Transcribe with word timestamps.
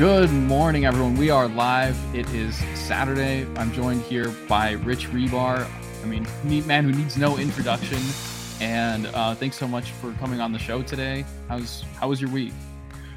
Good 0.00 0.32
morning, 0.32 0.86
everyone. 0.86 1.14
We 1.14 1.28
are 1.28 1.46
live. 1.46 1.94
It 2.14 2.26
is 2.30 2.56
Saturday. 2.74 3.46
I'm 3.56 3.70
joined 3.70 4.00
here 4.00 4.30
by 4.48 4.70
Rich 4.70 5.10
Hribar. 5.10 5.68
I 6.02 6.06
mean, 6.06 6.26
man 6.66 6.84
who 6.84 6.92
needs 6.92 7.18
no 7.18 7.36
introduction. 7.36 7.98
And 8.62 9.08
uh, 9.08 9.34
thanks 9.34 9.58
so 9.58 9.68
much 9.68 9.90
for 9.90 10.14
coming 10.14 10.40
on 10.40 10.52
the 10.52 10.58
show 10.58 10.80
today. 10.80 11.26
How's 11.48 11.82
how 11.98 12.08
was 12.08 12.18
your 12.18 12.30
week? 12.30 12.54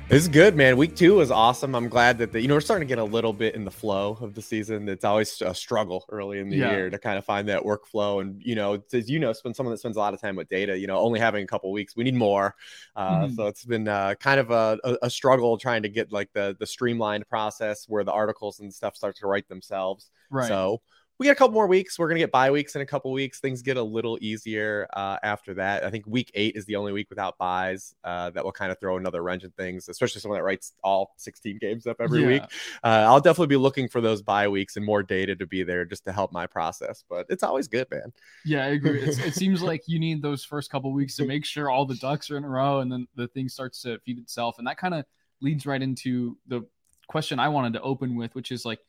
It's 0.09 0.27
good, 0.27 0.55
man. 0.55 0.75
Week 0.77 0.95
two 0.95 1.15
was 1.15 1.31
awesome. 1.31 1.73
I'm 1.73 1.87
glad 1.87 2.17
that 2.19 2.33
the, 2.33 2.41
you 2.41 2.47
know 2.47 2.55
we're 2.55 2.61
starting 2.61 2.87
to 2.87 2.91
get 2.91 2.99
a 2.99 3.03
little 3.03 3.31
bit 3.31 3.55
in 3.55 3.63
the 3.63 3.71
flow 3.71 4.17
of 4.21 4.35
the 4.35 4.41
season. 4.41 4.87
It's 4.89 5.05
always 5.05 5.41
a 5.41 5.55
struggle 5.55 6.05
early 6.09 6.39
in 6.39 6.49
the 6.49 6.57
yeah. 6.57 6.71
year 6.71 6.89
to 6.89 6.99
kind 6.99 7.17
of 7.17 7.25
find 7.25 7.47
that 7.47 7.63
workflow. 7.63 8.21
And 8.21 8.39
you 8.43 8.53
know, 8.53 8.83
as 8.91 9.09
you 9.09 9.17
know, 9.19 9.31
spend 9.33 9.55
someone 9.55 9.73
that 9.73 9.79
spends 9.79 9.95
a 9.95 9.99
lot 9.99 10.13
of 10.13 10.21
time 10.21 10.35
with 10.35 10.49
data. 10.49 10.77
You 10.77 10.87
know, 10.87 10.97
only 10.97 11.19
having 11.19 11.43
a 11.43 11.47
couple 11.47 11.71
weeks, 11.71 11.95
we 11.95 12.03
need 12.03 12.15
more. 12.15 12.53
Uh, 12.95 13.21
mm-hmm. 13.21 13.35
So 13.35 13.47
it's 13.47 13.65
been 13.65 13.87
uh, 13.87 14.15
kind 14.15 14.39
of 14.39 14.51
a, 14.51 14.77
a, 15.01 15.09
struggle 15.09 15.57
trying 15.57 15.83
to 15.83 15.89
get 15.89 16.11
like 16.11 16.31
the 16.33 16.55
the 16.59 16.67
streamlined 16.67 17.27
process 17.27 17.85
where 17.87 18.03
the 18.03 18.11
articles 18.11 18.59
and 18.59 18.73
stuff 18.73 18.95
start 18.95 19.15
to 19.17 19.27
write 19.27 19.47
themselves. 19.47 20.11
Right. 20.29 20.47
So 20.47 20.81
we 21.23 21.27
get 21.27 21.31
a 21.31 21.35
couple 21.35 21.53
more 21.53 21.67
weeks. 21.67 21.97
We're 21.97 22.09
gonna 22.09 22.19
get 22.19 22.33
bye 22.33 22.51
weeks 22.51 22.75
in 22.75 22.81
a 22.81 22.85
couple 22.85 23.09
weeks. 23.13 23.39
Things 23.39 23.61
get 23.61 23.77
a 23.77 23.81
little 23.81 24.17
easier 24.19 24.89
uh, 24.91 25.17
after 25.23 25.53
that. 25.53 25.85
I 25.85 25.89
think 25.89 26.05
week 26.05 26.29
eight 26.33 26.57
is 26.57 26.65
the 26.65 26.75
only 26.75 26.91
week 26.91 27.09
without 27.09 27.37
buys. 27.37 27.95
Uh, 28.03 28.29
that 28.31 28.43
will 28.43 28.51
kind 28.51 28.73
of 28.73 28.79
throw 28.81 28.97
another 28.97 29.23
wrench 29.23 29.45
in 29.45 29.51
things, 29.51 29.87
especially 29.87 30.19
someone 30.19 30.37
that 30.37 30.43
writes 30.43 30.73
all 30.83 31.13
16 31.15 31.59
games 31.59 31.87
up 31.87 31.95
every 32.01 32.23
yeah. 32.23 32.27
week. 32.27 32.43
Uh, 32.83 33.05
I'll 33.07 33.21
definitely 33.21 33.47
be 33.47 33.55
looking 33.55 33.87
for 33.87 34.01
those 34.01 34.21
bye 34.21 34.49
weeks 34.49 34.75
and 34.75 34.85
more 34.85 35.01
data 35.01 35.33
to 35.37 35.47
be 35.47 35.63
there 35.63 35.85
just 35.85 36.03
to 36.05 36.11
help 36.11 36.33
my 36.33 36.45
process. 36.45 37.05
But 37.09 37.25
it's 37.29 37.43
always 37.43 37.69
good, 37.69 37.87
man. 37.89 38.11
Yeah, 38.43 38.65
I 38.65 38.69
agree. 38.69 39.01
it 39.01 39.33
seems 39.33 39.61
like 39.63 39.83
you 39.87 39.99
need 39.99 40.21
those 40.21 40.43
first 40.43 40.69
couple 40.71 40.91
weeks 40.91 41.15
to 41.15 41.25
make 41.25 41.45
sure 41.45 41.69
all 41.69 41.85
the 41.85 41.95
ducks 41.95 42.29
are 42.31 42.37
in 42.37 42.43
a 42.43 42.49
row, 42.49 42.81
and 42.81 42.91
then 42.91 43.07
the 43.15 43.29
thing 43.29 43.47
starts 43.47 43.81
to 43.83 43.97
feed 43.99 44.19
itself. 44.19 44.57
And 44.57 44.67
that 44.67 44.77
kind 44.77 44.93
of 44.93 45.05
leads 45.39 45.65
right 45.65 45.81
into 45.81 46.37
the 46.47 46.67
question 47.07 47.39
I 47.39 47.47
wanted 47.47 47.71
to 47.73 47.81
open 47.81 48.17
with, 48.17 48.35
which 48.35 48.51
is 48.51 48.65
like 48.65 48.79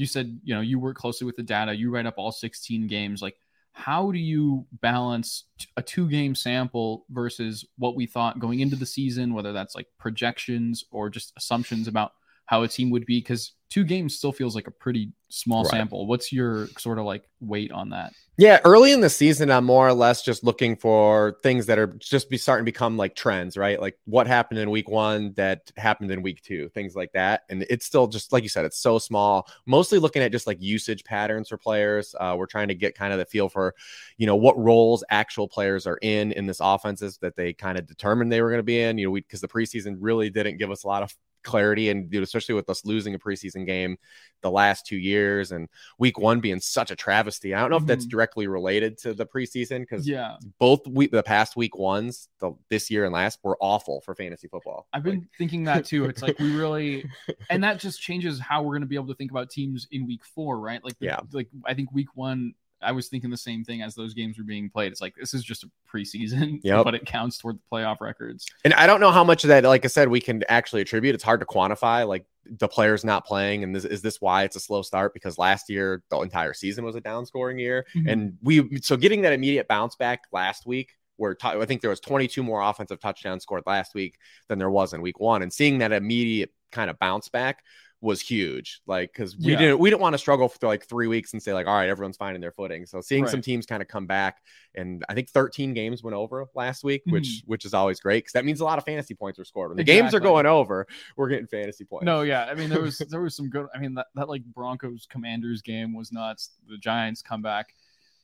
you 0.00 0.06
said 0.06 0.40
you 0.42 0.54
know 0.54 0.60
you 0.60 0.78
work 0.78 0.96
closely 0.96 1.26
with 1.26 1.36
the 1.36 1.42
data 1.42 1.74
you 1.74 1.90
write 1.90 2.06
up 2.06 2.14
all 2.16 2.32
16 2.32 2.86
games. 2.86 3.20
Like 3.22 3.36
how 3.72 4.10
do 4.10 4.18
you 4.18 4.66
balance 4.80 5.44
a 5.76 5.82
two 5.82 6.08
game 6.08 6.34
sample 6.34 7.04
versus 7.10 7.64
what 7.78 7.94
we 7.94 8.06
thought 8.06 8.40
going 8.40 8.60
into 8.60 8.76
the 8.76 8.86
season 8.86 9.32
whether 9.32 9.52
that's 9.52 9.76
like 9.76 9.86
projections 9.98 10.84
or 10.90 11.08
just 11.08 11.32
assumptions 11.36 11.86
about 11.86 12.12
how 12.50 12.64
a 12.64 12.68
team 12.68 12.90
would 12.90 13.06
be 13.06 13.20
because 13.20 13.52
two 13.68 13.84
games 13.84 14.16
still 14.16 14.32
feels 14.32 14.56
like 14.56 14.66
a 14.66 14.72
pretty 14.72 15.12
small 15.28 15.62
right. 15.62 15.70
sample. 15.70 16.08
What's 16.08 16.32
your 16.32 16.66
sort 16.78 16.98
of 16.98 17.04
like 17.04 17.22
weight 17.38 17.70
on 17.70 17.90
that? 17.90 18.12
Yeah, 18.38 18.58
early 18.64 18.90
in 18.90 19.00
the 19.00 19.08
season, 19.08 19.52
I'm 19.52 19.64
more 19.66 19.86
or 19.86 19.92
less 19.92 20.24
just 20.24 20.42
looking 20.42 20.74
for 20.74 21.36
things 21.44 21.66
that 21.66 21.78
are 21.78 21.86
just 21.86 22.28
be 22.28 22.36
starting 22.36 22.64
to 22.64 22.72
become 22.72 22.96
like 22.96 23.14
trends, 23.14 23.56
right? 23.56 23.80
Like 23.80 23.96
what 24.04 24.26
happened 24.26 24.58
in 24.58 24.68
week 24.68 24.88
one 24.88 25.32
that 25.34 25.70
happened 25.76 26.10
in 26.10 26.22
week 26.22 26.42
two, 26.42 26.68
things 26.70 26.96
like 26.96 27.12
that. 27.12 27.42
And 27.50 27.64
it's 27.70 27.86
still 27.86 28.08
just 28.08 28.32
like 28.32 28.42
you 28.42 28.48
said, 28.48 28.64
it's 28.64 28.78
so 28.78 28.98
small. 28.98 29.46
Mostly 29.66 30.00
looking 30.00 30.22
at 30.22 30.32
just 30.32 30.48
like 30.48 30.60
usage 30.60 31.04
patterns 31.04 31.50
for 31.50 31.56
players. 31.56 32.16
Uh, 32.18 32.34
we're 32.36 32.46
trying 32.46 32.66
to 32.66 32.74
get 32.74 32.96
kind 32.96 33.12
of 33.12 33.20
the 33.20 33.26
feel 33.26 33.48
for, 33.48 33.76
you 34.18 34.26
know, 34.26 34.34
what 34.34 34.58
roles 34.58 35.04
actual 35.08 35.46
players 35.46 35.86
are 35.86 35.98
in 36.02 36.32
in 36.32 36.46
this 36.46 36.58
offenses 36.60 37.16
that 37.18 37.36
they 37.36 37.52
kind 37.52 37.78
of 37.78 37.86
determined 37.86 38.32
they 38.32 38.42
were 38.42 38.50
going 38.50 38.58
to 38.58 38.64
be 38.64 38.80
in. 38.80 38.98
You 38.98 39.06
know, 39.06 39.14
because 39.14 39.40
the 39.40 39.46
preseason 39.46 39.98
really 40.00 40.30
didn't 40.30 40.56
give 40.56 40.72
us 40.72 40.82
a 40.82 40.88
lot 40.88 41.04
of 41.04 41.14
clarity 41.42 41.90
and 41.90 42.12
especially 42.14 42.54
with 42.54 42.68
us 42.68 42.84
losing 42.84 43.14
a 43.14 43.18
preseason 43.18 43.66
game 43.66 43.96
the 44.42 44.50
last 44.50 44.86
two 44.86 44.96
years 44.96 45.52
and 45.52 45.68
week 45.98 46.18
one 46.18 46.40
being 46.40 46.60
such 46.60 46.90
a 46.90 46.96
travesty. 46.96 47.54
I 47.54 47.60
don't 47.60 47.70
know 47.70 47.76
mm-hmm. 47.76 47.84
if 47.84 47.88
that's 47.88 48.04
mm-hmm. 48.04 48.10
directly 48.10 48.46
related 48.46 48.98
to 48.98 49.14
the 49.14 49.26
preseason 49.26 49.80
because 49.80 50.08
yeah, 50.08 50.36
both 50.58 50.86
week 50.86 51.10
the 51.10 51.22
past 51.22 51.56
week 51.56 51.76
ones, 51.76 52.28
the 52.38 52.52
this 52.68 52.90
year 52.90 53.04
and 53.04 53.12
last 53.12 53.38
were 53.42 53.56
awful 53.60 54.00
for 54.00 54.14
fantasy 54.14 54.48
football. 54.48 54.86
I've 54.92 55.02
been 55.02 55.20
like... 55.20 55.28
thinking 55.38 55.64
that 55.64 55.84
too. 55.84 56.06
It's 56.06 56.22
like 56.22 56.38
we 56.38 56.52
really 56.56 57.08
and 57.48 57.62
that 57.64 57.78
just 57.78 58.00
changes 58.00 58.38
how 58.40 58.62
we're 58.62 58.74
gonna 58.74 58.86
be 58.86 58.96
able 58.96 59.08
to 59.08 59.14
think 59.14 59.30
about 59.30 59.50
teams 59.50 59.86
in 59.90 60.06
week 60.06 60.24
four, 60.24 60.58
right? 60.58 60.82
Like 60.82 60.98
the, 60.98 61.06
yeah, 61.06 61.20
like 61.32 61.48
I 61.66 61.74
think 61.74 61.92
week 61.92 62.08
one 62.14 62.54
I 62.82 62.92
was 62.92 63.08
thinking 63.08 63.30
the 63.30 63.36
same 63.36 63.64
thing 63.64 63.82
as 63.82 63.94
those 63.94 64.14
games 64.14 64.38
were 64.38 64.44
being 64.44 64.70
played. 64.70 64.92
It's 64.92 65.00
like 65.00 65.14
this 65.16 65.34
is 65.34 65.44
just 65.44 65.64
a 65.64 65.70
preseason, 65.92 66.60
yep. 66.64 66.84
but 66.84 66.94
it 66.94 67.04
counts 67.04 67.38
toward 67.38 67.56
the 67.56 67.62
playoff 67.72 68.00
records. 68.00 68.46
And 68.64 68.74
I 68.74 68.86
don't 68.86 69.00
know 69.00 69.10
how 69.10 69.24
much 69.24 69.44
of 69.44 69.48
that, 69.48 69.64
like 69.64 69.84
I 69.84 69.88
said, 69.88 70.08
we 70.08 70.20
can 70.20 70.42
actually 70.48 70.82
attribute. 70.82 71.14
It's 71.14 71.24
hard 71.24 71.40
to 71.40 71.46
quantify. 71.46 72.06
Like 72.06 72.24
the 72.46 72.68
players 72.68 73.04
not 73.04 73.26
playing, 73.26 73.64
and 73.64 73.74
this, 73.74 73.84
is 73.84 74.02
this 74.02 74.20
why 74.20 74.44
it's 74.44 74.56
a 74.56 74.60
slow 74.60 74.82
start? 74.82 75.14
Because 75.14 75.38
last 75.38 75.68
year 75.68 76.02
the 76.10 76.20
entire 76.20 76.54
season 76.54 76.84
was 76.84 76.96
a 76.96 77.00
down 77.00 77.26
scoring 77.26 77.58
year, 77.58 77.86
mm-hmm. 77.94 78.08
and 78.08 78.38
we 78.42 78.80
so 78.80 78.96
getting 78.96 79.22
that 79.22 79.32
immediate 79.32 79.68
bounce 79.68 79.96
back 79.96 80.24
last 80.32 80.66
week. 80.66 80.92
Where 81.16 81.34
t- 81.34 81.48
I 81.48 81.66
think 81.66 81.82
there 81.82 81.90
was 81.90 82.00
22 82.00 82.42
more 82.42 82.62
offensive 82.62 82.98
touchdowns 82.98 83.42
scored 83.42 83.64
last 83.66 83.94
week 83.94 84.16
than 84.48 84.58
there 84.58 84.70
was 84.70 84.94
in 84.94 85.02
week 85.02 85.20
one, 85.20 85.42
and 85.42 85.52
seeing 85.52 85.78
that 85.78 85.92
immediate 85.92 86.50
kind 86.72 86.88
of 86.88 86.98
bounce 86.98 87.28
back 87.28 87.62
was 88.00 88.20
huge. 88.20 88.80
Like 88.86 89.12
because 89.12 89.36
we 89.36 89.52
yeah. 89.52 89.58
didn't 89.58 89.78
we 89.78 89.90
didn't 89.90 90.00
want 90.00 90.14
to 90.14 90.18
struggle 90.18 90.48
for 90.48 90.66
like 90.66 90.86
three 90.86 91.06
weeks 91.06 91.32
and 91.32 91.42
say 91.42 91.52
like 91.52 91.66
all 91.66 91.74
right 91.74 91.88
everyone's 91.88 92.16
finding 92.16 92.40
their 92.40 92.52
footing. 92.52 92.86
So 92.86 93.00
seeing 93.00 93.24
right. 93.24 93.30
some 93.30 93.42
teams 93.42 93.66
kind 93.66 93.82
of 93.82 93.88
come 93.88 94.06
back 94.06 94.42
and 94.74 95.04
I 95.08 95.14
think 95.14 95.28
13 95.28 95.74
games 95.74 96.02
went 96.02 96.16
over 96.16 96.46
last 96.54 96.82
week, 96.82 97.02
mm-hmm. 97.02 97.12
which 97.12 97.42
which 97.46 97.64
is 97.64 97.74
always 97.74 98.00
great 98.00 98.24
because 98.24 98.32
that 98.32 98.44
means 98.44 98.60
a 98.60 98.64
lot 98.64 98.78
of 98.78 98.84
fantasy 98.84 99.14
points 99.14 99.38
were 99.38 99.44
scored. 99.44 99.70
When 99.70 99.76
the 99.76 99.82
exactly. 99.82 100.02
games 100.02 100.14
are 100.14 100.20
going 100.20 100.46
over, 100.46 100.86
we're 101.16 101.28
getting 101.28 101.46
fantasy 101.46 101.84
points. 101.84 102.06
No, 102.06 102.22
yeah, 102.22 102.44
I 102.44 102.54
mean 102.54 102.70
there 102.70 102.82
was 102.82 102.98
there 103.10 103.20
was 103.20 103.36
some 103.36 103.50
good. 103.50 103.66
I 103.74 103.78
mean 103.78 103.94
that 103.94 104.06
that 104.14 104.28
like 104.28 104.44
Broncos 104.44 105.06
Commanders 105.08 105.62
game 105.62 105.94
was 105.94 106.12
nuts. 106.12 106.50
The 106.68 106.78
Giants 106.78 107.22
come 107.22 107.42
back 107.42 107.74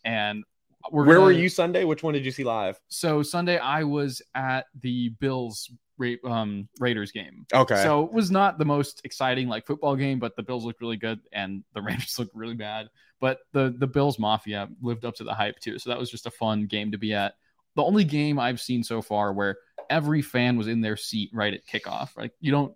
and 0.04 0.44
where 0.90 1.04
gonna, 1.04 1.20
were 1.20 1.32
you 1.32 1.48
Sunday? 1.48 1.84
Which 1.84 2.02
one 2.02 2.14
did 2.14 2.24
you 2.24 2.30
see 2.30 2.44
live? 2.44 2.80
So 2.88 3.22
Sunday 3.22 3.58
I 3.58 3.82
was 3.82 4.22
at 4.34 4.66
the 4.80 5.10
Bills 5.20 5.70
um, 6.24 6.68
Raiders 6.78 7.12
game. 7.12 7.46
Okay. 7.52 7.82
So 7.82 8.04
it 8.04 8.12
was 8.12 8.30
not 8.30 8.58
the 8.58 8.64
most 8.64 9.00
exciting 9.04 9.48
like 9.48 9.66
football 9.66 9.96
game, 9.96 10.18
but 10.18 10.36
the 10.36 10.42
Bills 10.42 10.64
looked 10.64 10.80
really 10.80 10.96
good 10.96 11.20
and 11.32 11.64
the 11.74 11.82
Raiders 11.82 12.18
looked 12.18 12.34
really 12.34 12.54
bad. 12.54 12.88
But 13.20 13.40
the 13.52 13.74
the 13.76 13.86
Bills 13.86 14.18
Mafia 14.18 14.68
lived 14.82 15.04
up 15.04 15.14
to 15.16 15.24
the 15.24 15.34
hype 15.34 15.58
too. 15.58 15.78
So 15.78 15.90
that 15.90 15.98
was 15.98 16.10
just 16.10 16.26
a 16.26 16.30
fun 16.30 16.66
game 16.66 16.92
to 16.92 16.98
be 16.98 17.14
at. 17.14 17.34
The 17.74 17.82
only 17.82 18.04
game 18.04 18.38
I've 18.38 18.60
seen 18.60 18.82
so 18.82 19.02
far 19.02 19.32
where 19.32 19.58
every 19.90 20.22
fan 20.22 20.56
was 20.56 20.66
in 20.66 20.80
their 20.80 20.96
seat 20.96 21.30
right 21.32 21.54
at 21.54 21.66
kickoff. 21.66 22.16
Like 22.16 22.32
you 22.40 22.50
don't 22.50 22.74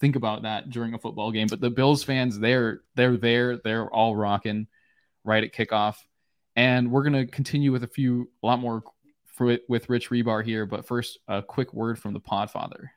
think 0.00 0.16
about 0.16 0.42
that 0.42 0.70
during 0.70 0.94
a 0.94 0.98
football 0.98 1.32
game, 1.32 1.48
but 1.48 1.60
the 1.60 1.70
Bills 1.70 2.02
fans 2.02 2.38
they're 2.38 2.80
they're 2.94 3.16
there, 3.16 3.58
they're 3.58 3.88
all 3.90 4.16
rocking 4.16 4.66
right 5.24 5.44
at 5.44 5.52
kickoff. 5.52 5.96
And 6.56 6.90
we're 6.90 7.04
gonna 7.04 7.26
continue 7.26 7.72
with 7.72 7.84
a 7.84 7.88
few 7.88 8.30
a 8.42 8.46
lot 8.46 8.60
more 8.60 8.82
for, 9.34 9.58
with 9.68 9.88
Rich 9.88 10.10
Hribar 10.10 10.44
here, 10.44 10.64
but 10.64 10.86
first, 10.86 11.18
a 11.28 11.42
quick 11.42 11.74
word 11.74 11.98
from 11.98 12.14
the 12.14 12.20
Podfather. 12.20 12.88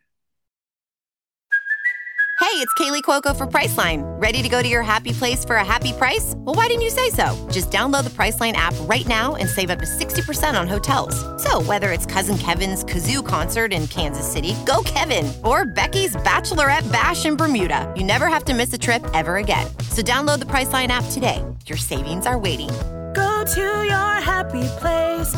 Hey, 2.39 2.63
it's 2.63 2.74
Kaley 2.75 3.01
Cuoco 3.01 3.36
for 3.36 3.45
Priceline. 3.45 4.04
Ready 4.22 4.44
to 4.44 4.48
go 4.48 4.62
to 4.62 4.69
your 4.69 4.84
happy 4.84 5.12
place 5.12 5.44
for 5.44 5.57
a 5.57 5.66
happy 5.66 5.92
price? 5.92 6.34
Well, 6.38 6.56
why 6.56 6.68
didn't 6.68 6.84
you 6.84 6.92
say 6.92 7.10
so? 7.10 7.36
Just 7.51 7.72
download 7.72 8.04
the 8.04 8.12
Priceline 8.12 8.54
app 8.54 8.74
right 8.81 9.06
now 9.07 9.36
and 9.36 9.50
save 9.50 9.69
up 9.69 9.80
to 9.80 9.86
60% 9.86 10.60
on 10.60 10.68
hotels. 10.68 11.16
So, 11.44 11.62
whether 11.63 11.92
it's 11.92 12.06
Cousin 12.06 12.38
Kevin's 12.38 12.84
Kazoo 12.86 13.25
concert 13.25 13.74
in 13.74 13.88
Kansas 13.88 14.31
City, 14.31 14.56
go 14.66 14.81
Kevin, 14.86 15.31
or 15.44 15.66
Becky's 15.66 16.16
Bachelorette 16.18 16.89
Bash 16.92 17.25
in 17.25 17.36
Bermuda, 17.36 17.92
you 17.98 18.04
never 18.04 18.28
have 18.28 18.45
to 18.45 18.54
miss 18.54 18.72
a 18.72 18.78
trip 18.78 19.06
ever 19.13 19.38
again. 19.38 19.68
So, 19.89 20.01
download 20.01 20.39
the 20.39 20.45
Priceline 20.45 20.89
app 20.89 21.06
today. 21.12 21.44
Your 21.66 21.78
savings 21.78 22.28
are 22.28 22.38
waiting. 22.38 22.69
Go 23.13 23.44
to 23.54 23.84
your 23.84 24.13
happy 24.22 24.63
place 24.80 25.36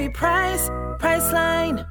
happy 0.00 0.12
price, 0.12 0.68
Priceline. 0.98 1.86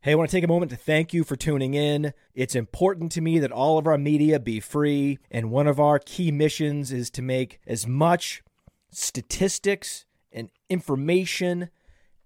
Hey, 0.00 0.12
I 0.12 0.14
want 0.14 0.30
to 0.30 0.36
take 0.36 0.42
a 0.42 0.48
moment 0.48 0.70
to 0.70 0.76
thank 0.76 1.12
you 1.12 1.22
for 1.22 1.36
tuning 1.36 1.74
in. 1.74 2.14
It's 2.34 2.54
important 2.54 3.12
to 3.12 3.20
me 3.20 3.38
that 3.38 3.52
all 3.52 3.78
of 3.78 3.86
our 3.86 3.98
media 3.98 4.40
be 4.40 4.58
free, 4.58 5.18
and 5.30 5.50
one 5.50 5.66
of 5.66 5.78
our 5.78 5.98
key 5.98 6.32
missions 6.32 6.90
is 6.90 7.10
to 7.10 7.22
make 7.22 7.60
as 7.66 7.86
much 7.86 8.42
statistics 8.90 10.06
and 10.32 10.48
information 10.70 11.68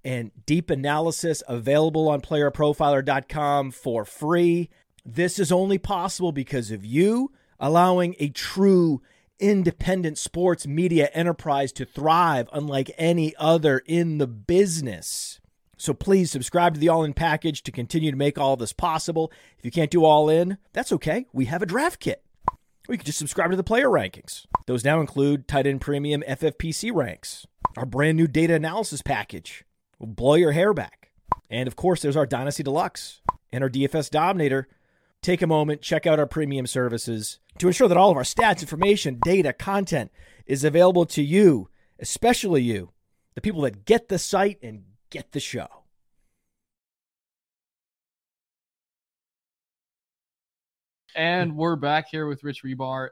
and 0.05 0.31
deep 0.47 0.71
analysis 0.71 1.43
available 1.49 2.09
on 2.09 2.21
playerprofiler.com 2.21 3.73
for 3.73 4.05
free. 4.05 4.71
This 5.05 5.41
is 5.41 5.50
only 5.50 5.79
possible 5.79 6.31
because 6.31 6.71
of 6.71 6.85
you 6.85 7.33
allowing 7.59 8.15
a 8.21 8.29
true 8.29 9.03
independent 9.38 10.19
sports 10.19 10.67
media 10.67 11.09
enterprise 11.12 11.73
to 11.73 11.85
thrive 11.85 12.49
unlike 12.53 12.91
any 12.99 13.35
other 13.37 13.83
in 13.87 14.19
the 14.19 14.27
business. 14.27 15.41
So 15.77 15.93
please 15.93 16.31
subscribe 16.31 16.75
to 16.75 16.81
the 16.81 16.88
All 16.88 17.05
In 17.05 17.12
package 17.12 17.62
to 17.65 17.73
continue 17.73 18.11
to 18.11 18.17
make 18.17 18.38
all 18.38 18.56
this 18.56 18.73
possible. 18.73 19.31
If 19.59 19.65
you 19.65 19.71
can't 19.71 19.91
do 19.91 20.05
All 20.05 20.29
In, 20.29 20.59
that's 20.73 20.93
okay. 20.93 21.27
We 21.33 21.47
have 21.47 21.62
a 21.62 21.67
draft 21.67 22.00
kit. 22.00 22.23
Or 22.88 22.94
you 22.94 22.99
can 22.99 23.06
just 23.06 23.19
subscribe 23.19 23.50
to 23.50 23.56
the 23.56 23.65
player 23.65 23.88
rankings. 23.88 24.47
Those 24.67 24.85
now 24.85 25.00
include 25.00 25.49
tight 25.49 25.67
end 25.67 25.81
premium 25.81 26.23
FFPC 26.27 26.94
ranks, 26.94 27.47
our 27.77 27.85
brand 27.85 28.17
new 28.17 28.27
data 28.27 28.55
analysis 28.55 29.03
package 29.03 29.65
will 29.99 30.06
blow 30.06 30.35
your 30.35 30.53
hair 30.53 30.73
back. 30.73 31.11
And 31.50 31.67
of 31.67 31.77
course, 31.77 32.00
there's 32.00 32.17
our 32.17 32.27
Dynasty 32.27 32.62
Deluxe 32.62 33.21
and 33.53 33.62
our 33.62 33.71
DFS 33.71 34.11
Dominator. 34.11 34.69
Take 35.26 35.43
a 35.43 35.46
moment, 35.49 35.82
check 35.82 36.06
out 36.06 36.20
our 36.20 36.26
premium 36.28 36.69
services 36.69 37.40
to 37.58 37.67
ensure 37.67 37.88
that 37.88 37.96
all 37.96 38.12
of 38.12 38.17
our 38.17 38.23
stats, 38.23 38.61
information, 38.61 39.19
data, 39.25 39.52
content 39.52 40.12
is 40.46 40.62
available 40.62 41.05
to 41.06 41.20
you, 41.20 41.69
especially 41.99 42.62
you, 42.62 42.93
the 43.34 43.40
people 43.40 43.62
that 43.62 43.84
get 43.84 44.06
the 44.06 44.20
site 44.20 44.61
and 44.62 44.84
get 45.11 45.32
the 45.32 45.40
show. 45.40 45.67
And 51.17 51.56
we're 51.56 51.75
back 51.75 52.06
here 52.08 52.28
with 52.28 52.44
Rich 52.44 52.62
Hribar. 52.62 53.08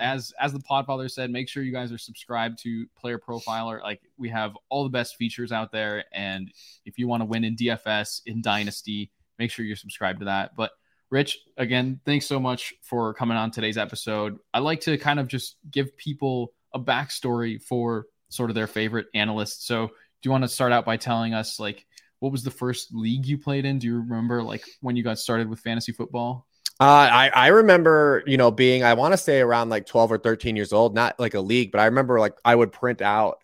As 0.00 0.34
as 0.40 0.52
the 0.52 0.58
Podfather 0.58 1.08
said, 1.08 1.30
make 1.30 1.48
sure 1.48 1.62
you 1.62 1.70
guys 1.70 1.92
are 1.92 1.98
subscribed 1.98 2.58
to 2.64 2.86
Player 3.00 3.20
Profiler. 3.20 3.80
Like 3.80 4.00
we 4.18 4.30
have 4.30 4.56
all 4.68 4.82
the 4.82 4.90
best 4.90 5.14
features 5.14 5.52
out 5.52 5.70
there, 5.70 6.06
and 6.12 6.50
if 6.84 6.98
you 6.98 7.06
want 7.06 7.20
to 7.20 7.24
win 7.24 7.44
in 7.44 7.54
DFS 7.54 8.22
in 8.26 8.42
Dynasty, 8.42 9.12
make 9.38 9.52
sure 9.52 9.64
you're 9.64 9.76
subscribed 9.76 10.18
to 10.18 10.24
that. 10.24 10.56
But 10.56 10.72
Rich, 11.12 11.40
again, 11.58 12.00
thanks 12.06 12.24
so 12.24 12.40
much 12.40 12.72
for 12.80 13.12
coming 13.12 13.36
on 13.36 13.50
today's 13.50 13.76
episode. 13.76 14.38
I 14.54 14.60
like 14.60 14.80
to 14.80 14.96
kind 14.96 15.20
of 15.20 15.28
just 15.28 15.56
give 15.70 15.94
people 15.98 16.54
a 16.72 16.80
backstory 16.80 17.62
for 17.62 18.06
sort 18.30 18.48
of 18.48 18.54
their 18.54 18.66
favorite 18.66 19.08
analysts. 19.12 19.66
So 19.66 19.88
do 19.88 19.92
you 20.22 20.30
want 20.30 20.44
to 20.44 20.48
start 20.48 20.72
out 20.72 20.86
by 20.86 20.96
telling 20.96 21.34
us 21.34 21.60
like 21.60 21.84
what 22.20 22.32
was 22.32 22.44
the 22.44 22.50
first 22.50 22.94
league 22.94 23.26
you 23.26 23.36
played 23.36 23.66
in? 23.66 23.78
Do 23.78 23.88
you 23.88 23.98
remember 23.98 24.42
like 24.42 24.64
when 24.80 24.96
you 24.96 25.02
got 25.02 25.18
started 25.18 25.50
with 25.50 25.60
fantasy 25.60 25.92
football? 25.92 26.46
Uh, 26.80 26.84
I, 27.12 27.30
I 27.34 27.46
remember, 27.48 28.22
you 28.26 28.38
know, 28.38 28.50
being, 28.50 28.82
I 28.82 28.94
want 28.94 29.12
to 29.12 29.18
say 29.18 29.40
around 29.42 29.68
like 29.68 29.84
12 29.84 30.12
or 30.12 30.18
13 30.18 30.56
years 30.56 30.72
old, 30.72 30.94
not 30.94 31.20
like 31.20 31.34
a 31.34 31.40
league, 31.40 31.72
but 31.72 31.82
I 31.82 31.84
remember 31.84 32.20
like 32.20 32.38
I 32.42 32.54
would 32.54 32.72
print 32.72 33.02
out 33.02 33.36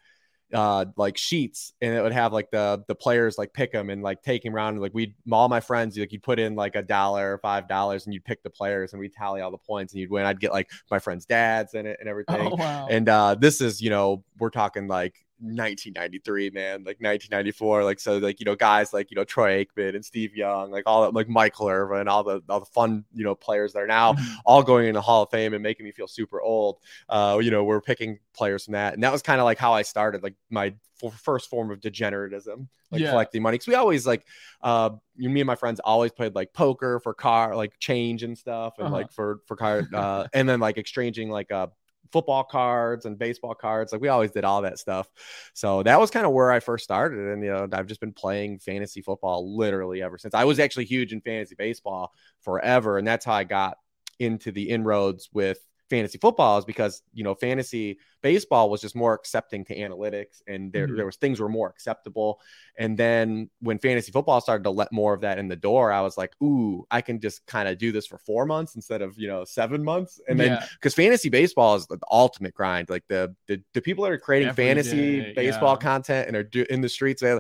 uh 0.54 0.86
like 0.96 1.18
sheets 1.18 1.74
and 1.82 1.94
it 1.94 2.00
would 2.02 2.12
have 2.12 2.32
like 2.32 2.50
the 2.50 2.82
the 2.88 2.94
players 2.94 3.36
like 3.36 3.52
pick 3.52 3.70
them 3.70 3.90
and 3.90 4.02
like 4.02 4.22
take 4.22 4.42
them 4.42 4.54
around 4.54 4.72
and 4.74 4.80
like 4.80 4.94
we'd 4.94 5.12
all 5.30 5.46
my 5.48 5.60
friends 5.60 5.98
like 5.98 6.10
you'd 6.10 6.22
put 6.22 6.38
in 6.38 6.54
like 6.54 6.74
a 6.74 6.80
dollar 6.82 7.34
or 7.34 7.38
five 7.38 7.68
dollars 7.68 8.06
and 8.06 8.14
you'd 8.14 8.24
pick 8.24 8.42
the 8.42 8.48
players 8.48 8.92
and 8.94 9.00
we'd 9.00 9.12
tally 9.12 9.42
all 9.42 9.50
the 9.50 9.58
points 9.58 9.92
and 9.92 10.00
you'd 10.00 10.10
win 10.10 10.24
i'd 10.24 10.40
get 10.40 10.50
like 10.50 10.70
my 10.90 10.98
friends 10.98 11.26
dads 11.26 11.74
in 11.74 11.84
it 11.86 11.98
and 12.00 12.08
everything 12.08 12.48
Oh, 12.50 12.56
wow. 12.56 12.86
and 12.88 13.06
uh 13.10 13.34
this 13.34 13.60
is 13.60 13.82
you 13.82 13.90
know 13.90 14.24
we're 14.38 14.48
talking 14.48 14.88
like 14.88 15.22
1993 15.40 16.50
man 16.50 16.79
like 16.85 17.00
1994 17.00 17.85
like 17.85 18.00
so 18.00 18.19
like 18.19 18.40
you 18.40 18.44
know 18.46 18.55
guys 18.56 18.93
like 18.93 19.11
you 19.11 19.14
know 19.17 19.25
troy 19.25 19.64
aikman 19.64 19.94
and 19.94 20.05
steve 20.05 20.35
young 20.35 20.70
like 20.70 20.82
all 20.87 21.02
that 21.02 21.14
like 21.14 21.29
michael 21.29 21.69
irvin 21.69 22.08
all 22.08 22.25
the 22.25 22.43
all 22.49 22.61
the 22.61 22.67
fun 22.67 23.05
you 23.14 23.25
know 23.25 23.35
players 23.35 23.73
that 23.73 23.81
are 23.82 23.87
now 23.87 24.14
all 24.44 24.62
going 24.62 24.87
in 24.88 24.94
the 24.94 25.00
hall 25.00 25.23
of 25.23 25.31
fame 25.31 25.55
and 25.55 25.62
making 25.62 25.85
me 25.85 25.93
feel 25.93 26.08
super 26.08 26.40
old 26.40 26.79
uh 27.08 27.38
you 27.40 27.50
know 27.50 27.62
we're 27.64 27.81
picking 27.81 28.19
players 28.35 28.64
from 28.64 28.73
that 28.73 28.94
and 28.94 29.02
that 29.02 29.12
was 29.12 29.23
kind 29.23 29.40
of 29.40 29.44
like 29.44 29.58
how 29.58 29.73
i 29.73 29.82
started 29.82 30.23
like 30.23 30.35
my 30.50 30.75
f- 31.02 31.20
first 31.20 31.49
form 31.49 31.70
of 31.70 31.81
degeneratism 31.81 32.67
like 32.90 33.00
Yeah. 33.02 33.11
collecting 33.11 33.43
money 33.43 33.55
because 33.55 33.69
we 33.69 33.75
always 33.75 34.06
like 34.06 34.26
uh 34.62 34.90
you- 35.17 35.29
me 35.31 35.40
and 35.40 35.46
my 35.46 35.55
friends 35.55 35.79
always 35.81 36.11
played 36.11 36.35
like 36.35 36.52
poker 36.52 36.99
for 37.00 37.14
car 37.14 37.55
like 37.55 37.79
change 37.79 38.23
and 38.23 38.37
stuff 38.37 38.75
and 38.79 38.87
Uh-huh. 38.88 38.96
like 38.96 39.12
for 39.12 39.40
for 39.46 39.56
car 39.56 39.87
uh 39.94 40.26
and 40.32 40.49
then 40.49 40.58
like 40.58 40.79
exchanging 40.79 41.31
like 41.31 41.52
uh 41.52 41.69
football 42.12 42.44
cards 42.44 43.05
and 43.05 43.19
baseball 43.19 43.55
cards 43.55 43.93
like 43.93 44.00
we 44.00 44.08
always 44.08 44.31
did 44.31 44.44
all 44.44 44.62
that 44.62 44.78
stuff. 44.78 45.08
So 45.55 45.82
that 45.82 46.00
was 46.00 46.10
kind 46.10 46.26
of 46.26 46.32
where 46.32 46.50
i 46.50 46.60
first 46.60 46.84
started 46.84 47.19
and 47.32 47.43
you 47.43 47.50
know 47.50 47.69
i've 47.72 47.87
just 47.87 48.00
been 48.00 48.12
playing 48.12 48.58
fantasy 48.58 49.02
football 49.02 49.56
literally 49.56 50.02
ever 50.02 50.19
since. 50.19 50.34
I 50.34 50.44
was 50.44 50.58
actually 50.58 50.87
huge 50.87 51.12
in 51.12 51.20
fantasy 51.20 51.55
baseball 51.56 52.12
forever 52.40 52.99
and 52.99 53.06
that's 53.06 53.25
how 53.25 53.34
i 53.34 53.44
got 53.44 53.76
into 54.19 54.50
the 54.52 54.69
inroads 54.69 55.28
with 55.32 55.58
fantasy 55.90 56.19
football 56.19 56.58
is 56.58 56.64
because 56.64 57.02
you 57.14 57.25
know 57.25 57.35
fantasy 57.35 57.99
baseball 58.23 58.69
was 58.69 58.81
just 58.81 58.94
more 58.94 59.14
accepting 59.14 59.64
to 59.64 59.75
analytics 59.75 60.43
and 60.46 60.73
there, 60.73 60.87
Mhm. 60.87 60.96
there 60.96 61.06
was 61.06 61.17
things 61.17 61.40
were 61.40 61.49
more 61.49 61.69
acceptable 61.69 62.40
and 62.76 62.99
then 62.99 63.49
when 63.61 63.79
fantasy 63.79 64.12
football 64.12 64.40
started 64.40 64.64
to 64.64 64.70
let 64.70 64.93
more 64.93 65.14
of 65.14 65.23
that 65.23 65.38
in 65.38 65.49
the 65.49 65.56
door 65.56 65.90
i 65.90 66.00
was 66.00 66.19
like 66.19 66.32
ooh 66.43 66.87
i 66.90 67.00
can 67.00 67.20
just 67.20 67.46
kind 67.46 67.69
of 67.69 67.79
do 67.79 67.90
this 67.90 68.06
for 68.06 68.19
four 68.19 68.44
months 68.44 68.75
instead 68.75 69.00
of 69.02 69.19
you 69.19 69.29
know 69.29 69.44
seven 69.44 69.82
months 69.82 70.20
and 70.29 70.38
then 70.38 70.52
Yeah. 70.52 70.67
because 70.75 70.94
fantasy 70.94 71.29
baseball 71.31 71.76
is 71.76 71.87
the 71.87 71.99
ultimate 72.11 72.55
grind 72.55 72.90
like 72.90 73.05
the 73.08 73.35
the, 73.46 73.62
the 73.73 73.81
people 73.81 74.05
that 74.05 74.12
are 74.12 74.19
creating 74.19 74.49
Every 74.49 74.64
fantasy 74.64 75.20
day, 75.20 75.32
baseball 75.35 75.75
yeah. 75.81 75.82
content 75.90 76.29
and 76.29 76.37
are 76.37 76.43
do, 76.44 76.67
in 76.69 76.81
the 76.82 76.88
streets 76.88 77.23
they, 77.23 77.38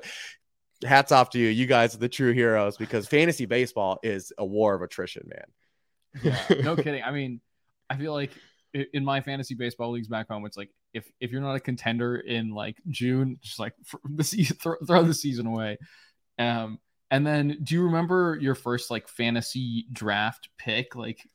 hats 0.86 1.12
off 1.12 1.30
to 1.30 1.38
you 1.38 1.48
you 1.48 1.66
guys 1.66 1.94
are 1.94 1.98
the 1.98 2.08
true 2.08 2.32
heroes 2.32 2.76
because 2.76 3.06
fantasy 3.06 3.46
baseball 3.46 3.98
is 4.02 4.32
a 4.38 4.46
war 4.46 4.74
of 4.74 4.82
attrition 4.82 5.24
man 5.26 5.44
yeah, 6.22 6.38
no 6.62 6.74
kidding. 6.74 7.02
I 7.04 7.10
mean, 7.10 7.40
I 7.90 7.96
feel 7.96 8.12
like 8.12 8.32
in 8.92 9.04
my 9.04 9.20
fantasy 9.20 9.54
baseball 9.54 9.90
leagues 9.92 10.08
back 10.08 10.28
home, 10.28 10.44
it's 10.46 10.56
like 10.56 10.70
if 10.92 11.10
if 11.20 11.30
you're 11.30 11.40
not 11.40 11.54
a 11.54 11.60
contender 11.60 12.16
in 12.16 12.50
like 12.50 12.76
June, 12.88 13.38
just 13.40 13.58
like 13.58 13.74
the 14.04 14.24
season, 14.24 14.56
throw, 14.56 14.76
throw 14.86 15.02
the 15.02 15.14
season 15.14 15.46
away. 15.46 15.78
Um, 16.38 16.78
and 17.10 17.26
then 17.26 17.58
do 17.62 17.74
you 17.74 17.84
remember 17.84 18.38
your 18.40 18.54
first 18.54 18.90
like 18.90 19.08
fantasy 19.08 19.86
draft 19.92 20.48
pick? 20.58 20.94
Like, 20.94 21.26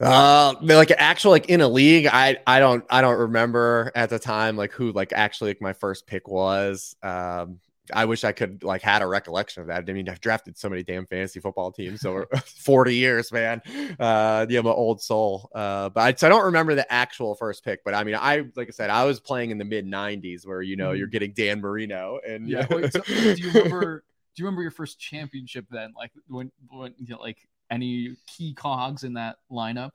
Uh, 0.00 0.54
like 0.60 0.90
actual 0.96 1.30
like 1.30 1.46
in 1.46 1.60
a 1.60 1.68
league, 1.68 2.06
I 2.06 2.38
I 2.46 2.58
don't 2.58 2.84
I 2.90 3.00
don't 3.00 3.18
remember 3.18 3.92
at 3.94 4.10
the 4.10 4.18
time 4.18 4.56
like 4.56 4.72
who 4.72 4.92
like 4.92 5.12
actually 5.12 5.50
like 5.50 5.60
my 5.60 5.72
first 5.72 6.06
pick 6.06 6.28
was. 6.28 6.96
Um, 7.02 7.60
I 7.92 8.04
wish 8.04 8.22
I 8.22 8.32
could 8.32 8.62
like 8.62 8.82
had 8.82 9.02
a 9.02 9.06
recollection 9.06 9.62
of 9.62 9.68
that. 9.68 9.88
I 9.88 9.92
mean, 9.92 10.08
I've 10.08 10.20
drafted 10.20 10.56
so 10.56 10.68
many 10.68 10.82
damn 10.82 11.06
fantasy 11.06 11.40
football 11.40 11.72
teams 11.72 12.04
over 12.04 12.26
40 12.44 12.94
years, 12.94 13.32
man. 13.32 13.60
Uh, 13.98 14.46
yeah, 14.48 14.60
I'm 14.60 14.66
an 14.66 14.72
old 14.72 15.02
soul. 15.02 15.50
Uh, 15.54 15.88
but 15.88 16.00
I, 16.00 16.14
so 16.14 16.26
I 16.26 16.30
don't 16.30 16.44
remember 16.44 16.74
the 16.74 16.90
actual 16.92 17.34
first 17.34 17.64
pick. 17.64 17.82
But 17.84 17.94
I 17.94 18.04
mean, 18.04 18.14
I 18.14 18.44
like 18.54 18.68
I 18.68 18.70
said, 18.70 18.90
I 18.90 19.04
was 19.04 19.20
playing 19.20 19.50
in 19.50 19.58
the 19.58 19.64
mid 19.64 19.86
90s 19.86 20.46
where 20.46 20.62
you 20.62 20.76
know 20.76 20.92
you're 20.92 21.08
getting 21.08 21.32
Dan 21.32 21.60
Marino 21.60 22.20
and 22.26 22.48
yeah. 22.48 22.66
wait, 22.70 22.92
so, 22.92 23.00
do 23.00 23.34
you 23.34 23.50
remember? 23.50 24.04
Do 24.34 24.42
you 24.42 24.46
remember 24.46 24.62
your 24.62 24.70
first 24.70 24.98
championship 24.98 25.66
then? 25.70 25.92
Like 25.96 26.12
when 26.28 26.52
when 26.70 26.94
you 26.98 27.08
know, 27.08 27.20
like 27.20 27.38
any 27.70 28.16
key 28.26 28.54
cogs 28.54 29.02
in 29.02 29.14
that 29.14 29.36
lineup? 29.50 29.90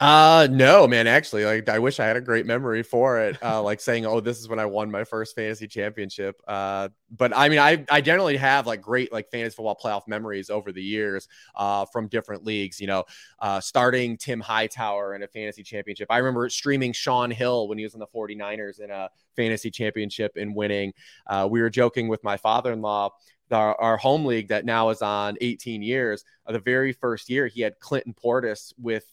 Uh 0.00 0.48
no, 0.50 0.88
man. 0.88 1.06
Actually, 1.06 1.44
like 1.44 1.68
I 1.68 1.78
wish 1.78 2.00
I 2.00 2.06
had 2.06 2.16
a 2.16 2.22
great 2.22 2.46
memory 2.46 2.82
for 2.82 3.20
it. 3.20 3.36
Uh, 3.42 3.60
like 3.64 3.82
saying, 3.82 4.06
"Oh, 4.06 4.20
this 4.20 4.38
is 4.38 4.48
when 4.48 4.58
I 4.58 4.64
won 4.64 4.90
my 4.90 5.04
first 5.04 5.34
fantasy 5.36 5.68
championship." 5.68 6.40
Uh, 6.48 6.88
but 7.10 7.36
I 7.36 7.50
mean, 7.50 7.58
I 7.58 7.84
I 7.90 8.00
generally 8.00 8.38
have 8.38 8.66
like 8.66 8.80
great 8.80 9.12
like 9.12 9.30
fantasy 9.30 9.56
football 9.56 9.76
playoff 9.76 10.08
memories 10.08 10.48
over 10.48 10.72
the 10.72 10.82
years, 10.82 11.28
uh, 11.54 11.84
from 11.92 12.08
different 12.08 12.46
leagues. 12.46 12.80
You 12.80 12.86
know, 12.86 13.04
uh, 13.40 13.60
starting 13.60 14.16
Tim 14.16 14.40
Hightower 14.40 15.14
in 15.14 15.22
a 15.22 15.28
fantasy 15.28 15.62
championship. 15.62 16.06
I 16.08 16.16
remember 16.16 16.48
streaming 16.48 16.94
Shaun 16.94 17.30
Hill 17.30 17.68
when 17.68 17.76
he 17.76 17.84
was 17.84 17.92
in 17.92 18.00
the 18.00 18.06
49ers 18.06 18.80
in 18.80 18.90
a 18.90 19.10
fantasy 19.36 19.70
championship 19.70 20.32
and 20.36 20.54
winning. 20.54 20.94
Uh, 21.26 21.46
we 21.50 21.60
were 21.60 21.68
joking 21.70 22.08
with 22.08 22.24
my 22.24 22.38
father-in-law. 22.38 23.10
Our, 23.50 23.74
our 23.80 23.96
home 23.96 24.24
league 24.26 24.48
that 24.48 24.64
now 24.64 24.90
is 24.90 25.02
on 25.02 25.36
18 25.40 25.82
years. 25.82 26.24
Uh, 26.46 26.52
the 26.52 26.60
very 26.60 26.92
first 26.92 27.28
year, 27.28 27.48
he 27.48 27.60
had 27.62 27.80
Clinton 27.80 28.14
Portis 28.14 28.72
with 28.80 29.04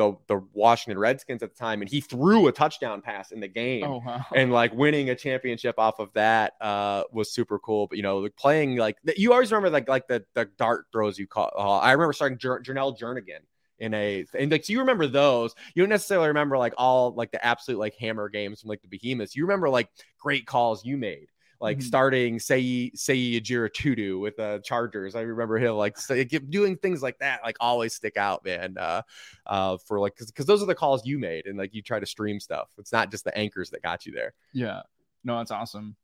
the 0.00 0.16
the 0.28 0.42
Washington 0.54 0.98
Redskins 0.98 1.42
at 1.42 1.54
the 1.54 1.58
time, 1.58 1.82
and 1.82 1.90
he 1.90 2.00
threw 2.00 2.48
a 2.48 2.52
touchdown 2.52 3.02
pass 3.02 3.32
in 3.32 3.40
the 3.40 3.48
game. 3.48 3.84
Oh 3.84 4.02
wow. 4.04 4.24
And 4.34 4.50
like 4.50 4.72
winning 4.72 5.10
a 5.10 5.14
championship 5.14 5.78
off 5.78 5.98
of 5.98 6.10
that 6.14 6.54
uh, 6.60 7.04
was 7.12 7.30
super 7.30 7.58
cool. 7.58 7.86
But 7.86 7.98
you 7.98 8.02
know, 8.02 8.18
like 8.18 8.36
playing 8.36 8.76
like 8.76 8.96
you 9.16 9.32
always 9.32 9.52
remember 9.52 9.68
like 9.68 9.88
like 9.88 10.08
the 10.08 10.24
the 10.34 10.46
dart 10.56 10.86
throws 10.90 11.18
you 11.18 11.26
call. 11.26 11.52
Uh, 11.56 11.78
I 11.78 11.92
remember 11.92 12.14
starting 12.14 12.38
Jer- 12.38 12.60
Jerrel 12.60 12.98
Jernigan 12.98 13.40
in 13.78 13.92
a 13.92 14.24
and 14.34 14.50
like 14.50 14.64
so 14.64 14.72
you 14.72 14.80
remember 14.80 15.06
those. 15.06 15.54
You 15.74 15.82
don't 15.82 15.90
necessarily 15.90 16.28
remember 16.28 16.56
like 16.56 16.74
all 16.78 17.12
like 17.12 17.30
the 17.30 17.44
absolute 17.44 17.78
like 17.78 17.94
hammer 17.96 18.30
games 18.30 18.62
from 18.62 18.70
like 18.70 18.82
the 18.82 18.88
behemoths. 18.88 19.36
You 19.36 19.44
remember 19.44 19.68
like 19.68 19.88
great 20.18 20.46
calls 20.46 20.84
you 20.84 20.96
made. 20.96 21.28
Like 21.60 21.78
Mhm. 21.78 21.82
starting 21.82 22.38
say 22.40 22.90
say 22.94 23.16
Ajira 23.38 23.70
Tudu 23.70 24.18
with 24.18 24.36
the 24.36 24.42
uh, 24.44 24.58
Chargers. 24.60 25.14
I 25.14 25.20
remember 25.20 25.58
him 25.58 25.74
like 25.74 25.98
say, 25.98 26.24
doing 26.24 26.76
things 26.78 27.02
like 27.02 27.18
that. 27.18 27.40
Like 27.44 27.56
always 27.60 27.94
stick 27.94 28.16
out, 28.16 28.44
man. 28.44 28.76
Uh, 28.78 29.02
uh, 29.46 29.76
for 29.86 30.00
like 30.00 30.16
because 30.16 30.46
those 30.46 30.62
are 30.62 30.66
the 30.66 30.74
calls 30.74 31.04
you 31.06 31.18
made, 31.18 31.46
and 31.46 31.58
like 31.58 31.74
you 31.74 31.82
try 31.82 32.00
to 32.00 32.06
stream 32.06 32.40
stuff. 32.40 32.70
It's 32.78 32.92
not 32.92 33.10
just 33.10 33.24
the 33.24 33.36
anchors 33.36 33.68
that 33.70 33.82
got 33.82 34.06
you 34.06 34.12
there. 34.12 34.32
Yeah. 34.54 34.82
No, 35.22 35.36
that's 35.36 35.50
awesome. 35.50 35.96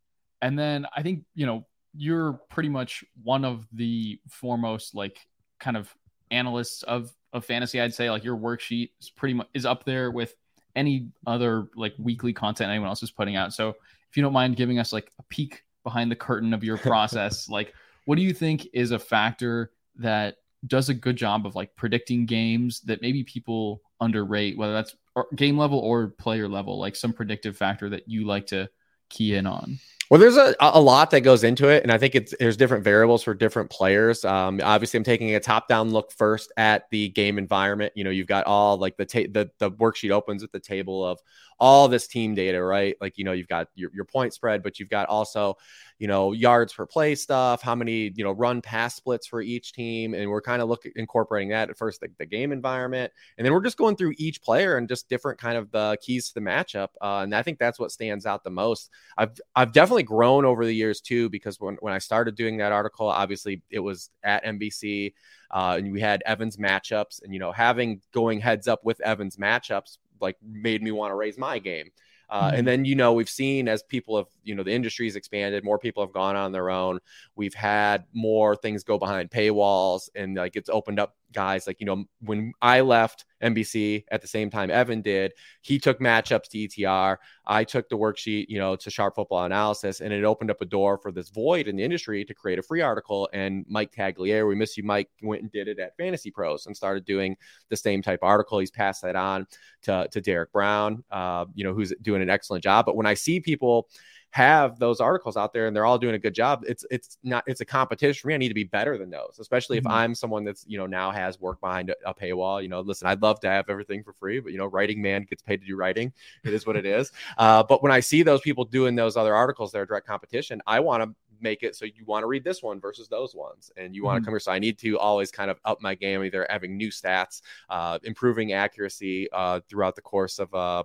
And 0.42 0.58
then 0.58 0.86
I 0.94 1.02
think, 1.02 1.25
you 1.34 1.46
know, 1.46 1.66
you're 1.96 2.34
pretty 2.50 2.68
much 2.68 3.02
one 3.22 3.42
of 3.46 3.66
the 3.72 4.20
foremost 4.28 4.94
like 4.94 5.26
kind 5.58 5.78
of 5.78 5.94
analysts 6.30 6.82
of 6.82 7.10
of 7.32 7.46
fantasy. 7.46 7.80
I'd 7.80 7.94
say 7.94 8.10
like 8.10 8.25
your 8.25 8.36
worksheet 8.36 8.90
is 9.00 9.08
pretty 9.08 9.32
much 9.32 9.48
is 9.54 9.64
up 9.64 9.84
there 9.84 10.10
with 10.10 10.34
any 10.75 11.08
other 11.26 11.68
like 11.75 11.94
weekly 11.98 12.34
content 12.34 12.68
anyone 12.70 12.88
else 12.88 13.02
is 13.02 13.10
putting 13.10 13.36
out. 13.36 13.54
So 13.54 13.76
if 14.16 14.18
you 14.18 14.23
don't 14.23 14.32
mind 14.32 14.56
giving 14.56 14.78
us 14.78 14.94
like 14.94 15.12
a 15.18 15.23
peek 15.25 15.62
behind 15.85 16.11
the 16.11 16.16
curtain 16.16 16.54
of 16.54 16.64
your 16.64 16.78
process, 16.90 17.50
like 17.50 17.75
what 18.06 18.16
do 18.16 18.23
you 18.23 18.32
think 18.32 18.66
is 18.73 18.92
a 18.92 18.99
factor 18.99 19.73
that 19.96 20.37
does 20.66 20.88
a 20.88 20.94
good 20.94 21.16
job 21.16 21.44
of 21.44 21.54
like 21.54 21.76
predicting 21.76 22.25
games 22.25 22.80
that 22.80 23.02
maybe 23.02 23.23
people 23.25 23.82
underrate, 24.00 24.56
whether 24.56 24.73
that's 24.73 24.96
uh, 25.16 25.23
game 25.35 25.58
level 25.58 25.78
or 25.80 26.08
player 26.08 26.49
level, 26.49 26.78
like 26.78 26.96
some 26.96 27.12
predictive 27.12 27.58
factor 27.58 27.90
that 27.90 28.08
you 28.08 28.26
like 28.26 28.46
to 28.46 28.66
key 29.08 29.34
in 29.34 29.46
on? 29.46 29.78
Well, 30.08 30.20
there's 30.20 30.36
a, 30.36 30.54
a 30.60 30.80
lot 30.80 31.10
that 31.10 31.22
goes 31.22 31.42
into 31.42 31.68
it, 31.68 31.82
and 31.82 31.90
I 31.90 31.98
think 31.98 32.14
it's 32.14 32.32
there's 32.38 32.56
different 32.56 32.84
variables 32.84 33.25
for 33.25 33.34
different 33.34 33.70
players. 33.70 34.25
Um, 34.25 34.60
obviously, 34.62 34.98
I'm 34.98 35.04
taking 35.04 35.34
a 35.34 35.40
top 35.40 35.66
down 35.66 35.90
look 35.90 36.12
first 36.12 36.52
at 36.56 36.88
the 36.90 37.08
game 37.08 37.38
environment. 37.38 37.92
You 37.96 38.04
know, 38.04 38.10
you've 38.10 38.28
got 38.28 38.46
all 38.46 38.76
like 38.76 38.96
the 38.96 39.04
ta- 39.04 39.28
the 39.32 39.50
the 39.58 39.72
worksheet 39.72 40.12
opens 40.12 40.42
with 40.42 40.52
the 40.52 40.60
table 40.60 41.04
of 41.04 41.18
all 41.58 41.88
this 41.88 42.06
team 42.06 42.34
data, 42.34 42.62
right? 42.62 42.96
Like, 43.00 43.18
you 43.18 43.25
know, 43.25 43.32
you've 43.32 43.48
got 43.48 43.68
your, 43.75 43.90
your 43.94 44.04
point 44.04 44.34
spread, 44.34 44.62
but 44.62 44.78
you've 44.78 44.90
got 44.90 45.08
also, 45.08 45.56
you 45.98 46.06
know, 46.06 46.32
yards 46.32 46.72
per 46.72 46.84
play 46.84 47.14
stuff, 47.14 47.62
how 47.62 47.74
many, 47.74 48.12
you 48.14 48.24
know, 48.24 48.32
run 48.32 48.60
pass 48.60 48.94
splits 48.94 49.26
for 49.26 49.40
each 49.40 49.72
team. 49.72 50.12
And 50.12 50.30
we're 50.30 50.42
kind 50.42 50.60
of 50.60 50.68
looking, 50.68 50.92
incorporating 50.96 51.48
that 51.50 51.70
at 51.70 51.78
first, 51.78 52.00
the, 52.00 52.08
the, 52.18 52.26
game 52.26 52.52
environment. 52.52 53.12
And 53.38 53.44
then 53.44 53.52
we're 53.52 53.62
just 53.62 53.78
going 53.78 53.96
through 53.96 54.14
each 54.18 54.42
player 54.42 54.76
and 54.76 54.88
just 54.88 55.08
different 55.08 55.38
kind 55.38 55.56
of 55.56 55.70
the 55.70 55.96
keys 56.02 56.28
to 56.28 56.34
the 56.34 56.40
matchup. 56.40 56.88
Uh, 57.00 57.20
and 57.22 57.34
I 57.34 57.42
think 57.42 57.58
that's 57.58 57.78
what 57.78 57.92
stands 57.92 58.26
out 58.26 58.44
the 58.44 58.50
most. 58.50 58.90
I've, 59.16 59.38
I've 59.54 59.72
definitely 59.72 60.02
grown 60.02 60.44
over 60.44 60.66
the 60.66 60.74
years 60.74 61.00
too, 61.00 61.30
because 61.30 61.58
when, 61.60 61.76
when 61.80 61.94
I 61.94 61.98
started 61.98 62.34
doing 62.34 62.58
that 62.58 62.72
article, 62.72 63.08
obviously 63.08 63.62
it 63.70 63.80
was 63.80 64.10
at 64.22 64.44
NBC. 64.44 65.14
Uh, 65.50 65.76
and 65.78 65.92
we 65.92 66.00
had 66.00 66.22
Evans 66.26 66.56
matchups, 66.56 67.22
and 67.22 67.32
you 67.32 67.38
know, 67.38 67.52
having 67.52 68.00
going 68.12 68.40
heads 68.40 68.66
up 68.66 68.84
with 68.84 69.00
Evans 69.00 69.36
matchups 69.36 69.98
like 70.20 70.36
made 70.42 70.82
me 70.82 70.90
want 70.90 71.10
to 71.10 71.14
raise 71.14 71.38
my 71.38 71.58
game. 71.58 71.90
Uh, 72.28 72.49
mm-hmm. 72.49 72.56
And 72.56 72.68
then, 72.68 72.85
you 72.85 72.95
know, 72.95 73.12
we've 73.12 73.28
seen 73.28 73.68
as 73.68 73.83
people 73.83 74.16
have, 74.16 74.26
you 74.42 74.54
know, 74.54 74.62
the 74.62 74.73
industry's 74.73 75.16
expanded, 75.16 75.64
more 75.64 75.78
people 75.78 76.02
have 76.02 76.12
gone 76.12 76.37
on 76.37 76.52
their 76.52 76.71
own. 76.71 76.99
We've 77.37 77.54
had 77.54 78.04
more 78.12 78.56
things 78.56 78.83
go 78.83 78.99
behind 78.99 79.30
paywalls 79.30 80.09
and 80.14 80.37
like 80.37 80.56
it's 80.56 80.68
opened 80.68 80.99
up 80.99 81.14
guys 81.36 81.66
like 81.66 81.78
you 81.80 81.86
know 81.86 82.04
when 82.20 82.54
I 82.62 82.80
left 82.80 83.26
NBC 83.42 84.04
at 84.10 84.22
the 84.22 84.26
same 84.26 84.48
time 84.48 84.70
Evan 84.70 85.02
did, 85.02 85.32
he 85.60 85.78
took 85.78 86.00
matchups 86.00 86.48
to 86.48 86.58
ETR. 86.58 87.18
I 87.46 87.64
took 87.64 87.90
the 87.90 87.98
worksheet, 87.98 88.46
you 88.48 88.58
know, 88.58 88.74
to 88.76 88.90
Sharp 88.90 89.14
Football 89.14 89.44
Analysis, 89.44 90.00
and 90.00 90.12
it 90.12 90.24
opened 90.24 90.50
up 90.50 90.62
a 90.62 90.64
door 90.64 90.96
for 90.96 91.12
this 91.12 91.28
void 91.28 91.68
in 91.68 91.76
the 91.76 91.84
industry 91.84 92.24
to 92.24 92.34
create 92.34 92.58
a 92.58 92.62
free 92.62 92.80
article. 92.80 93.28
And 93.34 93.66
Mike 93.68 93.92
Tagliere, 93.92 94.48
we 94.48 94.54
miss 94.54 94.78
you, 94.78 94.84
Mike, 94.84 95.10
went 95.22 95.42
and 95.42 95.52
did 95.52 95.68
it 95.68 95.78
at 95.78 95.96
Fantasy 95.98 96.30
Pros 96.30 96.64
and 96.64 96.74
started 96.74 97.04
doing 97.04 97.36
the 97.68 97.76
same 97.76 98.00
type 98.00 98.20
article. 98.22 98.58
He's 98.58 98.70
passed 98.70 99.02
that 99.02 99.16
on 99.16 99.46
to 99.82 100.08
to 100.10 100.20
Derek 100.22 100.52
Brown, 100.52 101.04
uh, 101.10 101.44
you 101.54 101.64
know, 101.64 101.74
who's 101.74 101.92
doing 102.00 102.22
an 102.22 102.30
excellent 102.30 102.64
job. 102.64 102.86
But 102.86 102.96
when 102.96 103.06
I 103.06 103.14
see 103.14 103.40
people 103.40 103.88
have 104.36 104.78
those 104.78 105.00
articles 105.00 105.34
out 105.38 105.54
there 105.54 105.66
and 105.66 105.74
they're 105.74 105.86
all 105.86 105.96
doing 105.96 106.14
a 106.14 106.18
good 106.18 106.34
job 106.34 106.62
it's 106.68 106.84
it's 106.90 107.16
not 107.22 107.42
it's 107.46 107.62
a 107.62 107.64
competition 107.64 108.20
for 108.20 108.28
me 108.28 108.34
i 108.34 108.36
need 108.36 108.48
to 108.48 108.54
be 108.54 108.64
better 108.64 108.98
than 108.98 109.08
those 109.08 109.38
especially 109.38 109.78
mm-hmm. 109.78 109.86
if 109.86 109.90
i'm 109.90 110.14
someone 110.14 110.44
that's 110.44 110.62
you 110.68 110.76
know 110.76 110.84
now 110.84 111.10
has 111.10 111.40
work 111.40 111.58
behind 111.62 111.88
a, 111.88 111.94
a, 112.04 112.12
paywall 112.12 112.62
you 112.62 112.68
know 112.68 112.80
listen 112.80 113.08
i'd 113.08 113.22
love 113.22 113.40
to 113.40 113.48
have 113.48 113.70
everything 113.70 114.04
for 114.04 114.12
free 114.12 114.38
but 114.38 114.52
you 114.52 114.58
know 114.58 114.66
writing 114.66 115.00
man 115.00 115.22
gets 115.22 115.40
paid 115.40 115.58
to 115.58 115.66
do 115.66 115.74
writing 115.74 116.12
it 116.44 116.52
is 116.52 116.66
what 116.66 116.76
it 116.76 116.84
is 116.84 117.12
uh, 117.38 117.62
but 117.62 117.82
when 117.82 117.90
i 117.90 117.98
see 117.98 118.22
those 118.22 118.42
people 118.42 118.62
doing 118.62 118.94
those 118.94 119.16
other 119.16 119.34
articles 119.34 119.72
that 119.72 119.78
are 119.78 119.86
direct 119.86 120.06
competition 120.06 120.60
i 120.66 120.78
want 120.78 121.02
to 121.02 121.08
make 121.40 121.62
it 121.62 121.74
so 121.74 121.86
you 121.86 122.04
want 122.04 122.22
to 122.22 122.26
read 122.26 122.44
this 122.44 122.62
one 122.62 122.78
versus 122.78 123.08
those 123.08 123.34
ones 123.34 123.72
and 123.78 123.94
you 123.94 124.04
want 124.04 124.16
to 124.16 124.20
mm-hmm. 124.20 124.26
come 124.26 124.32
here 124.32 124.40
so 124.40 124.52
i 124.52 124.58
need 124.58 124.76
to 124.76 124.98
always 124.98 125.30
kind 125.30 125.50
of 125.50 125.58
up 125.64 125.80
my 125.80 125.94
game 125.94 126.22
either 126.22 126.46
having 126.50 126.76
new 126.76 126.90
stats 126.90 127.40
uh, 127.70 127.98
improving 128.02 128.52
accuracy 128.52 129.30
uh, 129.32 129.60
throughout 129.66 129.96
the 129.96 130.02
course 130.02 130.38
of 130.38 130.54
uh, 130.54 130.82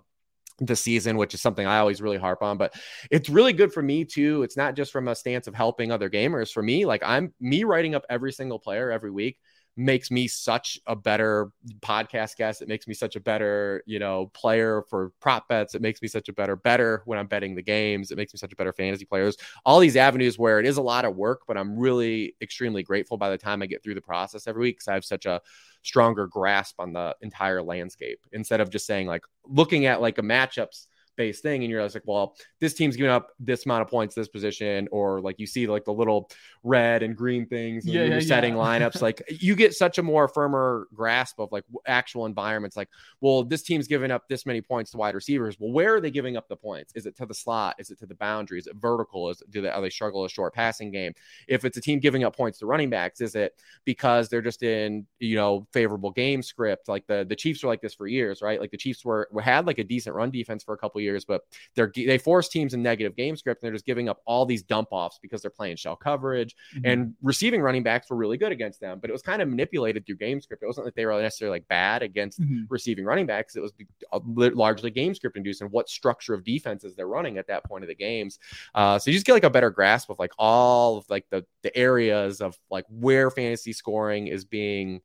the 0.62 0.76
season, 0.76 1.18
which 1.18 1.34
is 1.34 1.42
something 1.42 1.66
I 1.66 1.80
always 1.80 2.02
really 2.02 2.18
harp 2.18 2.42
on. 2.42 2.58
But 2.58 2.74
it's 3.10 3.30
really 3.30 3.54
good 3.54 3.74
for 3.74 3.82
me 3.82 4.06
too. 4.06 4.44
It's 4.44 4.56
not 4.56 4.76
just 4.76 4.92
from 4.92 5.08
a 5.08 5.16
stance 5.16 5.48
of 5.48 5.56
helping 5.56 5.92
other 5.92 6.10
gamers. 6.10 6.52
For 6.52 6.64
me, 6.64 6.86
like 6.86 7.02
I'm 7.04 7.34
me 7.40 7.64
writing 7.64 7.96
up 7.96 8.06
every 8.10 8.32
single 8.32 8.60
player 8.60 8.92
every 8.92 9.12
week 9.12 9.38
makes 9.82 10.12
me 10.12 10.28
such 10.28 10.80
a 10.88 10.96
better 10.96 11.52
podcast 11.82 12.36
guest. 12.38 12.62
It 12.62 12.68
makes 12.68 12.88
me 12.88 12.94
such 12.94 13.16
a 13.16 13.20
better, 13.20 13.84
you 13.86 14.00
know, 14.00 14.28
player 14.34 14.84
for 14.90 15.12
prop 15.20 15.48
bets. 15.48 15.76
It 15.76 15.82
makes 15.82 16.02
me 16.02 16.08
such 16.08 16.30
a 16.30 16.34
better 16.34 16.56
better 16.56 17.02
when 17.06 17.20
I'm 17.20 17.28
betting 17.28 17.56
the 17.56 17.62
games. 17.62 18.12
It 18.12 18.18
makes 18.18 18.34
me 18.34 18.38
such 18.38 18.54
a 18.54 18.56
better 18.56 18.74
fantasy 18.74 19.06
players. 19.06 19.38
All 19.66 19.80
these 19.80 19.96
avenues 19.96 20.38
where 20.38 20.60
it 20.60 20.66
is 20.66 20.78
a 20.78 20.82
lot 20.82 21.06
of 21.06 21.16
work, 21.16 21.42
but 21.48 21.58
I'm 21.58 21.78
really 21.78 22.36
extremely 22.42 22.84
grateful 22.84 23.18
by 23.18 23.30
the 23.30 23.38
time 23.38 23.62
I 23.62 23.66
get 23.66 23.84
through 23.84 23.96
the 23.96 24.02
process 24.02 24.48
every 24.48 24.62
week 24.62 24.78
because 24.78 24.88
I 24.88 24.94
have 24.94 25.06
such 25.06 25.26
a 25.26 25.42
stronger 25.84 26.28
grasp 26.28 26.80
on 26.80 26.94
the 26.94 27.16
entire 27.22 27.62
landscape 27.62 28.20
instead 28.32 28.62
of 28.62 28.70
just 28.70 28.86
saying 28.86 29.08
like 29.08 29.24
looking 29.46 29.86
at 29.86 30.02
like 30.02 30.18
a 30.18 30.22
matchups 30.22 30.88
based 31.22 31.44
thing 31.44 31.64
and 31.64 31.70
you're 31.70 31.84
like 31.84 32.02
well 32.06 32.36
this 32.60 32.74
team's 32.74 32.96
giving 32.96 33.12
up 33.12 33.30
this 33.40 33.66
amount 33.66 33.84
of 33.84 33.88
points 33.88 34.16
this 34.16 34.28
position 34.28 34.88
or 34.92 35.22
like 35.22 35.38
you 35.40 35.46
see 35.46 35.68
like 35.68 35.86
the 35.86 35.94
little 35.94 36.30
red 36.64 37.04
and 37.04 37.16
green 37.16 37.46
things 37.46 37.86
and 37.86 37.94
yeah, 37.94 38.06
you're 38.06 38.20
yeah, 38.20 38.28
setting 38.28 38.56
yeah. 38.56 38.60
lineups 38.60 39.02
like 39.02 39.22
you 39.30 39.56
get 39.56 39.74
such 39.74 39.98
a 39.98 40.04
more 40.04 40.28
firmer 40.28 40.88
grasp 40.96 41.40
of 41.40 41.52
like 41.52 41.64
actual 41.86 42.26
environments 42.26 42.76
like 42.76 42.90
well 43.20 43.44
this 43.44 43.62
team's 43.62 43.88
giving 43.88 44.10
up 44.10 44.28
this 44.30 44.46
many 44.46 44.62
points 44.62 44.92
to 44.92 44.98
wide 44.98 45.16
receivers. 45.16 45.58
Well 45.60 45.72
where 45.72 45.96
are 45.96 46.02
they 46.02 46.12
giving 46.12 46.38
up 46.38 46.48
the 46.48 46.56
points? 46.56 46.94
Is 46.96 47.06
it 47.06 47.16
to 47.18 47.26
the 47.26 47.34
slot? 47.34 47.76
Is 47.78 47.92
it 47.92 48.00
to 48.00 48.06
the 48.06 48.16
boundary? 48.16 48.60
Is 48.60 48.68
it 48.68 48.76
vertical? 48.78 49.30
Is 49.30 49.42
it, 49.42 49.52
do 49.52 49.62
they 49.62 49.70
are 49.70 49.82
they 49.82 49.90
struggle 49.90 50.26
a 50.26 50.30
short 50.30 50.54
passing 50.54 50.92
game? 50.92 51.14
If 51.48 51.66
it's 51.66 51.78
a 51.78 51.82
team 51.82 52.00
giving 52.00 52.24
up 52.24 52.36
points 52.36 52.60
to 52.60 52.66
running 52.66 52.90
backs 52.90 53.22
is 53.22 53.36
it 53.36 53.54
because 53.86 54.30
they're 54.30 54.42
just 54.42 54.64
in 54.64 55.06
you 55.20 55.36
know 55.36 55.68
favorable 55.72 56.12
game 56.12 56.42
script? 56.42 56.88
Like 56.88 57.06
the 57.06 57.26
the 57.28 57.36
Chiefs 57.36 57.64
were 57.64 57.70
like 57.70 57.82
this 57.82 57.94
for 57.94 58.08
years 58.08 58.42
right? 58.42 58.60
Like 58.60 58.72
the 58.72 58.78
Chiefs 58.78 59.04
were 59.04 59.30
had 59.42 59.68
like 59.68 59.80
a 59.80 59.84
decent 59.84 60.16
run 60.16 60.32
defense 60.32 60.64
for 60.64 60.74
a 60.74 60.78
couple 60.78 61.02
years, 61.02 61.11
but 61.26 61.42
they're 61.76 61.92
they 61.96 62.18
force 62.18 62.48
teams 62.48 62.74
in 62.74 62.82
negative 62.82 63.16
game 63.16 63.36
script 63.36 63.62
and 63.62 63.68
they're 63.68 63.76
just 63.76 63.86
giving 63.86 64.10
up 64.10 64.22
all 64.26 64.46
these 64.46 64.64
dump 64.64 64.90
offs 64.92 65.20
because 65.22 65.42
they're 65.42 65.52
playing 65.52 65.76
shell 65.76 65.96
coverage 65.96 66.56
mm-hmm. 66.76 66.86
and 66.86 67.14
receiving 67.22 67.62
running 67.62 67.84
backs 67.84 68.10
were 68.10 68.16
really 68.16 68.38
good 68.38 68.52
against 68.52 68.80
them, 68.80 69.00
but 69.00 69.10
it 69.10 69.14
was 69.14 69.22
kind 69.22 69.42
of 69.42 69.48
manipulated 69.48 70.06
through 70.06 70.16
game 70.16 70.42
script. 70.42 70.64
It 70.64 70.68
wasn't 70.68 70.86
like 70.86 70.96
they 70.96 71.06
were 71.06 71.22
necessarily 71.22 71.58
like 71.58 71.68
bad 71.68 72.02
against 72.02 72.42
mm-hmm. 72.42 72.64
receiving 72.70 73.06
running 73.06 73.26
backs. 73.26 73.56
It 73.56 73.62
was 73.62 73.74
largely 74.12 74.92
game 74.92 75.14
script 75.16 75.38
induced 75.38 75.62
and 75.62 75.72
what 75.72 75.90
structure 75.90 76.34
of 76.34 76.44
defenses 76.44 76.96
they're 76.96 77.08
running 77.08 77.38
at 77.38 77.48
that 77.48 77.64
point 77.66 77.84
of 77.84 77.88
the 77.88 77.96
games. 77.96 78.40
Uh, 78.76 79.00
so 79.00 79.10
you 79.10 79.16
just 79.16 79.26
get 79.26 79.34
like 79.34 79.44
a 79.44 79.50
better 79.50 79.70
grasp 79.70 80.10
of 80.10 80.20
like 80.20 80.32
all 80.38 80.98
of 80.98 81.10
like 81.10 81.26
the 81.30 81.46
the 81.64 81.76
areas 81.76 82.42
of 82.42 82.58
like 82.70 82.86
where 82.90 83.30
fantasy 83.30 83.74
scoring 83.74 84.28
is 84.28 84.46
being 84.46 85.02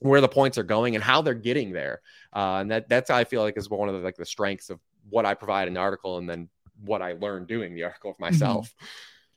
where 0.00 0.20
the 0.20 0.28
points 0.28 0.58
are 0.58 0.62
going 0.64 0.94
and 0.94 1.02
how 1.02 1.22
they're 1.22 1.34
getting 1.34 1.72
there. 1.72 2.00
Uh, 2.34 2.58
and 2.60 2.70
that 2.70 2.88
that's 2.88 3.10
I 3.10 3.24
feel 3.24 3.42
like 3.42 3.56
is 3.56 3.68
one 3.68 3.88
of 3.88 3.94
the 3.94 4.00
like 4.00 4.16
the 4.16 4.24
strengths 4.24 4.70
of 4.70 4.78
what 5.10 5.26
I 5.26 5.34
provide 5.34 5.68
in 5.68 5.74
the 5.74 5.80
article 5.80 6.18
and 6.18 6.28
then 6.28 6.48
what 6.84 7.02
I 7.02 7.12
learned 7.12 7.46
doing 7.46 7.74
the 7.74 7.84
article 7.84 8.12
for 8.12 8.24
mm-hmm. 8.24 8.34
myself. 8.34 8.74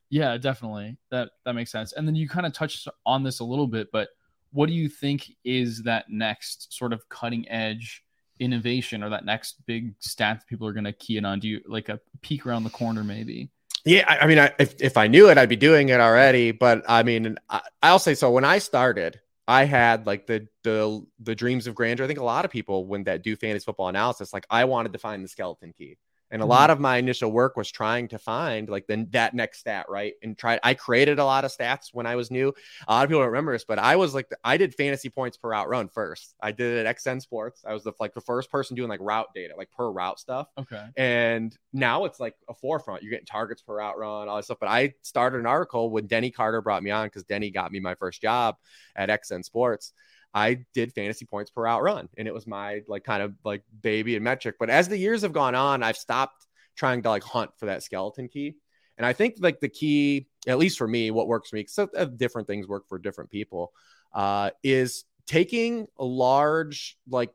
Yeah, 0.10 0.38
definitely. 0.38 0.98
That 1.10 1.30
that 1.46 1.54
makes 1.54 1.72
sense. 1.72 1.94
And 1.94 2.08
then 2.08 2.16
you 2.16 2.28
kind 2.28 2.46
of 2.46 2.54
touched 2.54 2.88
on 3.06 3.24
this 3.24 3.40
a 3.40 3.46
little 3.46 3.68
bit, 3.68 3.90
but 3.92 4.10
what 4.52 4.68
do 4.68 4.74
you 4.74 4.90
think 4.90 5.32
is 5.46 5.84
that 5.84 6.10
next 6.10 6.74
sort 6.74 6.92
of 6.94 7.08
cutting 7.08 7.48
edge 7.50 8.04
innovation 8.40 9.04
or 9.04 9.10
that 9.10 9.24
next 9.24 9.66
big 9.66 9.94
stat 10.00 10.40
that 10.40 10.48
people 10.48 10.68
are 10.68 10.74
going 10.74 10.84
to 10.84 10.92
key 10.92 11.18
in 11.18 11.26
on? 11.26 11.40
Do 11.40 11.48
you 11.48 11.62
like 11.66 11.90
a 11.90 12.00
peek 12.22 12.46
around 12.46 12.64
the 12.64 12.70
corner 12.70 13.04
maybe? 13.04 13.50
Yeah, 13.86 14.04
I, 14.08 14.20
I 14.20 14.28
mean, 14.28 14.38
I, 14.38 14.54
if, 14.60 14.80
if 14.82 14.98
I 14.98 15.08
knew 15.08 15.30
it, 15.30 15.38
I'd 15.38 15.50
be 15.50 15.56
doing 15.56 15.90
it 15.90 16.00
already. 16.00 16.52
But 16.52 16.84
I 16.88 17.04
mean, 17.04 17.38
I, 17.50 17.62
I'll 17.82 18.00
say 18.00 18.14
so. 18.14 18.30
When 18.32 18.46
I 18.46 18.60
started, 18.60 19.20
I 19.52 19.66
had 19.66 20.08
like 20.08 20.28
the 20.28 20.48
the 20.64 21.06
the 21.20 21.36
dreams 21.36 21.68
of 21.68 21.76
grandeur. 21.76 22.06
I 22.06 22.08
think 22.08 22.20
a 22.20 22.24
lot 22.24 22.46
of 22.46 22.52
people 22.52 22.86
when 22.88 23.04
that 23.06 23.22
do 23.24 23.36
fantasy 23.36 23.66
football 23.66 23.90
analysis, 23.90 24.34
like 24.34 24.46
I 24.50 24.66
wanted 24.66 24.94
to 24.94 25.00
find 25.00 25.24
the 25.24 25.28
skeleton 25.28 25.74
key. 25.78 25.98
And 26.32 26.42
a 26.42 26.44
mm-hmm. 26.44 26.50
lot 26.50 26.70
of 26.70 26.80
my 26.80 26.98
initial 26.98 27.32
work 27.32 27.58
was 27.58 27.70
trying 27.70 28.08
to 28.10 28.18
find 28.18 28.70
like 28.70 28.88
then 28.88 29.08
that 29.12 29.34
next 29.34 29.60
stat, 29.60 29.86
right? 29.90 30.14
And 30.24 30.38
try 30.38 30.60
I 30.64 30.74
created 30.74 31.20
a 31.20 31.26
lot 31.26 31.44
of 31.46 31.52
stats 31.52 31.90
when 31.92 32.06
I 32.06 32.16
was 32.16 32.32
new. 32.32 32.54
A 32.88 32.94
lot 32.94 33.04
of 33.04 33.10
people 33.10 33.22
don't 33.22 33.28
remember 33.28 33.52
this, 33.52 33.66
but 33.66 33.80
I 33.80 33.98
was 33.98 34.14
like 34.14 34.30
I 34.44 34.58
did 34.58 34.74
fantasy 34.74 35.10
points 35.10 35.38
per 35.38 35.50
route 35.50 35.68
run 35.68 35.90
first. 35.90 36.36
I 36.42 36.52
did 36.52 36.78
it 36.78 36.86
at 36.86 36.98
XN 36.98 37.22
Sports. 37.22 37.64
I 37.68 37.74
was 37.74 37.84
the 37.84 37.92
like 38.00 38.14
the 38.14 38.22
first 38.22 38.50
person 38.50 38.76
doing 38.76 38.90
like 38.90 39.02
route 39.02 39.34
data, 39.36 39.56
like 39.58 39.72
per 39.72 39.92
route 39.92 40.20
stuff. 40.20 40.48
Okay. 40.58 40.86
And 40.96 41.56
now 41.74 42.06
it's 42.06 42.20
like 42.20 42.36
a 42.50 42.54
forefront. 42.54 43.04
You're 43.04 43.12
getting 43.12 43.26
targets 43.26 43.62
per 43.62 43.76
route 43.76 43.98
run, 43.98 44.30
all 44.30 44.38
this 44.38 44.46
stuff. 44.46 44.60
But 44.60 44.70
I 44.70 44.94
started 45.02 45.40
an 45.40 45.46
article 45.46 45.90
when 45.90 46.08
Denny 46.08 46.32
Carter 46.32 46.62
brought 46.62 46.84
me 46.84 46.92
on 46.92 47.08
because 47.08 47.24
Denny 47.24 47.52
got 47.52 47.72
me 47.72 47.80
my 47.80 47.96
first 47.96 48.22
job 48.22 48.56
at 48.96 49.10
XN 49.10 49.44
Sports. 49.44 49.94
I 50.34 50.66
did 50.74 50.94
fantasy 50.94 51.26
points 51.26 51.52
per 51.52 51.64
route 51.64 51.82
run, 51.82 52.10
and 52.18 52.28
it 52.28 52.34
was 52.34 52.48
my 52.48 52.82
like 52.88 53.04
kind 53.04 53.22
of 53.22 53.34
like 53.44 53.64
baby 53.82 54.16
and 54.16 54.24
metric. 54.24 54.56
But 54.60 54.70
as 54.70 54.88
the 54.88 54.98
years 54.98 55.24
have 55.24 55.34
gone 55.34 55.56
on, 55.56 55.84
I've 55.84 55.98
stopped 55.98 56.48
trying 56.76 57.02
to 57.04 57.10
like 57.10 57.24
hunt 57.24 57.52
for 57.58 57.66
that 57.66 57.84
skeleton 57.84 58.28
key. 58.28 58.56
And 58.98 59.06
I 59.06 59.14
think 59.14 59.36
like 59.40 59.60
the 59.60 59.70
key, 59.70 60.28
at 60.48 60.58
least 60.58 60.78
for 60.78 60.88
me, 60.88 61.12
what 61.12 61.28
works 61.28 61.50
for 61.50 61.56
me, 61.56 61.64
because 61.64 61.90
different 62.18 62.48
things 62.48 62.68
work 62.68 62.88
for 62.88 63.00
different 63.00 63.30
people, 63.30 63.74
uh, 64.14 64.52
is 64.64 65.06
taking 65.26 65.88
large 65.98 66.98
like 67.10 67.32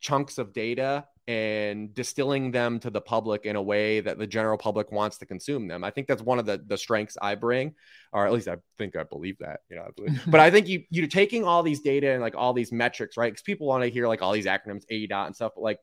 chunks 0.00 0.38
of 0.38 0.52
data 0.52 1.04
and 1.28 1.92
distilling 1.92 2.50
them 2.50 2.80
to 2.80 2.88
the 2.88 3.02
public 3.02 3.44
in 3.44 3.54
a 3.54 3.62
way 3.62 4.00
that 4.00 4.18
the 4.18 4.26
general 4.26 4.56
public 4.56 4.90
wants 4.90 5.18
to 5.18 5.26
consume 5.26 5.68
them. 5.68 5.84
I 5.84 5.90
think 5.90 6.08
that's 6.08 6.22
one 6.22 6.38
of 6.38 6.46
the 6.46 6.64
the 6.66 6.78
strengths 6.78 7.18
I 7.20 7.34
bring, 7.34 7.74
or 8.14 8.26
at 8.26 8.32
least 8.32 8.48
I 8.48 8.56
think 8.78 8.96
I 8.96 9.02
believe 9.02 9.36
that, 9.40 9.60
you 9.68 9.76
know. 9.76 9.90
but 10.26 10.40
I 10.40 10.50
think 10.50 10.68
you 10.68 10.84
you're 10.88 11.06
taking 11.06 11.44
all 11.44 11.62
these 11.62 11.80
data 11.80 12.12
and 12.12 12.22
like 12.22 12.34
all 12.34 12.54
these 12.54 12.72
metrics, 12.72 13.18
right? 13.18 13.30
Because 13.30 13.42
people 13.42 13.66
want 13.66 13.84
to 13.84 13.90
hear 13.90 14.08
like 14.08 14.22
all 14.22 14.32
these 14.32 14.46
acronyms, 14.46 14.84
aDOT 14.90 15.26
and 15.26 15.36
stuff, 15.36 15.52
but 15.54 15.62
like 15.62 15.80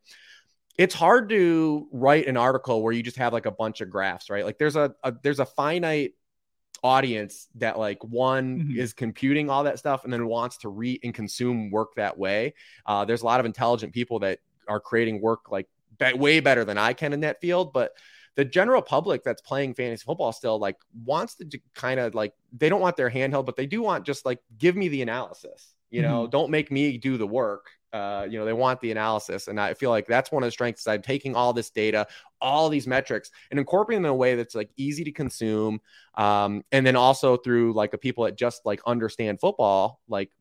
it's 0.80 0.96
hard 0.96 1.30
to 1.30 1.88
write 1.92 2.26
an 2.26 2.38
article 2.38 2.82
where 2.82 2.92
you 2.92 3.04
just 3.04 3.18
have 3.18 3.32
like 3.32 3.46
a 3.46 3.52
bunch 3.52 3.82
of 3.82 3.90
graphs, 3.92 4.32
right? 4.32 4.44
Like 4.44 4.58
there's 4.58 4.76
a, 4.76 4.96
a 5.04 5.14
there's 5.22 5.40
a 5.40 5.46
finite 5.46 6.14
audience 6.84 7.50
that 7.56 7.78
like 7.78 8.04
one 8.04 8.60
mm-hmm. 8.62 8.80
is 8.80 8.94
computing 8.94 9.52
all 9.52 9.66
that 9.66 9.78
stuff 9.78 10.06
and 10.06 10.12
then 10.12 10.26
wants 10.26 10.58
to 10.58 10.70
read 10.70 11.02
and 11.04 11.14
consume 11.14 11.70
work 11.70 11.94
that 11.98 12.18
way. 12.18 12.56
Uh, 12.88 13.06
there's 13.06 13.22
a 13.22 13.26
lot 13.26 13.40
of 13.40 13.46
intelligent 13.46 13.94
people 13.94 14.20
that 14.20 14.40
are 14.68 14.80
creating 14.80 15.22
work 15.22 15.52
like 15.52 15.68
way 16.16 16.40
better 16.40 16.66
than 16.66 16.78
I 16.78 16.94
can 16.94 17.14
in 17.14 17.22
that 17.22 17.42
field. 17.42 17.74
But 17.74 17.94
the 18.36 18.46
general 18.46 18.82
public 18.82 19.24
that's 19.24 19.42
playing 19.42 19.74
fantasy 19.76 20.04
football 20.04 20.34
still 20.34 20.60
like 20.60 20.78
wants 21.06 21.36
to 21.36 21.60
kind 21.74 22.00
of 22.00 22.14
like 22.14 22.34
they 22.52 22.70
don't 22.70 22.82
want 22.82 22.98
their 22.98 23.10
handheld, 23.10 23.46
but 23.46 23.56
they 23.56 23.66
do 23.66 23.82
want 23.82 24.06
just 24.06 24.26
like 24.26 24.40
give 24.58 24.76
me 24.76 24.88
the 24.90 25.02
analysis. 25.02 25.74
You 25.92 26.02
know, 26.02 26.24
mm-hmm. 26.24 26.32
don't 26.32 26.52
make 26.52 26.72
me 26.72 26.98
do 26.98 27.18
the 27.18 27.28
work. 27.28 27.68
Uh, 27.94 28.28
you 28.30 28.38
know, 28.38 28.44
they 28.44 28.52
want 28.52 28.82
the 28.82 28.92
analysis. 28.92 29.48
And 29.48 29.58
I 29.58 29.74
feel 29.74 29.90
like 29.90 30.06
that's 30.06 30.30
one 30.30 30.44
of 30.44 30.48
the 30.48 30.52
strengths. 30.52 30.86
I'm 30.86 31.02
taking 31.02 31.34
all 31.36 31.54
this 31.54 31.70
data, 31.70 32.08
all 32.42 32.68
these 32.68 32.88
metrics, 32.88 33.32
and 33.50 33.58
incorporating 33.58 34.04
them 34.04 34.10
in 34.10 34.16
a 34.16 34.18
way 34.18 34.36
that's 34.36 34.56
like 34.56 34.70
easy 34.76 35.06
to 35.06 35.14
consume. 35.14 35.80
Um, 36.16 36.66
and 36.74 36.86
then 36.86 36.98
also 36.98 37.38
through 37.38 37.72
like 37.72 37.94
a 37.94 37.98
people 37.98 38.26
that 38.26 38.36
just 38.36 38.66
like 38.66 38.82
understand 38.86 39.40
football, 39.40 40.02
like 40.10 40.32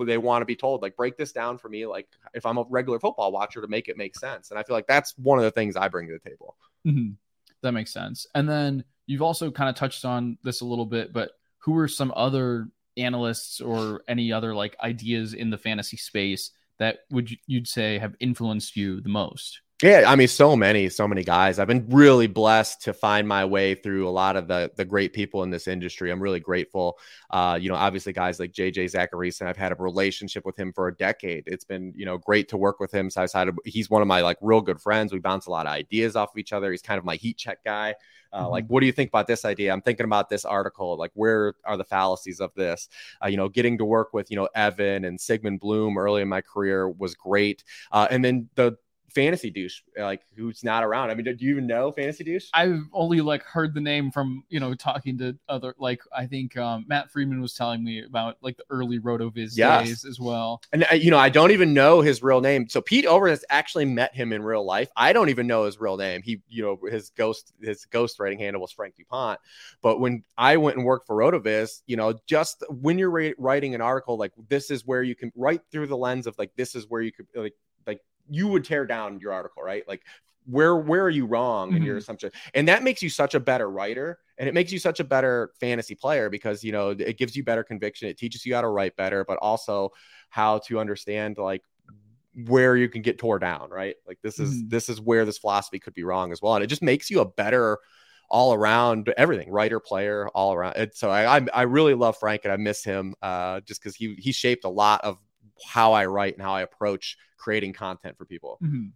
they 0.00 0.18
want 0.18 0.42
to 0.42 0.46
be 0.46 0.56
told 0.56 0.82
like 0.82 0.96
break 0.96 1.16
this 1.16 1.32
down 1.32 1.58
for 1.58 1.68
me 1.68 1.86
like 1.86 2.08
if 2.34 2.46
i'm 2.46 2.58
a 2.58 2.64
regular 2.68 2.98
football 2.98 3.32
watcher 3.32 3.60
to 3.60 3.68
make 3.68 3.88
it 3.88 3.96
make 3.96 4.16
sense. 4.16 4.50
And 4.50 4.58
i 4.58 4.62
feel 4.62 4.76
like 4.76 4.86
that's 4.86 5.16
one 5.18 5.38
of 5.38 5.44
the 5.44 5.50
things 5.50 5.76
i 5.76 5.88
bring 5.88 6.06
to 6.08 6.14
the 6.14 6.30
table. 6.30 6.56
Mm-hmm. 6.86 7.12
that 7.62 7.72
makes 7.72 7.92
sense. 7.92 8.26
And 8.34 8.48
then 8.48 8.84
you've 9.06 9.22
also 9.22 9.50
kind 9.50 9.70
of 9.70 9.76
touched 9.76 10.04
on 10.04 10.38
this 10.42 10.60
a 10.60 10.64
little 10.64 10.86
bit 10.86 11.12
but 11.12 11.32
who 11.58 11.76
are 11.76 11.88
some 11.88 12.12
other 12.16 12.68
analysts 12.96 13.60
or 13.60 14.02
any 14.08 14.32
other 14.32 14.54
like 14.54 14.76
ideas 14.82 15.34
in 15.34 15.50
the 15.50 15.58
fantasy 15.58 15.96
space 15.96 16.50
that 16.78 17.00
would 17.10 17.30
you'd 17.46 17.68
say 17.68 17.98
have 17.98 18.14
influenced 18.20 18.76
you 18.76 19.00
the 19.00 19.08
most 19.08 19.60
yeah, 19.82 20.04
I 20.06 20.16
mean, 20.16 20.28
so 20.28 20.54
many, 20.54 20.88
so 20.88 21.08
many 21.08 21.24
guys. 21.24 21.58
I've 21.58 21.66
been 21.66 21.86
really 21.88 22.28
blessed 22.28 22.82
to 22.82 22.92
find 22.92 23.26
my 23.26 23.44
way 23.44 23.74
through 23.74 24.08
a 24.08 24.10
lot 24.10 24.36
of 24.36 24.46
the 24.46 24.70
the 24.76 24.84
great 24.84 25.12
people 25.12 25.42
in 25.42 25.50
this 25.50 25.66
industry. 25.66 26.10
I'm 26.10 26.22
really 26.22 26.40
grateful. 26.40 26.98
Uh, 27.30 27.58
you 27.60 27.68
know, 27.68 27.74
obviously, 27.74 28.12
guys 28.12 28.38
like 28.38 28.52
JJ 28.52 28.92
Zachariason, 28.92 29.46
I've 29.46 29.56
had 29.56 29.72
a 29.72 29.76
relationship 29.76 30.46
with 30.46 30.58
him 30.58 30.72
for 30.72 30.88
a 30.88 30.94
decade. 30.94 31.44
It's 31.46 31.64
been, 31.64 31.92
you 31.96 32.04
know, 32.04 32.16
great 32.18 32.48
to 32.50 32.56
work 32.56 32.78
with 32.78 32.92
him 32.92 33.10
side 33.10 33.30
side. 33.30 33.48
He's 33.64 33.90
one 33.90 34.02
of 34.02 34.08
my 34.08 34.20
like 34.20 34.38
real 34.40 34.60
good 34.60 34.80
friends. 34.80 35.12
We 35.12 35.18
bounce 35.18 35.46
a 35.46 35.50
lot 35.50 35.66
of 35.66 35.72
ideas 35.72 36.14
off 36.14 36.30
of 36.32 36.38
each 36.38 36.52
other. 36.52 36.70
He's 36.70 36.82
kind 36.82 36.98
of 36.98 37.04
my 37.04 37.16
heat 37.16 37.36
check 37.36 37.64
guy. 37.64 37.94
Uh, 38.32 38.42
mm-hmm. 38.42 38.50
Like, 38.50 38.66
what 38.68 38.80
do 38.80 38.86
you 38.86 38.92
think 38.92 39.08
about 39.08 39.26
this 39.26 39.44
idea? 39.44 39.72
I'm 39.72 39.82
thinking 39.82 40.04
about 40.04 40.28
this 40.28 40.44
article. 40.44 40.96
Like, 40.96 41.10
where 41.14 41.54
are 41.64 41.76
the 41.76 41.84
fallacies 41.84 42.40
of 42.40 42.54
this? 42.54 42.88
Uh, 43.22 43.28
you 43.28 43.36
know, 43.36 43.48
getting 43.48 43.78
to 43.78 43.84
work 43.84 44.14
with 44.14 44.30
you 44.30 44.36
know 44.36 44.48
Evan 44.54 45.04
and 45.04 45.20
Sigmund 45.20 45.60
Bloom 45.60 45.98
early 45.98 46.22
in 46.22 46.28
my 46.28 46.40
career 46.40 46.88
was 46.88 47.14
great. 47.14 47.64
Uh, 47.90 48.06
and 48.10 48.24
then 48.24 48.48
the 48.54 48.76
fantasy 49.14 49.50
douche 49.50 49.80
like 49.98 50.22
who's 50.36 50.64
not 50.64 50.84
around. 50.84 51.10
I 51.10 51.14
mean 51.14 51.24
do 51.24 51.36
you 51.38 51.50
even 51.50 51.66
know 51.66 51.92
fantasy 51.92 52.24
douche 52.24 52.48
i've 52.54 52.80
only 52.92 53.20
like 53.20 53.42
heard 53.42 53.74
the 53.74 53.80
name 53.80 54.10
from 54.10 54.44
you 54.48 54.60
know 54.60 54.74
talking 54.74 55.18
to 55.18 55.36
other 55.48 55.74
like 55.78 56.00
i 56.16 56.26
think 56.26 56.56
um, 56.56 56.84
matt 56.88 57.10
Freedman 57.10 57.40
was 57.40 57.54
telling 57.54 57.84
me 57.84 58.02
about 58.04 58.36
like 58.40 58.56
the 58.56 58.64
early 58.70 58.98
rotoviz 58.98 59.52
yes. 59.54 59.86
days 59.86 60.04
as 60.04 60.18
well. 60.18 60.62
And 60.72 60.84
uh, 60.90 60.94
you 60.94 61.10
know 61.10 61.18
i 61.18 61.28
don't 61.28 61.50
even 61.50 61.74
know 61.74 62.00
his 62.00 62.22
real 62.22 62.40
name. 62.40 62.68
So 62.68 62.80
pete 62.80 63.06
over 63.06 63.28
has 63.28 63.44
actually 63.50 63.84
met 63.84 64.14
him 64.14 64.32
in 64.32 64.42
real 64.42 64.64
life. 64.64 64.90
I 64.96 65.12
don't 65.12 65.28
even 65.28 65.46
know 65.46 65.64
his 65.64 65.78
real 65.78 65.96
name. 65.96 66.22
He 66.22 66.40
you 66.48 66.62
know 66.62 66.78
his 66.90 67.10
ghost 67.10 67.52
his 67.60 67.84
ghost 67.86 68.18
writing 68.18 68.38
handle 68.38 68.62
was 68.62 68.72
frank 68.72 68.96
dupont. 68.96 69.38
But 69.82 70.00
when 70.00 70.24
i 70.38 70.56
went 70.56 70.76
and 70.76 70.86
worked 70.86 71.06
for 71.06 71.16
rotoviz 71.16 71.82
you 71.86 71.96
know 71.96 72.14
just 72.26 72.64
when 72.70 72.98
you're 72.98 73.34
writing 73.38 73.74
an 73.74 73.80
article 73.80 74.16
like 74.16 74.32
this 74.48 74.70
is 74.70 74.86
where 74.86 75.02
you 75.02 75.14
can 75.14 75.32
write 75.34 75.60
through 75.70 75.86
the 75.86 75.96
lens 75.96 76.26
of 76.26 76.36
like 76.38 76.50
this 76.56 76.74
is 76.74 76.88
where 76.88 77.02
you 77.02 77.12
could 77.12 77.26
like 77.34 77.54
you 78.28 78.48
would 78.48 78.64
tear 78.64 78.86
down 78.86 79.20
your 79.20 79.32
article, 79.32 79.62
right? 79.62 79.86
Like 79.86 80.02
where 80.46 80.76
where 80.76 81.02
are 81.02 81.10
you 81.10 81.26
wrong 81.26 81.68
mm-hmm. 81.68 81.76
in 81.78 81.82
your 81.82 81.94
mm-hmm. 81.94 81.98
assumption? 81.98 82.30
And 82.54 82.68
that 82.68 82.82
makes 82.82 83.02
you 83.02 83.10
such 83.10 83.34
a 83.34 83.40
better 83.40 83.70
writer 83.70 84.18
and 84.38 84.48
it 84.48 84.54
makes 84.54 84.72
you 84.72 84.78
such 84.78 85.00
a 85.00 85.04
better 85.04 85.52
fantasy 85.60 85.94
player 85.94 86.30
because 86.30 86.64
you 86.64 86.72
know 86.72 86.90
it 86.90 87.18
gives 87.18 87.36
you 87.36 87.44
better 87.44 87.62
conviction, 87.62 88.08
it 88.08 88.18
teaches 88.18 88.44
you 88.44 88.54
how 88.54 88.60
to 88.60 88.68
write 88.68 88.96
better, 88.96 89.24
but 89.24 89.38
also 89.38 89.90
how 90.30 90.58
to 90.58 90.80
understand 90.80 91.38
like 91.38 91.62
where 92.46 92.76
you 92.76 92.88
can 92.88 93.02
get 93.02 93.18
tore 93.18 93.38
down, 93.38 93.70
right? 93.70 93.96
Like 94.06 94.18
this 94.22 94.38
is 94.38 94.54
mm-hmm. 94.54 94.68
this 94.68 94.88
is 94.88 95.00
where 95.00 95.24
this 95.24 95.38
philosophy 95.38 95.78
could 95.78 95.94
be 95.94 96.04
wrong 96.04 96.32
as 96.32 96.40
well. 96.40 96.54
And 96.54 96.64
it 96.64 96.68
just 96.68 96.82
makes 96.82 97.10
you 97.10 97.20
a 97.20 97.24
better 97.24 97.78
all 98.28 98.54
around 98.54 99.12
everything, 99.18 99.50
writer, 99.50 99.78
player, 99.78 100.26
all 100.28 100.54
around. 100.54 100.74
And 100.76 100.90
so 100.94 101.10
I, 101.10 101.36
I, 101.36 101.46
I 101.52 101.62
really 101.62 101.92
love 101.92 102.16
Frank 102.16 102.40
and 102.44 102.52
I 102.52 102.56
miss 102.56 102.82
him 102.82 103.14
uh, 103.20 103.60
just 103.60 103.82
because 103.82 103.94
he 103.94 104.14
he 104.18 104.32
shaped 104.32 104.64
a 104.64 104.70
lot 104.70 105.02
of 105.04 105.18
how 105.64 105.92
I 105.92 106.06
write 106.06 106.34
and 106.34 106.42
how 106.42 106.54
I 106.54 106.62
approach 106.62 107.16
creating 107.38 107.72
content 107.72 108.16
for 108.16 108.24
people. 108.24 108.58
Mm-hmm 108.62 108.88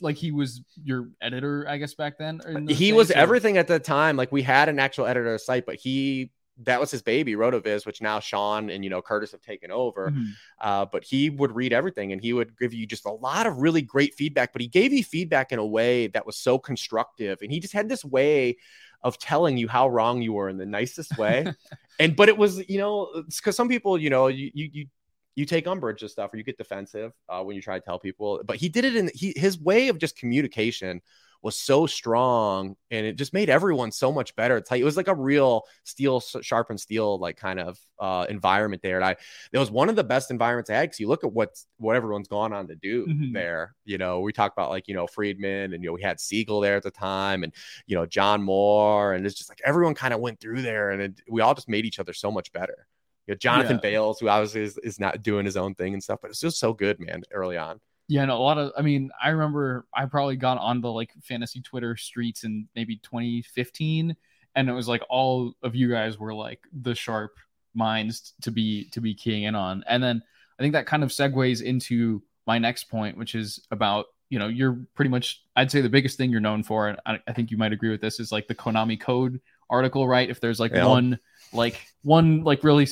like 0.00 0.16
he 0.16 0.30
was 0.30 0.62
your 0.82 1.08
editor 1.20 1.66
i 1.68 1.76
guess 1.76 1.94
back 1.94 2.18
then 2.18 2.40
he 2.68 2.92
was 2.92 3.10
or? 3.10 3.14
everything 3.14 3.56
at 3.56 3.66
the 3.66 3.78
time 3.78 4.16
like 4.16 4.30
we 4.30 4.42
had 4.42 4.68
an 4.68 4.78
actual 4.78 5.06
editor 5.06 5.36
site 5.38 5.66
but 5.66 5.76
he 5.76 6.30
that 6.62 6.78
was 6.78 6.90
his 6.90 7.02
baby 7.02 7.34
rotoviz 7.34 7.84
which 7.84 8.00
now 8.00 8.20
Shawn 8.20 8.70
and 8.70 8.84
you 8.84 8.90
know 8.90 9.02
curtis 9.02 9.32
have 9.32 9.40
taken 9.40 9.72
over 9.72 10.10
mm-hmm. 10.10 10.24
uh, 10.60 10.86
but 10.86 11.02
he 11.02 11.30
would 11.30 11.54
read 11.54 11.72
everything 11.72 12.12
and 12.12 12.20
he 12.20 12.32
would 12.32 12.56
give 12.58 12.72
you 12.72 12.86
just 12.86 13.06
a 13.06 13.10
lot 13.10 13.46
of 13.46 13.58
really 13.58 13.82
great 13.82 14.14
feedback 14.14 14.52
but 14.52 14.62
he 14.62 14.68
gave 14.68 14.92
you 14.92 15.02
feedback 15.02 15.50
in 15.50 15.58
a 15.58 15.66
way 15.66 16.06
that 16.08 16.24
was 16.24 16.36
so 16.36 16.58
constructive 16.58 17.38
and 17.42 17.50
he 17.50 17.58
just 17.58 17.72
had 17.72 17.88
this 17.88 18.04
way 18.04 18.56
of 19.02 19.18
telling 19.18 19.56
you 19.56 19.68
how 19.68 19.88
wrong 19.88 20.22
you 20.22 20.32
were 20.32 20.48
in 20.48 20.56
the 20.56 20.66
nicest 20.66 21.18
way 21.18 21.44
and 21.98 22.14
but 22.14 22.28
it 22.28 22.38
was 22.38 22.66
you 22.68 22.78
know 22.78 23.24
because 23.28 23.56
some 23.56 23.68
people 23.68 23.98
you 23.98 24.10
know 24.10 24.28
you, 24.28 24.50
you 24.54 24.86
you 25.34 25.44
take 25.44 25.66
umbrage 25.66 26.00
to 26.00 26.08
stuff 26.08 26.32
or 26.32 26.36
you 26.36 26.44
get 26.44 26.58
defensive 26.58 27.12
uh, 27.28 27.42
when 27.42 27.56
you 27.56 27.62
try 27.62 27.78
to 27.78 27.84
tell 27.84 27.98
people. 27.98 28.40
But 28.44 28.56
he 28.56 28.68
did 28.68 28.84
it 28.84 28.96
in 28.96 29.10
he, 29.14 29.32
his 29.36 29.58
way 29.58 29.88
of 29.88 29.98
just 29.98 30.16
communication 30.16 31.00
was 31.44 31.56
so 31.56 31.86
strong 31.86 32.74
and 32.90 33.04
it 33.04 33.16
just 33.16 33.34
made 33.34 33.50
everyone 33.50 33.92
so 33.92 34.10
much 34.10 34.34
better. 34.34 34.56
It's 34.56 34.70
like 34.70 34.80
it 34.80 34.84
was 34.84 34.96
like 34.96 35.08
a 35.08 35.14
real 35.14 35.64
steel 35.84 36.20
sharpened 36.20 36.80
steel 36.80 37.18
like 37.18 37.36
kind 37.36 37.60
of 37.60 37.78
uh, 38.00 38.24
environment 38.30 38.80
there. 38.80 38.96
And 38.96 39.04
I 39.04 39.16
it 39.52 39.58
was 39.58 39.70
one 39.70 39.90
of 39.90 39.94
the 39.94 40.02
best 40.02 40.30
environments 40.30 40.70
I 40.70 40.76
had 40.76 40.88
because 40.88 41.00
you 41.00 41.06
look 41.06 41.22
at 41.22 41.34
what's 41.34 41.66
what 41.76 41.96
everyone's 41.96 42.28
gone 42.28 42.54
on 42.54 42.68
to 42.68 42.76
do 42.76 43.06
mm-hmm. 43.06 43.34
there. 43.34 43.74
You 43.84 43.98
know, 43.98 44.20
we 44.20 44.32
talked 44.32 44.56
about 44.56 44.70
like 44.70 44.88
you 44.88 44.94
know 44.94 45.06
Freedman 45.06 45.74
and 45.74 45.84
you 45.84 45.90
know 45.90 45.94
we 45.94 46.02
had 46.02 46.16
Siegele 46.16 46.62
there 46.62 46.76
at 46.76 46.82
the 46.82 46.90
time 46.90 47.44
and 47.44 47.52
you 47.86 47.94
know 47.94 48.06
Jon 48.06 48.42
Moore 48.42 49.12
and 49.12 49.26
it's 49.26 49.34
just 49.34 49.50
like 49.50 49.60
everyone 49.66 49.94
kind 49.94 50.14
of 50.14 50.20
went 50.20 50.40
through 50.40 50.62
there 50.62 50.92
and 50.92 51.02
it, 51.02 51.20
we 51.28 51.42
all 51.42 51.54
just 51.54 51.68
made 51.68 51.84
each 51.84 51.98
other 51.98 52.14
so 52.14 52.30
much 52.30 52.52
better. 52.54 52.86
You 53.26 53.34
know, 53.34 53.38
Jonathan 53.38 53.76
yeah. 53.76 53.90
Bales, 53.90 54.20
who 54.20 54.28
obviously 54.28 54.62
is, 54.62 54.78
is 54.78 55.00
not 55.00 55.22
doing 55.22 55.44
his 55.44 55.56
own 55.56 55.74
thing 55.74 55.94
and 55.94 56.02
stuff, 56.02 56.20
but 56.20 56.30
it's 56.30 56.40
just 56.40 56.58
so 56.58 56.72
good, 56.72 57.00
man, 57.00 57.22
early 57.32 57.56
on. 57.56 57.80
Yeah, 58.06 58.22
and 58.22 58.30
a 58.30 58.36
lot 58.36 58.58
of, 58.58 58.72
I 58.76 58.82
mean, 58.82 59.10
I 59.22 59.30
remember 59.30 59.86
I 59.94 60.04
probably 60.04 60.36
got 60.36 60.58
on 60.58 60.82
the 60.82 60.92
like 60.92 61.10
fantasy 61.22 61.62
Twitter 61.62 61.96
streets 61.96 62.44
in 62.44 62.68
maybe 62.74 62.96
2015, 62.96 64.14
and 64.54 64.68
it 64.68 64.72
was 64.72 64.88
like 64.88 65.02
all 65.08 65.54
of 65.62 65.74
you 65.74 65.90
guys 65.90 66.18
were 66.18 66.34
like 66.34 66.60
the 66.82 66.94
sharp 66.94 67.32
minds 67.74 68.34
to 68.42 68.50
be 68.50 68.90
to 68.90 69.00
be 69.00 69.14
keying 69.14 69.44
in 69.44 69.54
on, 69.54 69.84
and 69.88 70.02
then 70.02 70.22
I 70.58 70.62
think 70.62 70.74
that 70.74 70.86
kind 70.86 71.02
of 71.02 71.10
segues 71.10 71.62
into 71.62 72.22
my 72.46 72.58
next 72.58 72.84
point, 72.84 73.16
which 73.16 73.34
is 73.34 73.60
about 73.70 74.06
you 74.28 74.38
know 74.38 74.48
you're 74.48 74.78
pretty 74.94 75.08
much 75.08 75.42
I'd 75.56 75.70
say 75.70 75.80
the 75.80 75.88
biggest 75.88 76.18
thing 76.18 76.30
you're 76.30 76.40
known 76.40 76.62
for, 76.62 76.88
and 76.88 77.00
I, 77.06 77.20
I 77.26 77.32
think 77.32 77.50
you 77.50 77.56
might 77.56 77.72
agree 77.72 77.90
with 77.90 78.02
this, 78.02 78.20
is 78.20 78.30
like 78.30 78.48
the 78.48 78.54
Konami 78.54 79.00
Code 79.00 79.40
article, 79.70 80.06
right? 80.06 80.28
If 80.28 80.40
there's 80.40 80.60
like 80.60 80.72
yeah. 80.72 80.86
one 80.86 81.18
like 81.54 81.80
one 82.02 82.44
like 82.44 82.64
really 82.64 82.86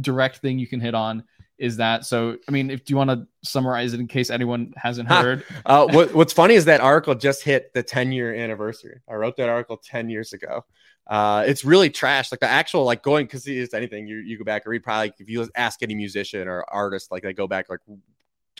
direct 0.00 0.38
thing 0.38 0.58
you 0.58 0.66
can 0.66 0.80
hit 0.80 0.94
on 0.94 1.24
is 1.58 1.76
that 1.76 2.04
so 2.04 2.36
i 2.48 2.50
mean 2.50 2.70
if 2.70 2.84
do 2.84 2.92
you 2.92 2.96
want 2.96 3.10
to 3.10 3.26
summarize 3.42 3.92
it 3.92 4.00
in 4.00 4.06
case 4.06 4.30
anyone 4.30 4.72
hasn't 4.76 5.08
heard? 5.08 5.44
uh, 5.66 5.86
what, 5.90 6.14
what's 6.14 6.32
funny 6.32 6.54
is 6.54 6.64
that 6.64 6.80
article 6.80 7.14
just 7.14 7.42
hit 7.42 7.72
the 7.74 7.82
10 7.82 8.12
year 8.12 8.34
anniversary. 8.34 9.00
I 9.08 9.14
wrote 9.14 9.36
that 9.36 9.48
article 9.48 9.76
10 9.76 10.08
years 10.08 10.32
ago. 10.32 10.64
Uh, 11.06 11.44
it's 11.46 11.64
really 11.64 11.90
trash 11.90 12.30
like 12.30 12.40
the 12.40 12.48
actual 12.48 12.84
like 12.84 13.02
going 13.02 13.26
because 13.26 13.46
it's 13.46 13.74
anything 13.74 14.06
you, 14.06 14.18
you 14.18 14.38
go 14.38 14.44
back 14.44 14.62
and 14.64 14.70
read 14.70 14.84
probably 14.84 15.12
if 15.18 15.28
you 15.28 15.48
ask 15.56 15.82
any 15.82 15.94
musician 15.94 16.46
or 16.46 16.64
artist 16.68 17.10
like 17.10 17.22
they 17.24 17.32
go 17.32 17.48
back 17.48 17.68
like 17.68 17.80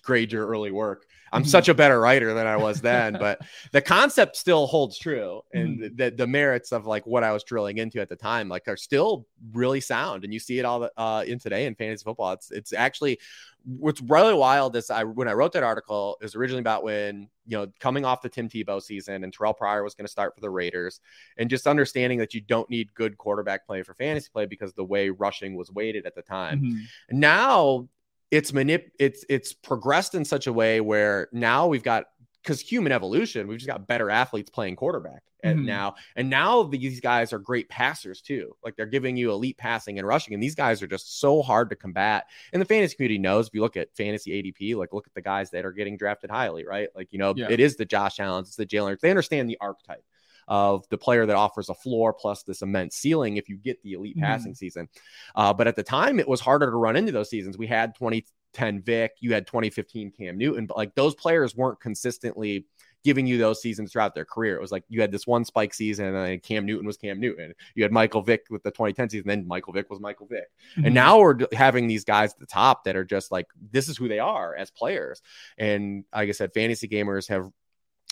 grade 0.03 0.33
your 0.33 0.47
early 0.47 0.71
work. 0.71 1.07
I'm 1.33 1.43
mm-hmm. 1.43 1.49
such 1.49 1.69
a 1.69 1.75
better 1.75 2.01
writer 2.01 2.35
than 2.35 2.47
I 2.47 2.57
was 2.57 2.81
then, 2.81 3.15
but 3.21 3.41
the 3.71 3.81
concept 3.81 4.37
still 4.37 4.67
holds 4.67 4.99
true. 4.99 5.41
And 5.55 5.79
mm-hmm. 5.81 5.97
the, 5.97 6.11
the 6.11 6.27
merits 6.27 6.73
of 6.73 6.87
like 6.87 7.07
what 7.07 7.25
I 7.25 7.33
was 7.33 7.45
drilling 7.45 7.79
into 7.79 8.01
at 8.01 8.09
the 8.09 8.17
time, 8.17 8.49
like 8.49 8.69
are 8.69 8.77
still 8.77 9.27
really 9.53 9.81
sound. 9.81 10.25
And 10.25 10.33
you 10.33 10.41
see 10.41 10.59
it 10.59 10.65
all 10.65 10.89
uh, 10.97 11.25
in 11.27 11.39
today 11.39 11.67
in 11.67 11.75
fantasy 11.75 12.05
football. 12.05 12.33
It's, 12.33 12.51
it's 12.51 12.73
actually 12.73 13.19
what's 13.65 14.01
really 14.03 14.35
wild 14.35 14.77
is 14.77 14.91
I, 14.91 15.05
when 15.05 15.29
I 15.29 15.33
wrote 15.33 15.53
that 15.53 15.63
article 15.63 16.19
is 16.21 16.35
originally 16.35 16.61
about 16.61 16.83
when, 16.83 17.29
you 17.47 17.57
know, 17.57 17.69
coming 17.81 18.05
off 18.05 18.21
the 18.21 18.29
Tim 18.29 18.49
Tebow 18.49 18.83
season 18.83 19.25
and 19.25 19.37
Terrelle 19.37 19.57
Pryor 19.57 19.85
was 19.85 19.95
going 19.95 20.07
to 20.07 20.11
start 20.11 20.35
for 20.35 20.41
the 20.41 20.51
Raiders 20.51 21.01
and 21.39 21.49
just 21.49 21.67
understanding 21.67 22.19
that 22.19 22.35
you 22.35 22.41
don't 22.41 22.69
need 22.69 22.93
good 22.95 23.17
quarterback 23.19 23.67
play 23.67 23.83
for 23.83 23.95
fantasy 23.95 24.29
play 24.33 24.47
because 24.47 24.73
the 24.73 24.85
way 24.85 25.11
rushing 25.11 25.55
was 25.55 25.71
weighted 25.71 26.07
at 26.07 26.15
the 26.15 26.23
time. 26.23 26.61
Mm-hmm. 26.61 27.21
Now 27.21 27.89
it's 28.33 28.51
manip 28.51 28.91
it's 28.99 29.25
it's 29.29 29.53
progressed 29.53 30.17
in 30.17 30.25
such 30.25 30.49
a 30.49 30.53
way 30.53 30.81
where 30.81 31.29
now 31.33 31.69
we've 31.69 31.85
got 31.85 32.07
because 32.43 32.61
human 32.61 32.91
evolution, 32.91 33.47
we've 33.47 33.59
just 33.59 33.69
got 33.69 33.87
better 33.87 34.11
athletes 34.11 34.51
playing 34.51 34.75
quarterback 34.75 35.23
and 35.45 35.59
mm-hmm. 35.59 35.67
now. 35.67 35.95
And 36.17 36.29
now 36.29 36.65
these 36.65 37.01
guys 37.01 37.33
are 37.33 37.39
great 37.39 37.69
passers 37.69 38.21
too. 38.21 38.57
Like 38.65 38.75
they're 38.75 38.87
giving 38.87 39.17
you 39.17 39.31
elite 39.31 39.59
passing 39.59 39.99
and 39.99 40.07
rushing. 40.07 40.35
And 40.35 40.43
these 40.43 40.57
guys 40.57 40.83
are 40.83 40.89
just 40.89 41.21
so 41.21 41.41
hard 41.41 41.71
to 41.71 41.77
combat. 41.77 42.27
And 42.53 42.61
the 42.61 42.67
fantasy 42.67 42.97
community 42.97 43.19
knows 43.19 43.47
if 43.47 43.55
you 43.55 43.61
look 43.61 43.77
at 43.77 43.95
fantasy 43.97 44.43
ADP, 44.43 44.75
like 44.77 44.93
look 44.93 45.07
at 45.07 45.15
the 45.15 45.23
guys 45.23 45.51
that 45.51 45.65
are 45.65 45.71
getting 45.71 45.97
drafted 45.97 46.31
highly, 46.31 46.67
right? 46.67 46.89
Like, 46.97 47.09
you 47.13 47.19
know, 47.19 47.33
yeah. 47.37 47.47
it 47.49 47.61
is 47.61 47.77
the 47.77 47.85
Josh 47.85 48.19
Allen's, 48.19 48.49
it's 48.49 48.57
the 48.57 48.67
Jalen. 48.67 48.99
They 48.99 49.11
understand 49.11 49.49
the 49.49 49.59
archetype 49.61 50.05
of 50.53 50.87
the 50.91 50.99
player 50.99 51.25
that 51.25 51.35
offers 51.35 51.71
a 51.71 51.75
floor 51.75 52.13
plus 52.13 52.43
this 52.43 52.61
immense 52.61 52.95
ceiling 52.95 53.39
if 53.39 53.49
you 53.49 53.57
get 53.57 53.83
the 53.83 53.95
elite 53.95 54.15
mm-hmm. 54.15 54.27
passing 54.27 54.55
season. 54.55 54.87
Uh, 55.35 55.51
but 55.51 55.67
at 55.67 55.77
the 55.77 55.83
time, 55.83 56.21
it 56.21 56.29
was 56.29 56.43
harder 56.43 56.71
to 56.71 56.77
run 56.77 56.95
into 56.95 57.11
those 57.11 57.31
seasons. 57.31 57.57
We 57.57 57.67
had 57.67 57.95
2010 57.95 58.83
Vic, 58.83 59.13
you 59.21 59.33
had 59.33 59.47
2015 59.47 60.11
Cam 60.11 60.37
Newton, 60.37 60.67
but 60.67 60.77
like 60.77 60.95
those 60.95 61.15
players 61.15 61.57
weren't 61.57 61.81
consistently 61.81 62.67
giving 63.03 63.27
you 63.27 63.39
those 63.39 63.63
seasons 63.63 63.93
throughout 63.93 64.15
their 64.15 64.27
career. 64.27 64.55
It 64.57 64.61
was 64.61 64.71
like 64.71 64.85
you 64.91 65.01
had 65.01 65.11
this 65.11 65.27
one 65.27 65.47
spike 65.47 65.73
season, 65.73 66.05
and 66.05 66.17
then 66.17 66.39
Cam 66.41 66.67
Newton 66.67 66.87
was 66.87 66.99
Cam 66.99 67.19
Newton. 67.19 67.55
You 67.75 67.85
had 67.85 67.91
Michael 67.91 68.21
Vick 68.21 68.45
with 68.51 68.63
the 68.63 68.71
2010 68.73 69.09
season, 69.09 69.29
then 69.29 69.49
Michael 69.49 69.73
Vick 69.73 69.89
was 69.89 70.01
Michael 70.01 70.27
Vick. 70.27 70.51
Mm-hmm. 70.73 70.85
And 70.85 70.95
now 70.95 71.19
we're 71.19 71.39
having 71.55 71.87
these 71.87 72.05
guys 72.05 72.35
at 72.35 72.41
the 72.41 72.47
top 72.47 72.85
that 72.85 72.95
are 72.95 73.07
just 73.07 73.33
like, 73.33 73.47
this 73.71 73.89
is 73.89 73.97
who 73.97 74.07
they 74.07 74.19
are 74.19 74.55
as 74.55 74.71
players. 74.71 75.23
And 75.57 76.05
like 76.15 76.29
I 76.29 76.33
said, 76.33 76.53
fantasy 76.53 76.89
gamers 76.89 77.27
have 77.31 77.49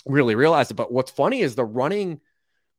really 0.07 0.35
realized 0.35 0.71
it. 0.71 0.75
But 0.75 0.91
what's 0.91 1.11
funny 1.11 1.41
is 1.41 1.55
the 1.55 1.65
running 1.65 2.19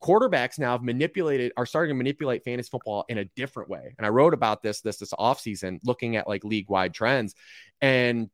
quarterbacks 0.02 0.58
now 0.58 0.72
have 0.72 0.82
manipulated 0.82 1.52
are 1.56 1.66
starting 1.66 1.94
to 1.94 1.96
manipulate 1.96 2.44
fantasy 2.44 2.68
football 2.68 3.04
in 3.08 3.18
a 3.18 3.24
different 3.36 3.70
way. 3.70 3.94
And 3.96 4.06
i 4.06 4.10
wrote 4.10 4.34
about 4.34 4.62
this 4.62 4.80
this 4.80 4.98
this 4.98 5.12
offseason 5.12 5.78
looking 5.84 6.16
at 6.16 6.28
like 6.28 6.44
league 6.44 6.68
wide 6.68 6.92
trends. 6.92 7.34
And 7.80 8.30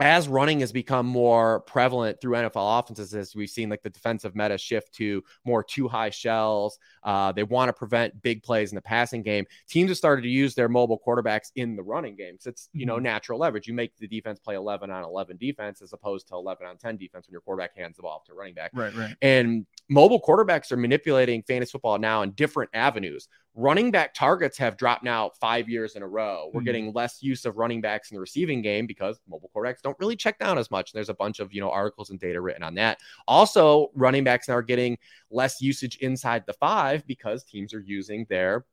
as 0.00 0.26
running 0.26 0.60
has 0.60 0.72
become 0.72 1.06
more 1.06 1.60
prevalent 1.60 2.20
through 2.20 2.36
NFL 2.36 2.80
offenses, 2.80 3.14
as 3.14 3.36
we've 3.36 3.50
seen 3.50 3.68
like 3.68 3.82
the 3.82 3.90
defensive 3.90 4.34
meta 4.34 4.58
shift 4.58 4.92
to 4.94 5.22
more 5.44 5.62
two 5.62 5.86
high 5.86 6.10
shells, 6.10 6.78
uh, 7.04 7.30
they 7.30 7.44
want 7.44 7.68
to 7.68 7.72
prevent 7.72 8.20
big 8.22 8.42
plays 8.42 8.72
in 8.72 8.74
the 8.74 8.82
passing 8.82 9.22
game. 9.22 9.46
Teams 9.68 9.90
have 9.90 9.96
started 9.96 10.22
to 10.22 10.28
use 10.28 10.54
their 10.54 10.68
mobile 10.68 11.00
quarterbacks 11.06 11.52
in 11.54 11.76
the 11.76 11.82
running 11.82 12.16
game 12.16 12.34
because 12.34 12.46
it's 12.46 12.68
you 12.72 12.86
know 12.86 12.96
mm-hmm. 12.96 13.04
natural 13.04 13.38
leverage. 13.38 13.68
You 13.68 13.74
make 13.74 13.96
the 13.96 14.08
defense 14.08 14.40
play 14.40 14.56
11 14.56 14.90
on 14.90 15.04
11 15.04 15.36
defense 15.36 15.80
as 15.80 15.92
opposed 15.92 16.28
to 16.28 16.34
11 16.34 16.66
on 16.66 16.76
10 16.76 16.96
defense 16.96 17.28
when 17.28 17.32
your 17.32 17.40
quarterback 17.42 17.76
hands 17.76 17.96
the 17.96 18.02
ball 18.02 18.16
off 18.16 18.24
to 18.24 18.34
running 18.34 18.54
back. 18.54 18.72
Right, 18.74 18.94
right. 18.96 19.14
And 19.22 19.66
mobile 19.88 20.20
quarterbacks 20.20 20.72
are 20.72 20.76
manipulating 20.76 21.42
fantasy 21.42 21.70
football 21.70 21.98
now 21.98 22.22
in 22.22 22.32
different 22.32 22.70
avenues 22.74 23.28
running 23.54 23.90
back 23.90 24.14
targets 24.14 24.58
have 24.58 24.76
dropped 24.76 25.04
now 25.04 25.30
five 25.40 25.68
years 25.68 25.94
in 25.94 26.02
a 26.02 26.08
row. 26.08 26.50
We're 26.52 26.60
mm-hmm. 26.60 26.66
getting 26.66 26.92
less 26.92 27.22
use 27.22 27.44
of 27.44 27.56
running 27.56 27.80
backs 27.80 28.10
in 28.10 28.16
the 28.16 28.20
receiving 28.20 28.62
game 28.62 28.86
because 28.86 29.20
mobile 29.28 29.50
quarterbacks 29.54 29.80
don't 29.82 29.98
really 30.00 30.16
check 30.16 30.38
down 30.38 30.58
as 30.58 30.70
much. 30.70 30.92
There's 30.92 31.08
a 31.08 31.14
bunch 31.14 31.38
of 31.38 31.52
you 31.52 31.60
know 31.60 31.70
articles 31.70 32.10
and 32.10 32.18
data 32.18 32.40
written 32.40 32.62
on 32.62 32.74
that. 32.74 32.98
Also, 33.28 33.90
running 33.94 34.24
backs 34.24 34.48
now 34.48 34.54
are 34.54 34.62
getting 34.62 34.98
less 35.30 35.60
usage 35.60 35.96
inside 35.96 36.44
the 36.46 36.54
five 36.54 37.06
because 37.06 37.44
teams 37.44 37.72
are 37.72 37.80
using 37.80 38.26
their 38.28 38.64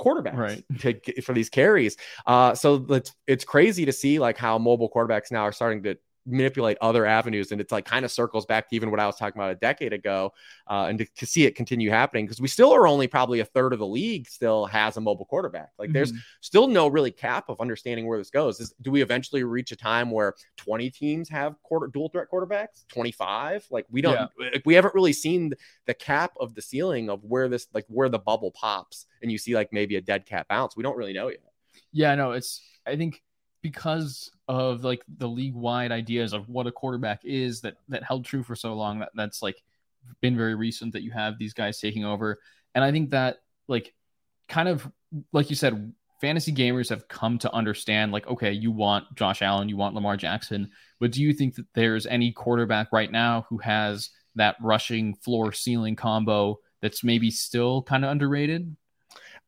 quarterbacks 0.00 0.36
right. 0.36 0.64
to, 1.04 1.22
for 1.22 1.32
these 1.32 1.50
carries. 1.50 1.96
Uh, 2.26 2.54
so 2.54 2.86
it's 2.90 3.14
it's 3.26 3.44
crazy 3.44 3.84
to 3.84 3.92
see 3.92 4.18
like 4.18 4.38
how 4.38 4.58
mobile 4.58 4.90
quarterbacks 4.90 5.32
now 5.32 5.42
are 5.42 5.52
starting 5.52 5.82
to 5.82 5.98
manipulate 6.28 6.76
other 6.80 7.06
avenues. 7.06 7.52
And 7.52 7.60
it's 7.60 7.72
like 7.72 7.84
kind 7.84 8.04
of 8.04 8.10
circles 8.10 8.46
back 8.46 8.68
to 8.68 8.76
even 8.76 8.90
what 8.90 9.00
I 9.00 9.06
was 9.06 9.16
talking 9.16 9.40
about 9.40 9.50
a 9.50 9.56
decade 9.56 9.92
ago. 9.92 10.32
Uh, 10.68 10.86
and 10.88 10.98
to, 10.98 11.06
to, 11.16 11.26
see 11.26 11.44
it 11.44 11.54
continue 11.54 11.90
happening 11.90 12.24
because 12.24 12.40
we 12.40 12.48
still 12.48 12.72
are 12.72 12.86
only 12.86 13.06
probably 13.06 13.40
a 13.40 13.44
third 13.44 13.72
of 13.72 13.78
the 13.78 13.86
league 13.86 14.28
still 14.28 14.66
has 14.66 14.96
a 14.96 15.00
mobile 15.00 15.24
quarterback. 15.24 15.70
Like 15.78 15.88
mm-hmm. 15.88 15.94
there's 15.94 16.12
still 16.40 16.68
no 16.68 16.88
really 16.88 17.10
cap 17.10 17.48
of 17.48 17.60
understanding 17.60 18.06
where 18.06 18.18
this 18.18 18.30
goes. 18.30 18.60
Is, 18.60 18.74
do 18.82 18.90
we 18.90 19.02
eventually 19.02 19.44
reach 19.44 19.72
a 19.72 19.76
time 19.76 20.10
where 20.10 20.34
20 20.56 20.90
teams 20.90 21.28
have 21.28 21.60
quarter 21.62 21.86
dual 21.86 22.08
threat 22.08 22.28
quarterbacks? 22.32 22.86
25? 22.88 23.66
Like 23.70 23.86
we 23.90 24.00
don't, 24.00 24.30
yeah. 24.38 24.58
we 24.64 24.74
haven't 24.74 24.94
really 24.94 25.12
seen 25.12 25.52
the 25.86 25.94
cap 25.94 26.32
of 26.40 26.54
the 26.54 26.62
ceiling 26.62 27.10
of 27.10 27.24
where 27.24 27.48
this, 27.48 27.66
like 27.74 27.84
where 27.88 28.08
the 28.08 28.18
bubble 28.18 28.52
pops 28.52 29.06
and 29.22 29.32
you 29.32 29.38
see 29.38 29.54
like 29.54 29.72
maybe 29.72 29.96
a 29.96 30.00
dead 30.00 30.26
cap 30.26 30.48
bounce. 30.48 30.76
We 30.76 30.82
don't 30.82 30.96
really 30.96 31.12
know 31.12 31.28
yet. 31.28 31.40
Yeah, 31.92 32.14
no, 32.14 32.32
it's, 32.32 32.62
I 32.86 32.96
think 32.96 33.22
because 33.62 34.30
of 34.46 34.84
like 34.84 35.02
the 35.18 35.28
league 35.28 35.54
wide 35.54 35.92
ideas 35.92 36.32
of 36.32 36.48
what 36.48 36.66
a 36.66 36.72
quarterback 36.72 37.20
is 37.24 37.60
that 37.60 37.74
that 37.88 38.02
held 38.02 38.24
true 38.24 38.42
for 38.42 38.54
so 38.54 38.74
long 38.74 39.00
that 39.00 39.10
that's 39.14 39.42
like 39.42 39.62
been 40.20 40.36
very 40.36 40.54
recent 40.54 40.92
that 40.92 41.02
you 41.02 41.10
have 41.10 41.38
these 41.38 41.52
guys 41.52 41.80
taking 41.80 42.04
over. 42.04 42.38
And 42.74 42.84
i 42.84 42.92
think 42.92 43.10
that 43.10 43.38
like 43.66 43.94
kind 44.48 44.68
of 44.68 44.90
like 45.32 45.50
you 45.50 45.56
said 45.56 45.92
fantasy 46.20 46.52
gamers 46.52 46.88
have 46.88 47.06
come 47.08 47.38
to 47.38 47.52
understand 47.52 48.12
like 48.12 48.26
okay 48.26 48.52
you 48.52 48.72
want 48.72 49.04
josh 49.14 49.42
allen 49.42 49.68
you 49.68 49.76
want 49.76 49.94
lamar 49.94 50.16
jackson 50.16 50.70
but 50.98 51.12
do 51.12 51.22
you 51.22 51.32
think 51.32 51.54
that 51.54 51.66
there's 51.74 52.06
any 52.06 52.32
quarterback 52.32 52.88
right 52.92 53.12
now 53.12 53.46
who 53.48 53.58
has 53.58 54.10
that 54.34 54.56
rushing 54.60 55.14
floor 55.14 55.52
ceiling 55.52 55.94
combo 55.94 56.58
that's 56.80 57.04
maybe 57.04 57.30
still 57.30 57.82
kind 57.82 58.04
of 58.04 58.10
underrated 58.10 58.74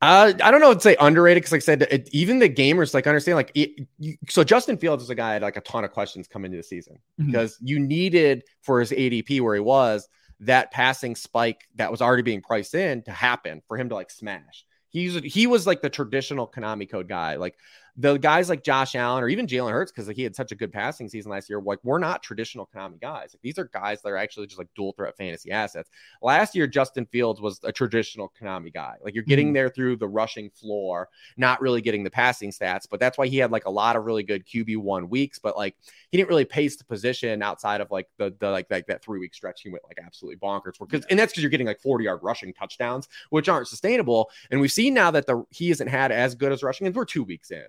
uh, 0.02 0.32
I 0.42 0.50
don't 0.50 0.60
know. 0.60 0.70
I'd 0.70 0.80
say 0.80 0.96
underrated 0.98 1.42
because, 1.42 1.52
like 1.52 1.60
I 1.60 1.64
said, 1.64 1.82
it, 1.82 2.08
even 2.12 2.38
the 2.38 2.48
gamers 2.48 2.94
like 2.94 3.06
understand. 3.06 3.36
Like, 3.36 3.52
it, 3.54 3.86
you, 3.98 4.16
so 4.28 4.42
Justin 4.42 4.78
Fields 4.78 5.02
is 5.02 5.10
a 5.10 5.14
guy 5.14 5.28
that 5.30 5.34
had 5.34 5.42
like 5.42 5.56
a 5.56 5.60
ton 5.60 5.84
of 5.84 5.90
questions 5.90 6.26
come 6.26 6.44
into 6.44 6.56
the 6.56 6.62
season 6.62 6.98
mm-hmm. 7.20 7.30
because 7.30 7.58
you 7.60 7.78
needed 7.78 8.44
for 8.62 8.80
his 8.80 8.92
ADP 8.92 9.40
where 9.42 9.54
he 9.54 9.60
was 9.60 10.08
that 10.40 10.70
passing 10.70 11.14
spike 11.14 11.68
that 11.74 11.90
was 11.90 12.00
already 12.00 12.22
being 12.22 12.40
priced 12.40 12.74
in 12.74 13.02
to 13.02 13.10
happen 13.10 13.60
for 13.68 13.76
him 13.76 13.90
to 13.90 13.94
like 13.94 14.10
smash. 14.10 14.64
He's 14.88 15.14
he 15.22 15.46
was 15.46 15.66
like 15.66 15.82
the 15.82 15.90
traditional 15.90 16.48
Konami 16.48 16.90
code 16.90 17.08
guy. 17.08 17.36
Like 17.36 17.56
the 18.00 18.16
guys 18.16 18.48
like 18.48 18.64
Josh 18.64 18.94
Allen 18.94 19.22
or 19.22 19.28
even 19.28 19.46
Jalen 19.46 19.72
Hurts, 19.72 19.92
because 19.92 20.06
like, 20.06 20.16
he 20.16 20.22
had 20.22 20.34
such 20.34 20.52
a 20.52 20.54
good 20.54 20.72
passing 20.72 21.06
season 21.06 21.30
last 21.30 21.50
year, 21.50 21.60
like 21.60 21.80
we're 21.82 21.98
not 21.98 22.22
traditional 22.22 22.68
Konami 22.74 22.98
guys. 22.98 23.34
Like 23.34 23.42
these 23.42 23.58
are 23.58 23.64
guys 23.64 24.00
that 24.00 24.08
are 24.08 24.16
actually 24.16 24.46
just 24.46 24.58
like 24.58 24.68
dual 24.74 24.92
threat 24.92 25.16
fantasy 25.18 25.50
assets. 25.50 25.90
Last 26.22 26.54
year, 26.54 26.66
Justin 26.66 27.04
Fields 27.04 27.42
was 27.42 27.60
a 27.62 27.70
traditional 27.70 28.32
Konami 28.40 28.72
guy. 28.72 28.94
Like 29.04 29.14
you're 29.14 29.22
getting 29.22 29.48
mm-hmm. 29.48 29.54
there 29.54 29.68
through 29.68 29.96
the 29.96 30.08
rushing 30.08 30.48
floor, 30.48 31.10
not 31.36 31.60
really 31.60 31.82
getting 31.82 32.02
the 32.02 32.10
passing 32.10 32.50
stats. 32.50 32.86
But 32.90 33.00
that's 33.00 33.18
why 33.18 33.26
he 33.26 33.36
had 33.36 33.50
like 33.50 33.66
a 33.66 33.70
lot 33.70 33.96
of 33.96 34.04
really 34.04 34.22
good 34.22 34.46
QB 34.46 34.78
one 34.78 35.10
weeks. 35.10 35.38
But 35.38 35.58
like 35.58 35.76
he 36.10 36.16
didn't 36.16 36.30
really 36.30 36.46
pace 36.46 36.76
the 36.76 36.84
position 36.84 37.42
outside 37.42 37.82
of 37.82 37.90
like 37.90 38.08
the 38.16 38.34
the 38.38 38.50
like, 38.50 38.70
like 38.70 38.86
that 38.86 39.02
three 39.02 39.20
week 39.20 39.34
stretch. 39.34 39.60
He 39.60 39.68
went 39.68 39.84
like 39.84 39.98
absolutely 40.02 40.38
bonkers 40.38 40.76
for 40.76 40.86
because 40.86 41.04
and 41.10 41.18
that's 41.18 41.32
because 41.32 41.42
you're 41.42 41.50
getting 41.50 41.66
like 41.66 41.80
40 41.80 42.04
yard 42.04 42.20
rushing 42.22 42.54
touchdowns, 42.54 43.08
which 43.28 43.50
aren't 43.50 43.68
sustainable. 43.68 44.30
And 44.50 44.58
we've 44.58 44.72
seen 44.72 44.94
now 44.94 45.10
that 45.10 45.26
the 45.26 45.44
he 45.50 45.68
hasn't 45.68 45.90
had 45.90 46.12
as 46.12 46.34
good 46.34 46.50
as 46.50 46.62
rushing, 46.62 46.86
and 46.86 46.96
we're 46.96 47.04
two 47.04 47.24
weeks 47.24 47.50
in. 47.50 47.66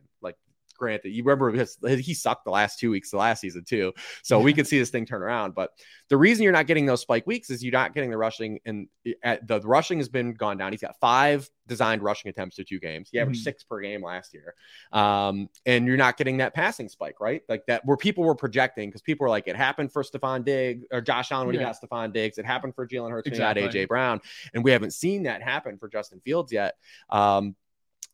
Granted, 0.82 1.10
you 1.10 1.24
remember 1.24 1.52
his, 1.52 1.78
he 1.86 2.16
sucked 2.16 2.44
the 2.44 2.50
last 2.50 2.80
two 2.80 2.90
weeks 2.90 3.12
the 3.12 3.18
last 3.18 3.40
season 3.40 3.64
too. 3.64 3.94
So 4.24 4.40
yeah. 4.40 4.46
we 4.46 4.54
could 4.54 4.66
see 4.66 4.80
this 4.80 4.90
thing 4.90 5.06
turn 5.06 5.22
around. 5.22 5.54
But 5.54 5.70
the 6.10 6.18
reason 6.18 6.42
you're 6.44 6.52
not 6.52 6.66
getting 6.66 6.88
those 6.88 7.02
spike 7.02 7.28
weeks 7.28 7.52
is 7.52 7.64
you're 7.64 7.72
not 7.72 7.94
getting 7.94 8.10
the 8.10 8.18
rushing 8.18 8.60
and 8.66 8.88
at 9.22 9.48
the 9.48 9.60
rushing 9.62 10.00
has 10.00 10.10
been 10.10 10.34
gone 10.34 10.58
down. 10.58 10.74
He's 10.74 10.82
got 10.82 11.00
five 11.00 11.48
designed 11.68 12.02
rushing 12.02 12.30
attempts 12.30 12.56
to 12.56 12.64
two 12.64 12.80
games. 12.80 13.10
He 13.12 13.20
averaged 13.20 13.42
mm-hmm. 13.42 13.44
six 13.44 13.64
per 13.64 13.80
game 13.80 14.04
last 14.04 14.34
year. 14.34 14.56
Um, 14.92 15.50
and 15.68 15.86
you're 15.86 15.98
not 15.98 16.18
getting 16.18 16.38
that 16.38 16.56
passing 16.56 16.90
spike, 16.90 17.22
right? 17.22 17.44
Like 17.48 17.68
that 17.68 17.86
where 17.86 17.96
people 17.96 18.24
were 18.24 18.34
projecting 18.34 18.90
because 18.90 19.04
people 19.04 19.26
were 19.26 19.30
like, 19.30 19.48
it 19.48 19.56
happened 19.56 19.94
for 19.94 20.02
Stefon 20.02 20.44
Diggs 20.44 20.84
or 20.92 21.00
Josh 21.02 21.32
Allen 21.32 21.46
when 21.46 21.54
yeah. 21.56 21.62
he 21.62 21.66
got 21.66 21.78
Stefon 21.80 22.12
Diggs. 22.12 22.40
It 22.40 22.46
happened 22.46 22.74
for 22.74 22.88
Jalen 22.88 23.12
Hurts 23.12 23.28
exactly. 23.28 23.62
when 23.62 23.72
he 23.72 23.78
got 23.78 23.86
AJ 23.86 23.88
Brown. 23.88 24.22
And 24.56 24.64
we 24.64 24.72
haven't 24.72 24.92
seen 24.92 25.24
that 25.24 25.44
happen 25.44 25.78
for 25.78 25.88
Justin 25.88 26.20
Fields 26.26 26.52
yet. 26.52 26.76
Um, 27.10 27.56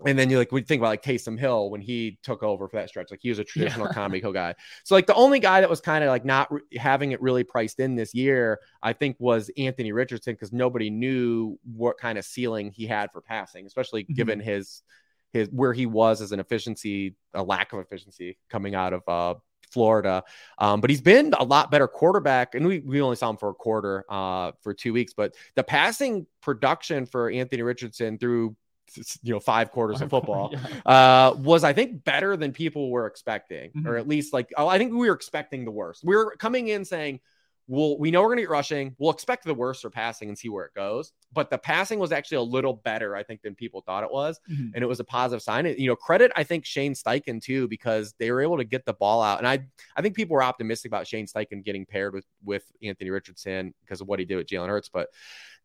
and 0.05 0.17
then 0.17 0.29
you 0.29 0.37
like 0.37 0.51
we 0.51 0.61
think 0.61 0.79
about 0.79 0.89
like 0.89 1.03
Taysom 1.03 1.39
Hill 1.39 1.69
when 1.69 1.81
he 1.81 2.19
took 2.21 2.43
over 2.43 2.67
for 2.67 2.77
that 2.77 2.89
stretch, 2.89 3.09
like 3.09 3.19
he 3.21 3.29
was 3.29 3.39
a 3.39 3.43
traditional 3.45 3.87
yeah. 3.87 3.93
Konami 3.93 4.33
guy. 4.33 4.53
So 4.83 4.95
like 4.95 5.07
the 5.07 5.15
only 5.15 5.39
guy 5.39 5.61
that 5.61 5.69
was 5.69 5.81
kind 5.81 6.03
of 6.03 6.09
like 6.09 6.25
not 6.25 6.51
re- 6.51 6.61
having 6.77 7.11
it 7.13 7.21
really 7.21 7.43
priced 7.43 7.79
in 7.79 7.95
this 7.95 8.13
year, 8.13 8.59
I 8.83 8.93
think, 8.93 9.15
was 9.19 9.49
Anthony 9.57 9.91
Richardson 9.91 10.33
because 10.33 10.53
nobody 10.53 10.89
knew 10.89 11.57
what 11.63 11.97
kind 11.97 12.17
of 12.17 12.25
ceiling 12.25 12.71
he 12.71 12.85
had 12.85 13.11
for 13.11 13.21
passing, 13.21 13.65
especially 13.65 14.03
mm-hmm. 14.03 14.13
given 14.13 14.39
his 14.39 14.83
his 15.33 15.49
where 15.51 15.73
he 15.73 15.85
was 15.85 16.21
as 16.21 16.31
an 16.31 16.39
efficiency, 16.39 17.15
a 17.33 17.43
lack 17.43 17.73
of 17.73 17.79
efficiency 17.79 18.37
coming 18.49 18.75
out 18.75 18.93
of 18.93 19.01
uh, 19.07 19.39
Florida. 19.71 20.23
Um, 20.57 20.79
but 20.79 20.89
he's 20.89 21.01
been 21.01 21.33
a 21.37 21.43
lot 21.43 21.71
better 21.71 21.87
quarterback, 21.87 22.55
and 22.55 22.65
we, 22.65 22.79
we 22.79 23.01
only 23.01 23.15
saw 23.15 23.29
him 23.29 23.37
for 23.37 23.49
a 23.49 23.53
quarter 23.53 24.05
uh, 24.09 24.51
for 24.61 24.73
two 24.73 24.93
weeks. 24.93 25.13
But 25.13 25.33
the 25.55 25.63
passing 25.63 26.27
production 26.41 27.05
for 27.05 27.29
Anthony 27.29 27.63
Richardson 27.63 28.17
through 28.17 28.55
you 29.21 29.33
know 29.33 29.39
five 29.39 29.71
quarters 29.71 30.01
of 30.01 30.09
football 30.09 30.53
yeah. 30.53 30.91
uh, 30.91 31.35
was 31.37 31.63
I 31.63 31.73
think 31.73 32.03
better 32.03 32.37
than 32.37 32.51
people 32.51 32.89
were 32.89 33.05
expecting, 33.05 33.71
mm-hmm. 33.71 33.87
or 33.87 33.97
at 33.97 34.07
least 34.07 34.33
like 34.33 34.53
oh, 34.57 34.67
I 34.67 34.77
think 34.77 34.93
we 34.93 35.07
were 35.07 35.15
expecting 35.15 35.65
the 35.65 35.71
worst. 35.71 36.03
We 36.03 36.15
were 36.15 36.35
coming 36.37 36.69
in 36.69 36.85
saying, 36.85 37.19
"Well, 37.67 37.97
we 37.97 38.11
know 38.11 38.21
we're 38.21 38.29
going 38.29 38.37
to 38.37 38.43
get 38.43 38.49
rushing. 38.49 38.95
We'll 38.97 39.11
expect 39.11 39.45
the 39.45 39.53
worst 39.53 39.81
for 39.81 39.89
passing 39.89 40.29
and 40.29 40.37
see 40.37 40.49
where 40.49 40.65
it 40.65 40.73
goes." 40.73 41.11
But 41.33 41.49
the 41.49 41.57
passing 41.57 41.99
was 41.99 42.11
actually 42.11 42.37
a 42.37 42.43
little 42.43 42.73
better, 42.73 43.15
I 43.15 43.23
think, 43.23 43.41
than 43.41 43.55
people 43.55 43.81
thought 43.81 44.03
it 44.03 44.11
was, 44.11 44.39
mm-hmm. 44.49 44.69
and 44.73 44.83
it 44.83 44.87
was 44.87 44.99
a 44.99 45.05
positive 45.05 45.41
sign. 45.41 45.65
It, 45.65 45.79
you 45.79 45.87
know, 45.87 45.95
credit 45.95 46.31
I 46.35 46.43
think 46.43 46.65
Shane 46.65 46.93
Steichen 46.93 47.41
too 47.41 47.67
because 47.67 48.13
they 48.19 48.31
were 48.31 48.41
able 48.41 48.57
to 48.57 48.65
get 48.65 48.85
the 48.85 48.93
ball 48.93 49.21
out, 49.21 49.39
and 49.39 49.47
I 49.47 49.65
I 49.95 50.01
think 50.01 50.15
people 50.15 50.35
were 50.35 50.43
optimistic 50.43 50.89
about 50.89 51.07
Shane 51.07 51.27
Steichen 51.27 51.63
getting 51.63 51.85
paired 51.85 52.13
with 52.13 52.25
with 52.43 52.63
Anthony 52.81 53.09
Richardson 53.09 53.73
because 53.81 54.01
of 54.01 54.07
what 54.07 54.19
he 54.19 54.25
did 54.25 54.37
with 54.37 54.47
Jalen 54.47 54.69
Hurts, 54.69 54.89
but 54.89 55.09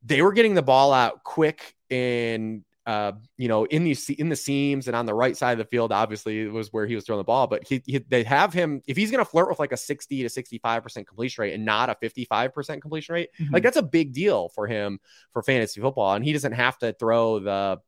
they 0.05 0.23
were 0.23 0.33
getting 0.33 0.55
the 0.55 0.63
ball 0.63 0.93
out 0.93 1.23
quick 1.23 1.77
and 1.91 2.65
uh, 2.85 3.13
you 3.37 3.49
know, 3.49 3.65
in 3.65 3.85
these 3.85 4.09
in 4.11 4.29
the 4.29 4.37
seams 4.37 4.89
and 4.89 4.97
on 4.97 5.07
the 5.07 5.15
right 5.15 5.37
side 5.37 5.53
of 5.53 5.59
the 5.59 5.65
field, 5.65 5.93
obviously 5.93 6.47
was 6.49 6.73
where 6.73 6.87
he 6.87 6.95
was 6.95 7.05
throwing 7.05 7.21
the 7.21 7.25
ball. 7.25 7.47
But 7.47 7.67
he, 7.67 7.83
he 7.87 7.99
they 7.99 8.25
have 8.25 8.53
him 8.53 8.83
if 8.87 8.97
he's 8.97 9.11
going 9.11 9.25
to 9.25 9.31
flirt 9.31 9.49
with 9.49 9.61
like 9.61 9.73
a 9.73 9.77
sixty 9.77 10.23
to 10.23 10.29
sixty 10.29 10.59
five 10.59 10.83
percent 10.83 11.07
completion 11.07 11.43
rate 11.43 11.55
and 11.55 11.65
not 11.65 11.91
a 11.91 11.95
fifty 11.95 12.25
five 12.25 12.53
percent 12.53 12.83
completion 12.83 13.15
rate, 13.15 13.31
mm-hmm. 13.39 13.53
like 13.55 13.63
that's 13.63 13.77
a 13.77 13.83
big 13.83 14.13
deal 14.13 14.49
for 14.49 14.67
him 14.67 14.99
for 15.33 15.43
fantasy 15.43 15.81
football, 15.81 16.15
and 16.15 16.25
he 16.25 16.33
doesn't 16.33 16.53
have 16.53 16.77
to 16.79 16.93
throw 16.93 17.39
the 17.39 17.79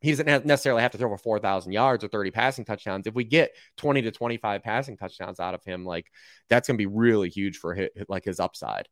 he 0.00 0.10
doesn't 0.10 0.44
necessarily 0.44 0.82
have 0.82 0.92
to 0.92 0.98
throw 0.98 1.08
for 1.08 1.16
4,000 1.16 1.72
yards 1.72 2.04
or 2.04 2.08
30 2.08 2.30
passing 2.30 2.66
touchdowns. 2.66 3.06
If 3.06 3.14
we 3.14 3.24
get 3.24 3.52
20 3.78 4.02
to 4.02 4.10
25 4.10 4.62
passing 4.62 4.98
touchdowns 4.98 5.40
out 5.40 5.54
of 5.54 5.64
him, 5.64 5.86
like 5.86 6.10
that's 6.50 6.68
going 6.68 6.76
to 6.76 6.82
be 6.82 6.84
really 6.84 7.30
huge 7.30 7.56
for 7.56 7.74
his, 7.74 7.88
like 8.06 8.22
his 8.22 8.38
upside. 8.38 8.86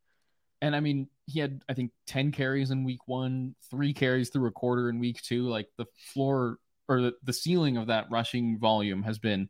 And 0.63 0.77
I 0.77 0.81
mean, 0.81 1.09
he 1.27 1.41
had, 1.41 1.61
I 1.69 1.75
think, 1.75 1.91
10 2.07 2.31
carries 2.31 2.71
in 2.71 2.85
week 2.85 3.07
one, 3.07 3.57
three 3.69 3.93
carries 3.93 4.31
through 4.31 4.47
a 4.47 4.53
quarter 4.53 4.89
in 4.89 5.01
week 5.01 5.21
two. 5.21 5.49
Like 5.49 5.67
the 5.77 5.87
floor 6.15 6.59
or 6.89 7.01
the, 7.03 7.13
the 7.25 7.33
ceiling 7.33 7.77
of 7.77 7.89
that 7.89 8.07
rushing 8.11 8.59
volume 8.61 9.03
has 9.03 9.19
been 9.19 9.49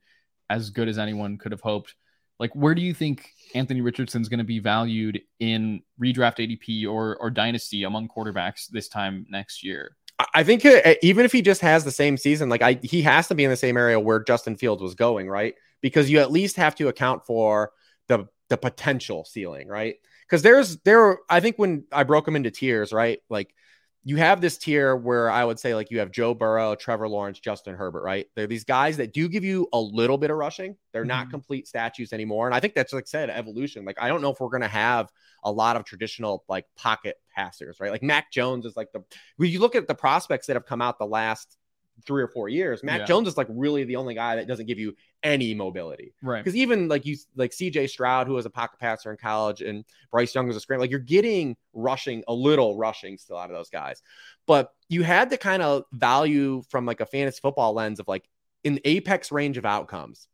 as 0.49 0.71
good 0.71 0.89
as 0.89 0.99
anyone 0.99 1.37
could 1.37 1.53
have 1.53 1.61
hoped. 1.61 1.95
Like, 2.39 2.55
where 2.57 2.75
do 2.75 2.81
you 2.81 2.95
think 2.95 3.31
Anthony 3.55 3.83
Richardson's 3.83 4.31
going 4.31 4.39
to 4.39 4.45
be 4.45 4.59
valued 4.59 5.21
in 5.39 5.83
redraft 6.01 6.39
ADP 6.39 6.91
or, 6.91 7.17
or 7.19 7.31
dynasty 7.31 7.85
among 7.85 8.09
quarterbacks 8.09 8.69
this 8.69 8.89
time 8.89 9.27
next 9.29 9.63
year? 9.63 9.97
I 10.35 10.43
think 10.45 10.65
uh, 10.65 10.95
even 11.03 11.27
if 11.27 11.33
he 11.33 11.43
just 11.43 11.61
has 11.61 11.85
the 11.85 11.91
same 11.91 12.17
season, 12.17 12.49
like 12.49 12.63
I, 12.63 12.81
he 12.83 13.03
has 13.03 13.29
to 13.29 13.35
be 13.35 13.45
in 13.45 13.51
the 13.51 13.57
same 13.57 13.77
area 13.77 14.01
where 14.01 14.23
Justin 14.23 14.57
Fields 14.57 14.83
was 14.83 14.95
going, 14.95 15.29
right? 15.29 15.55
Because 15.83 16.09
you 16.09 16.21
at 16.21 16.33
least 16.33 16.57
have 16.57 16.75
to 16.77 16.89
account 16.89 17.27
for 17.27 17.73
the 18.09 18.29
the 18.49 18.57
potential 18.57 19.25
ceiling, 19.25 19.69
right? 19.69 19.97
Because 20.33 20.41
there's 20.41 20.79
there, 20.79 21.19
I 21.29 21.41
think 21.41 21.59
when 21.59 21.85
I 21.93 22.05
broke 22.05 22.25
them 22.25 22.37
into 22.37 22.51
tiers, 22.51 22.91
right? 22.91 23.19
Like 23.29 23.55
you 24.03 24.17
have 24.17 24.41
this 24.41 24.57
tier 24.57 24.97
where 24.97 25.31
I 25.31 25.45
would 25.45 25.61
say 25.61 25.75
like 25.75 25.91
you 25.91 25.99
have 25.99 26.11
Joe 26.11 26.33
Burrow, 26.33 26.75
Trevor 26.75 27.07
Lawrence, 27.07 27.39
Justin 27.39 27.75
Herbert, 27.75 28.03
right? 28.03 28.25
They're 28.35 28.47
these 28.47 28.65
guys 28.65 28.97
that 28.97 29.13
do 29.13 29.29
give 29.29 29.45
you 29.45 29.69
a 29.75 29.79
little 29.79 30.17
bit 30.17 30.31
of 30.31 30.39
rushing. 30.39 30.75
They're 30.91 31.03
mm-hmm. 31.03 31.09
not 31.09 31.29
complete 31.31 31.69
statues 31.69 32.15
anymore, 32.15 32.47
and 32.47 32.55
I 32.55 32.61
think 32.61 32.73
that's 32.73 32.95
like 32.95 33.05
I 33.05 33.11
said 33.11 33.29
evolution. 33.29 33.85
Like 33.85 34.01
I 34.01 34.09
don't 34.09 34.23
know 34.23 34.31
if 34.31 34.41
we're 34.41 34.49
gonna 34.49 34.69
have 34.69 35.11
a 35.45 35.53
lot 35.53 35.77
of 35.77 35.85
traditional 35.85 36.45
like 36.49 36.65
pocket 36.79 37.17
passers, 37.37 37.77
right? 37.79 37.93
Like 37.93 38.03
Mac 38.03 38.33
Jones 38.33 38.65
is 38.65 38.75
like 38.75 38.89
the 38.95 39.05
when 39.37 39.51
you 39.51 39.61
look 39.61 39.75
at 39.75 39.87
the 39.87 39.95
prospects 39.95 40.47
that 40.47 40.57
have 40.57 40.65
come 40.65 40.81
out 40.81 40.99
the 40.99 41.05
last 41.05 41.59
three 42.07 42.23
or 42.23 42.29
four 42.29 42.49
years, 42.49 42.83
Mac 42.83 43.01
yeah. 43.01 43.05
Jones 43.07 43.29
is 43.29 43.37
like 43.37 43.47
really 43.51 43.85
the 43.85 43.97
only 43.97 44.15
guy 44.15 44.37
that 44.37 44.49
doesn't 44.49 44.67
give 44.67 44.79
you 44.79 44.95
any 45.23 45.55
mobility. 45.55 46.15
Right. 46.23 46.43
Because 46.43 46.57
even 46.57 46.89
like 46.89 47.07
you 47.07 47.17
like 47.37 47.53
CJ 47.53 47.91
Stroud, 47.91 48.27
who 48.27 48.35
was 48.35 48.47
a 48.47 48.51
pocket 48.51 48.79
passer 48.79 49.11
in 49.11 49.17
college, 49.17 49.63
and 49.63 49.85
Bryce 50.11 50.35
Young 50.35 50.47
was 50.47 50.57
a 50.57 50.61
screen, 50.61 50.81
like 50.81 50.91
you're 50.91 51.01
getting 51.01 51.57
rushing, 51.73 52.25
a 52.29 52.35
little 52.35 52.77
rushing 52.77 53.19
still 53.19 53.37
out 53.37 53.51
of 53.51 53.57
those 53.57 53.71
guys. 53.71 54.03
But 54.47 54.71
you 54.89 55.03
had 55.03 55.31
the 55.31 55.39
kind 55.39 55.63
of 55.63 55.85
value 55.93 56.63
from 56.71 56.87
like 56.87 57.01
a 57.01 57.07
fantasy 57.07 57.41
football 57.41 57.73
lens 57.73 58.01
of 58.01 58.09
like 58.09 58.29
in 58.65 58.75
the 58.75 58.89
apex 58.89 59.33
range 59.33 59.59
of 59.59 59.67
outcomes. 59.67 60.29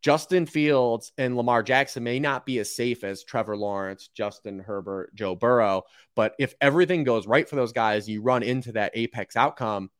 Justin 0.00 0.46
Fields 0.46 1.12
and 1.18 1.36
Lamar 1.36 1.62
Jackson 1.62 2.04
may 2.04 2.20
not 2.20 2.46
be 2.46 2.60
as 2.60 2.74
safe 2.74 3.02
as 3.02 3.24
Trevor 3.24 3.56
Lawrence, 3.56 4.08
Justin 4.14 4.60
Herbert, 4.60 5.12
Joe 5.14 5.34
Burrow, 5.34 5.82
but 6.14 6.34
if 6.38 6.54
everything 6.60 7.02
goes 7.02 7.26
right 7.26 7.48
for 7.48 7.56
those 7.56 7.72
guys, 7.72 8.08
you 8.08 8.22
run 8.22 8.44
into 8.44 8.72
that 8.72 8.92
apex 8.94 9.34
outcome, 9.34 9.90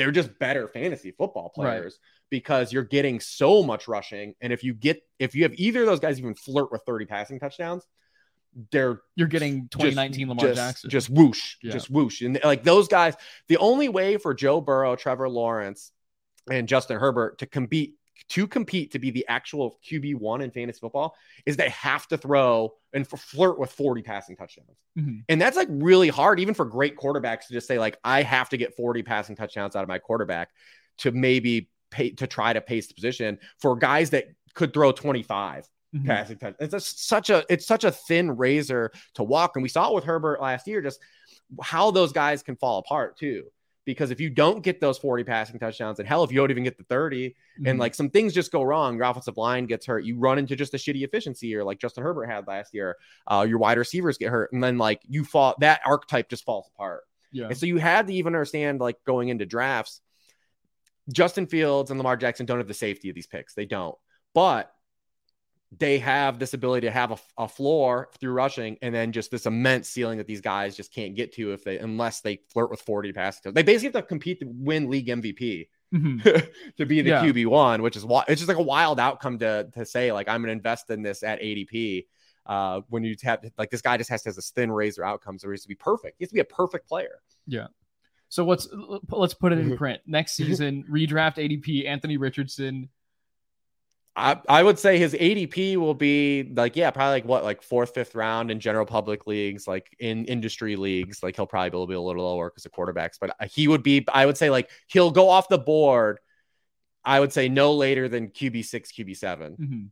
they're 0.00 0.10
just 0.10 0.38
better 0.38 0.66
fantasy 0.66 1.10
football 1.10 1.50
players 1.50 1.98
right. 2.00 2.30
because 2.30 2.72
you're 2.72 2.84
getting 2.84 3.20
so 3.20 3.62
much 3.62 3.86
rushing. 3.86 4.34
And 4.40 4.50
if 4.50 4.64
you 4.64 4.72
get 4.72 5.02
if 5.18 5.34
you 5.34 5.42
have 5.42 5.52
either 5.56 5.80
of 5.82 5.86
those 5.86 6.00
guys 6.00 6.18
even 6.18 6.34
flirt 6.34 6.72
with 6.72 6.80
30 6.86 7.04
passing 7.04 7.38
touchdowns, 7.38 7.86
they're 8.72 9.02
you're 9.14 9.28
getting 9.28 9.68
2019 9.68 10.20
just, 10.20 10.28
Lamar 10.30 10.46
just, 10.46 10.56
Jackson. 10.56 10.90
Just 10.90 11.10
whoosh, 11.10 11.56
yeah. 11.62 11.72
just 11.72 11.90
whoosh. 11.90 12.22
And 12.22 12.40
like 12.42 12.64
those 12.64 12.88
guys, 12.88 13.14
the 13.48 13.58
only 13.58 13.90
way 13.90 14.16
for 14.16 14.32
Joe 14.32 14.62
Burrow, 14.62 14.96
Trevor 14.96 15.28
Lawrence, 15.28 15.92
and 16.50 16.66
Justin 16.66 16.98
Herbert 16.98 17.40
to 17.40 17.46
compete 17.46 17.96
to 18.28 18.46
compete 18.46 18.92
to 18.92 18.98
be 18.98 19.10
the 19.10 19.26
actual 19.28 19.78
QB1 19.88 20.42
in 20.42 20.50
fantasy 20.50 20.78
football 20.78 21.16
is 21.46 21.56
they 21.56 21.68
have 21.70 22.06
to 22.08 22.18
throw 22.18 22.74
and 22.92 23.06
flirt 23.06 23.58
with 23.58 23.72
40 23.72 24.02
passing 24.02 24.36
touchdowns. 24.36 24.78
Mm-hmm. 24.98 25.20
And 25.28 25.40
that's 25.40 25.56
like 25.56 25.68
really 25.70 26.08
hard, 26.08 26.40
even 26.40 26.54
for 26.54 26.64
great 26.64 26.96
quarterbacks 26.96 27.46
to 27.46 27.52
just 27.52 27.66
say, 27.66 27.78
like, 27.78 27.98
I 28.04 28.22
have 28.22 28.48
to 28.50 28.56
get 28.56 28.76
40 28.76 29.02
passing 29.02 29.36
touchdowns 29.36 29.76
out 29.76 29.82
of 29.82 29.88
my 29.88 29.98
quarterback 29.98 30.50
to 30.98 31.12
maybe 31.12 31.70
pay 31.90 32.10
to 32.10 32.26
try 32.26 32.52
to 32.52 32.60
pace 32.60 32.86
the 32.86 32.94
position 32.94 33.38
for 33.58 33.76
guys 33.76 34.10
that 34.10 34.26
could 34.54 34.72
throw 34.72 34.92
25 34.92 35.68
mm-hmm. 35.94 36.06
passing 36.06 36.38
touchdowns. 36.38 36.74
It's 36.74 37.00
such 37.00 37.30
a 37.30 37.44
it's 37.48 37.66
such 37.66 37.84
a 37.84 37.90
thin 37.90 38.36
razor 38.36 38.92
to 39.14 39.22
walk. 39.22 39.56
And 39.56 39.62
we 39.62 39.68
saw 39.68 39.90
it 39.90 39.94
with 39.94 40.04
Herbert 40.04 40.40
last 40.40 40.66
year, 40.66 40.82
just 40.82 41.00
how 41.62 41.90
those 41.90 42.12
guys 42.12 42.42
can 42.42 42.56
fall 42.56 42.78
apart 42.78 43.18
too 43.18 43.44
because 43.84 44.10
if 44.10 44.20
you 44.20 44.30
don't 44.30 44.62
get 44.62 44.80
those 44.80 44.98
40 44.98 45.24
passing 45.24 45.58
touchdowns, 45.58 45.98
and 45.98 46.06
hell, 46.08 46.22
if 46.22 46.30
you 46.30 46.38
don't 46.38 46.50
even 46.50 46.64
get 46.64 46.76
the 46.76 46.84
30, 46.84 47.30
mm-hmm. 47.30 47.66
and 47.66 47.78
like 47.78 47.94
some 47.94 48.10
things 48.10 48.32
just 48.32 48.52
go 48.52 48.62
wrong, 48.62 48.96
your 48.96 49.04
offensive 49.04 49.36
line 49.36 49.66
gets 49.66 49.86
hurt, 49.86 50.04
you 50.04 50.18
run 50.18 50.38
into 50.38 50.56
just 50.56 50.74
a 50.74 50.76
shitty 50.76 51.02
efficiency, 51.02 51.54
or 51.56 51.64
like 51.64 51.78
Justin 51.78 52.04
Herbert 52.04 52.26
had 52.26 52.46
last 52.46 52.74
year, 52.74 52.96
uh, 53.26 53.46
your 53.48 53.58
wide 53.58 53.78
receivers 53.78 54.18
get 54.18 54.30
hurt, 54.30 54.52
and 54.52 54.62
then 54.62 54.78
like 54.78 55.00
you 55.06 55.24
fall, 55.24 55.54
that 55.60 55.80
archetype 55.84 56.28
just 56.28 56.44
falls 56.44 56.68
apart. 56.74 57.02
Yeah. 57.32 57.46
And 57.46 57.56
so 57.56 57.66
you 57.66 57.78
had 57.78 58.08
to 58.08 58.14
even 58.14 58.34
understand, 58.34 58.80
like 58.80 58.96
going 59.04 59.28
into 59.28 59.46
drafts, 59.46 60.00
Justin 61.12 61.46
Fields 61.46 61.90
and 61.90 61.98
Lamar 61.98 62.16
Jackson 62.16 62.46
don't 62.46 62.58
have 62.58 62.68
the 62.68 62.74
safety 62.74 63.08
of 63.08 63.14
these 63.14 63.26
picks. 63.26 63.54
They 63.54 63.66
don't. 63.66 63.96
But 64.34 64.72
they 65.78 65.98
have 65.98 66.38
this 66.38 66.52
ability 66.52 66.86
to 66.86 66.90
have 66.90 67.12
a, 67.12 67.18
a, 67.38 67.48
floor 67.48 68.08
through 68.18 68.32
rushing 68.32 68.76
and 68.82 68.92
then 68.92 69.12
just 69.12 69.30
this 69.30 69.46
immense 69.46 69.88
ceiling 69.88 70.18
that 70.18 70.26
these 70.26 70.40
guys 70.40 70.76
just 70.76 70.92
can't 70.92 71.14
get 71.14 71.32
to 71.34 71.52
if 71.52 71.62
they 71.62 71.78
unless 71.78 72.20
they 72.22 72.40
flirt 72.52 72.70
with 72.70 72.80
40 72.82 73.12
passing. 73.12 73.52
They 73.52 73.62
basically 73.62 73.96
have 73.96 74.04
to 74.04 74.08
compete 74.08 74.40
to 74.40 74.46
win 74.48 74.90
league 74.90 75.06
MVP 75.06 75.68
mm-hmm. 75.94 76.28
to 76.76 76.86
be 76.86 77.02
the 77.02 77.10
yeah. 77.10 77.24
QB 77.24 77.46
one, 77.46 77.82
which 77.82 77.96
is 77.96 78.04
why 78.04 78.24
it's 78.26 78.40
just 78.40 78.48
like 78.48 78.58
a 78.58 78.62
wild 78.62 78.98
outcome 78.98 79.38
to 79.38 79.68
to 79.74 79.84
say 79.84 80.12
like 80.12 80.28
I'm 80.28 80.42
gonna 80.42 80.52
invest 80.52 80.90
in 80.90 81.02
this 81.02 81.22
at 81.22 81.40
ADP. 81.40 82.06
Uh, 82.46 82.80
when 82.88 83.04
you 83.04 83.14
tap 83.14 83.44
like 83.58 83.70
this 83.70 83.82
guy 83.82 83.96
just 83.96 84.10
has 84.10 84.22
to 84.22 84.30
have 84.30 84.34
this 84.34 84.50
thin 84.50 84.72
razor 84.72 85.04
outcomes, 85.04 85.44
or 85.44 85.50
he 85.50 85.52
has 85.52 85.62
to 85.62 85.68
be 85.68 85.74
perfect. 85.74 86.16
He 86.18 86.24
has 86.24 86.30
to 86.30 86.34
be 86.34 86.40
a 86.40 86.44
perfect 86.44 86.88
player. 86.88 87.20
Yeah. 87.46 87.68
So 88.28 88.44
what's 88.44 88.68
let's 89.10 89.34
put 89.34 89.52
it 89.52 89.58
in 89.58 89.76
print. 89.78 90.00
Next 90.06 90.32
season, 90.32 90.84
redraft 90.90 91.36
ADP 91.36 91.86
Anthony 91.86 92.16
Richardson 92.16 92.88
I, 94.48 94.62
would 94.62 94.78
say 94.78 94.98
his 94.98 95.14
ADP 95.14 95.76
will 95.76 95.94
be 95.94 96.42
like, 96.54 96.76
yeah, 96.76 96.90
probably 96.90 97.12
like 97.12 97.24
what, 97.24 97.44
like 97.44 97.62
fourth, 97.62 97.94
fifth 97.94 98.14
round 98.14 98.50
in 98.50 98.60
general 98.60 98.86
public 98.86 99.26
leagues, 99.26 99.66
like 99.66 99.94
in 99.98 100.24
industry 100.26 100.76
leagues. 100.76 101.22
Like 101.22 101.36
he'll 101.36 101.46
probably 101.46 101.86
be 101.86 101.94
a 101.94 102.00
little 102.00 102.24
lower 102.24 102.50
because 102.50 102.66
of 102.66 102.72
quarterbacks, 102.72 103.16
but 103.20 103.34
he 103.50 103.68
would 103.68 103.82
be, 103.82 104.06
I 104.12 104.26
would 104.26 104.36
say, 104.36 104.50
like 104.50 104.70
he'll 104.88 105.10
go 105.10 105.28
off 105.28 105.48
the 105.48 105.58
board. 105.58 106.20
I 107.04 107.18
would 107.20 107.32
say 107.32 107.48
no 107.48 107.72
later 107.74 108.08
than 108.08 108.28
QB 108.28 108.64
six, 108.64 108.92
QB 108.92 109.16
7 109.16 109.52
mm-hmm. 109.52 109.84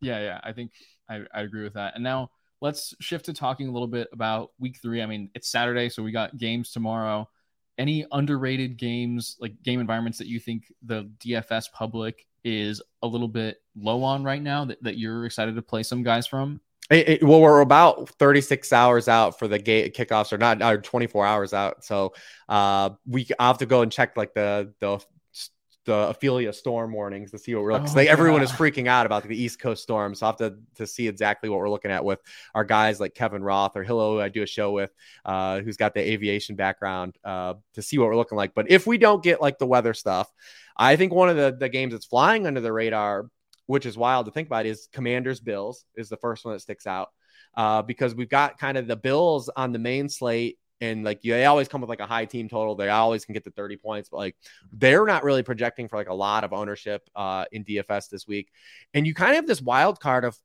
Yeah, 0.00 0.20
yeah, 0.20 0.40
I 0.42 0.52
think 0.52 0.72
I, 1.08 1.22
I 1.32 1.42
agree 1.42 1.62
with 1.62 1.74
that. 1.74 1.94
And 1.94 2.04
now 2.04 2.30
let's 2.60 2.94
shift 3.00 3.26
to 3.26 3.32
talking 3.32 3.68
a 3.68 3.72
little 3.72 3.88
bit 3.88 4.08
about 4.12 4.50
week 4.58 4.78
three. 4.80 5.02
I 5.02 5.06
mean, 5.06 5.30
it's 5.34 5.50
Saturday, 5.50 5.88
so 5.88 6.02
we 6.02 6.12
got 6.12 6.36
games 6.36 6.70
tomorrow. 6.70 7.28
Any 7.78 8.06
underrated 8.12 8.76
games, 8.78 9.36
like 9.40 9.62
game 9.62 9.80
environments 9.80 10.18
that 10.18 10.26
you 10.26 10.40
think 10.40 10.64
the 10.82 11.10
DFS 11.18 11.72
public 11.72 12.26
is 12.46 12.80
a 13.02 13.06
little 13.06 13.28
bit 13.28 13.60
low 13.74 14.02
on 14.04 14.22
right 14.22 14.40
now 14.40 14.64
that, 14.64 14.82
that 14.82 14.96
you're 14.96 15.26
excited 15.26 15.56
to 15.56 15.62
play 15.62 15.82
some 15.82 16.02
guys 16.02 16.26
from? 16.26 16.60
It, 16.88 17.08
it, 17.08 17.24
well, 17.24 17.40
we're 17.40 17.60
about 17.60 18.08
36 18.10 18.72
hours 18.72 19.08
out 19.08 19.38
for 19.38 19.48
the 19.48 19.58
gate 19.58 19.96
kickoffs, 19.96 20.32
or 20.32 20.38
not, 20.38 20.62
or 20.62 20.80
24 20.80 21.26
hours 21.26 21.52
out. 21.52 21.84
So 21.84 22.14
uh, 22.48 22.90
we 23.06 23.26
I 23.40 23.48
have 23.48 23.58
to 23.58 23.66
go 23.66 23.82
and 23.82 23.90
check 23.90 24.16
like 24.16 24.34
the 24.34 24.72
the 24.78 25.04
the 25.86 26.08
Ophelia 26.08 26.52
storm 26.52 26.92
warnings 26.92 27.30
to 27.30 27.38
see 27.38 27.54
what 27.54 27.62
we're 27.62 27.72
looking. 27.72 27.88
Oh, 27.88 27.94
like 27.94 28.08
everyone 28.08 28.42
is 28.42 28.50
freaking 28.50 28.88
out 28.88 29.06
about 29.06 29.22
the 29.22 29.40
East 29.40 29.60
Coast 29.60 29.82
storm, 29.82 30.14
so 30.14 30.26
I 30.26 30.28
have 30.28 30.36
to 30.36 30.56
to 30.76 30.86
see 30.86 31.08
exactly 31.08 31.48
what 31.48 31.58
we're 31.58 31.70
looking 31.70 31.90
at 31.90 32.04
with 32.04 32.20
our 32.54 32.64
guys 32.64 33.00
like 33.00 33.14
Kevin 33.14 33.42
Roth 33.42 33.76
or 33.76 33.84
Hillo, 33.84 34.20
I 34.20 34.28
do 34.28 34.42
a 34.42 34.46
show 34.46 34.72
with, 34.72 34.92
uh, 35.24 35.60
who's 35.60 35.76
got 35.76 35.94
the 35.94 36.00
aviation 36.00 36.56
background, 36.56 37.16
uh, 37.24 37.54
to 37.74 37.82
see 37.82 37.98
what 37.98 38.08
we're 38.08 38.16
looking 38.16 38.36
like. 38.36 38.54
But 38.54 38.70
if 38.70 38.86
we 38.86 38.98
don't 38.98 39.22
get 39.22 39.40
like 39.40 39.58
the 39.58 39.66
weather 39.66 39.94
stuff, 39.94 40.30
I 40.76 40.96
think 40.96 41.12
one 41.12 41.28
of 41.28 41.36
the, 41.36 41.56
the 41.58 41.68
games 41.68 41.92
that's 41.92 42.06
flying 42.06 42.46
under 42.46 42.60
the 42.60 42.72
radar, 42.72 43.26
which 43.66 43.86
is 43.86 43.96
wild 43.96 44.26
to 44.26 44.32
think 44.32 44.48
about, 44.48 44.66
is 44.66 44.88
Commanders 44.92 45.40
Bills 45.40 45.84
is 45.96 46.08
the 46.08 46.16
first 46.16 46.44
one 46.44 46.54
that 46.54 46.60
sticks 46.60 46.86
out. 46.86 47.08
Uh, 47.56 47.80
because 47.80 48.14
we've 48.14 48.28
got 48.28 48.58
kind 48.58 48.76
of 48.76 48.86
the 48.86 48.96
Bills 48.96 49.48
on 49.56 49.72
the 49.72 49.78
main 49.78 50.10
slate 50.10 50.58
and 50.80 51.04
like 51.04 51.22
they 51.22 51.46
always 51.46 51.68
come 51.68 51.80
with 51.80 51.88
like 51.88 52.00
a 52.00 52.06
high 52.06 52.26
team 52.26 52.48
total. 52.48 52.74
They 52.74 52.88
always 52.88 53.24
can 53.24 53.32
get 53.32 53.44
to 53.44 53.50
30 53.50 53.76
points, 53.78 54.08
but 54.10 54.18
like 54.18 54.36
they're 54.72 55.06
not 55.06 55.24
really 55.24 55.42
projecting 55.42 55.88
for 55.88 55.96
like 55.96 56.08
a 56.08 56.14
lot 56.14 56.44
of 56.44 56.52
ownership 56.52 57.08
uh, 57.14 57.46
in 57.50 57.64
DFS 57.64 58.08
this 58.10 58.26
week. 58.26 58.50
And 58.92 59.06
you 59.06 59.14
kind 59.14 59.30
of 59.30 59.36
have 59.36 59.46
this 59.46 59.62
wild 59.62 60.00
card 60.00 60.24
of 60.24 60.36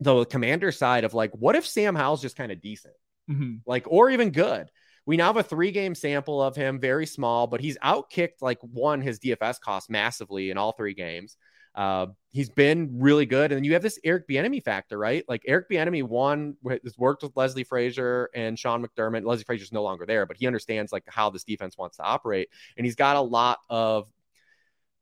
the 0.00 0.24
commander 0.24 0.72
side 0.72 1.04
of 1.04 1.14
like, 1.14 1.30
what 1.32 1.54
if 1.54 1.66
Sam 1.66 1.94
Howell's 1.94 2.22
just 2.22 2.36
kind 2.36 2.50
of 2.50 2.60
decent, 2.60 2.94
mm-hmm. 3.30 3.56
like, 3.64 3.84
or 3.86 4.10
even 4.10 4.30
good? 4.30 4.68
We 5.04 5.16
now 5.16 5.26
have 5.26 5.36
a 5.36 5.42
three 5.42 5.72
game 5.72 5.94
sample 5.94 6.40
of 6.40 6.54
him, 6.54 6.78
very 6.78 7.06
small, 7.06 7.46
but 7.46 7.60
he's 7.60 7.78
outkicked 7.78 8.40
like 8.40 8.58
one 8.60 9.00
his 9.00 9.18
DFS 9.18 9.60
cost 9.60 9.90
massively 9.90 10.50
in 10.50 10.58
all 10.58 10.72
three 10.72 10.94
games. 10.94 11.36
Uh, 11.74 12.06
he's 12.30 12.50
been 12.50 12.98
really 13.00 13.26
good. 13.26 13.50
And 13.50 13.56
then 13.56 13.64
you 13.64 13.72
have 13.72 13.82
this 13.82 13.98
Eric 14.04 14.28
Bieniemy 14.28 14.62
factor, 14.62 14.98
right? 14.98 15.24
Like 15.28 15.42
Eric 15.46 15.70
Bieniemy 15.70 16.02
won, 16.02 16.56
has 16.68 16.98
worked 16.98 17.22
with 17.22 17.32
Leslie 17.34 17.64
Frazier 17.64 18.28
and 18.34 18.58
Sean 18.58 18.84
McDermott. 18.84 19.24
Leslie 19.24 19.44
Frazier's 19.44 19.72
no 19.72 19.82
longer 19.82 20.04
there, 20.06 20.26
but 20.26 20.36
he 20.36 20.46
understands 20.46 20.92
like 20.92 21.04
how 21.06 21.30
this 21.30 21.44
defense 21.44 21.78
wants 21.78 21.96
to 21.96 22.02
operate. 22.02 22.48
And 22.76 22.84
he's 22.84 22.96
got 22.96 23.16
a 23.16 23.20
lot 23.20 23.58
of 23.70 24.06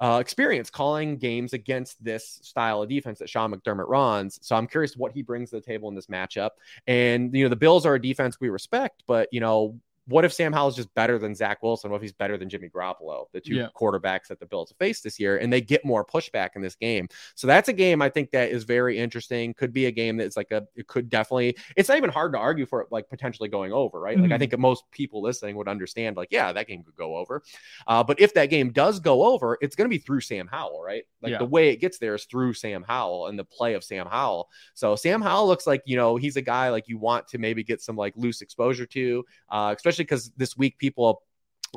uh, 0.01 0.19
experience 0.21 0.71
calling 0.71 1.19
games 1.19 1.53
against 1.53 2.03
this 2.03 2.39
style 2.43 2.83
of 2.83 2.89
defense 2.89 3.19
that 3.19 3.29
Sean 3.29 3.53
McDermott 3.53 3.89
runs. 3.89 4.39
So 4.43 4.57
I'm 4.57 4.67
curious 4.67 4.97
what 4.97 5.13
he 5.13 5.23
brings 5.23 5.51
to 5.51 5.57
the 5.57 5.63
table 5.63 5.89
in 5.89 5.95
this 5.95 6.07
matchup. 6.07 6.51
And, 6.87 7.35
you 7.35 7.45
know, 7.45 7.51
the 7.51 7.57
Bills 7.57 7.85
are 7.85 7.97
a 7.97 8.01
defense 8.01 8.39
we 8.41 8.49
respect, 8.49 9.03
but, 9.07 9.29
you 9.31 9.41
know, 9.41 9.79
what 10.11 10.25
if 10.25 10.33
Sam 10.33 10.53
Howell 10.53 10.69
is 10.69 10.77
just 10.77 10.95
better 10.95 11.19
than 11.19 11.35
Zach 11.35 11.63
Wilson? 11.63 11.91
What 11.91 11.97
if 11.97 12.03
he's 12.03 12.13
better 12.13 12.37
than 12.37 12.49
Jimmy 12.49 12.69
Garoppolo, 12.69 13.27
the 13.33 13.41
two 13.41 13.55
yeah. 13.55 13.69
quarterbacks 13.75 14.27
that 14.29 14.41
the 14.41 14.47
Bills 14.47 14.75
face 14.79 15.01
this 15.01 15.19
year, 15.19 15.39
and 15.39 15.53
they 15.53 15.61
get 15.61 15.85
more 15.85 16.05
pushback 16.05 16.51
in 16.57 16.63
this 16.63 16.75
game? 16.75 17.09
So 17.35 17.47
that's 17.47 17.69
a 17.69 17.73
game 17.73 18.03
I 18.03 18.09
think 18.09 18.31
that 18.33 18.51
is 18.51 18.65
very 18.65 18.99
interesting. 18.99 19.55
Could 19.55 19.73
be 19.73 19.87
a 19.87 19.91
game 19.91 20.17
that's 20.17 20.37
like 20.37 20.51
a, 20.51 20.67
it 20.75 20.87
could 20.87 21.09
definitely, 21.09 21.57
it's 21.77 21.89
not 21.89 21.99
even 21.99 22.11
hard 22.11 22.33
to 22.33 22.39
argue 22.39 22.67
for 22.67 22.83
it, 22.83 22.89
like 22.91 23.09
potentially 23.09 23.49
going 23.49 23.73
over, 23.73 24.01
right? 24.01 24.17
Mm-hmm. 24.17 24.23
Like 24.25 24.33
I 24.33 24.35
mm-hmm. 24.35 24.51
think 24.51 24.59
most 24.59 24.85
people 24.91 25.23
listening 25.23 25.57
would 25.57 25.69
understand, 25.69 26.17
like, 26.17 26.29
yeah, 26.31 26.53
that 26.53 26.67
game 26.67 26.83
could 26.83 26.97
go 26.97 27.17
over. 27.17 27.43
Uh, 27.87 28.03
but 28.03 28.21
if 28.21 28.35
that 28.35 28.47
game 28.47 28.73
does 28.73 29.01
go 29.01 29.25
over, 29.25 29.57
it's 29.61 29.77
going 29.77 29.89
to 29.89 29.95
be 29.95 29.99
through 29.99 30.21
Sam 30.21 30.49
Howell, 30.51 30.83
right? 30.83 31.05
Like 31.23 31.33
yeah. 31.33 31.39
the 31.39 31.45
way 31.45 31.71
it 31.71 31.77
gets 31.77 31.99
there 31.99 32.15
is 32.15 32.25
through 32.25 32.55
Sam 32.55 32.83
Howell 32.83 33.29
and 33.29 33.39
the 33.39 33.45
play 33.45 33.75
of 33.75 33.85
Sam 33.85 34.07
Howell. 34.07 34.49
So 34.75 34.97
Sam 34.97 35.23
Howell 35.23 35.47
looks 35.47 35.67
like, 35.67 35.83
you 35.85 35.97
know, 35.97 36.17
he's 36.17 36.37
a 36.37 36.43
guy 36.43 36.71
like 36.71 36.89
you 36.89 36.99
want 36.99 37.29
to 37.29 37.39
maybe 37.39 37.63
get 37.63 37.81
some 37.81 37.97
like 37.97 38.15
loose 38.17 38.41
exposure 38.41 38.87
to, 38.87 39.25
uh, 39.51 39.75
especially 39.77 40.00
because 40.03 40.31
this 40.37 40.57
week 40.57 40.79
people 40.79 41.23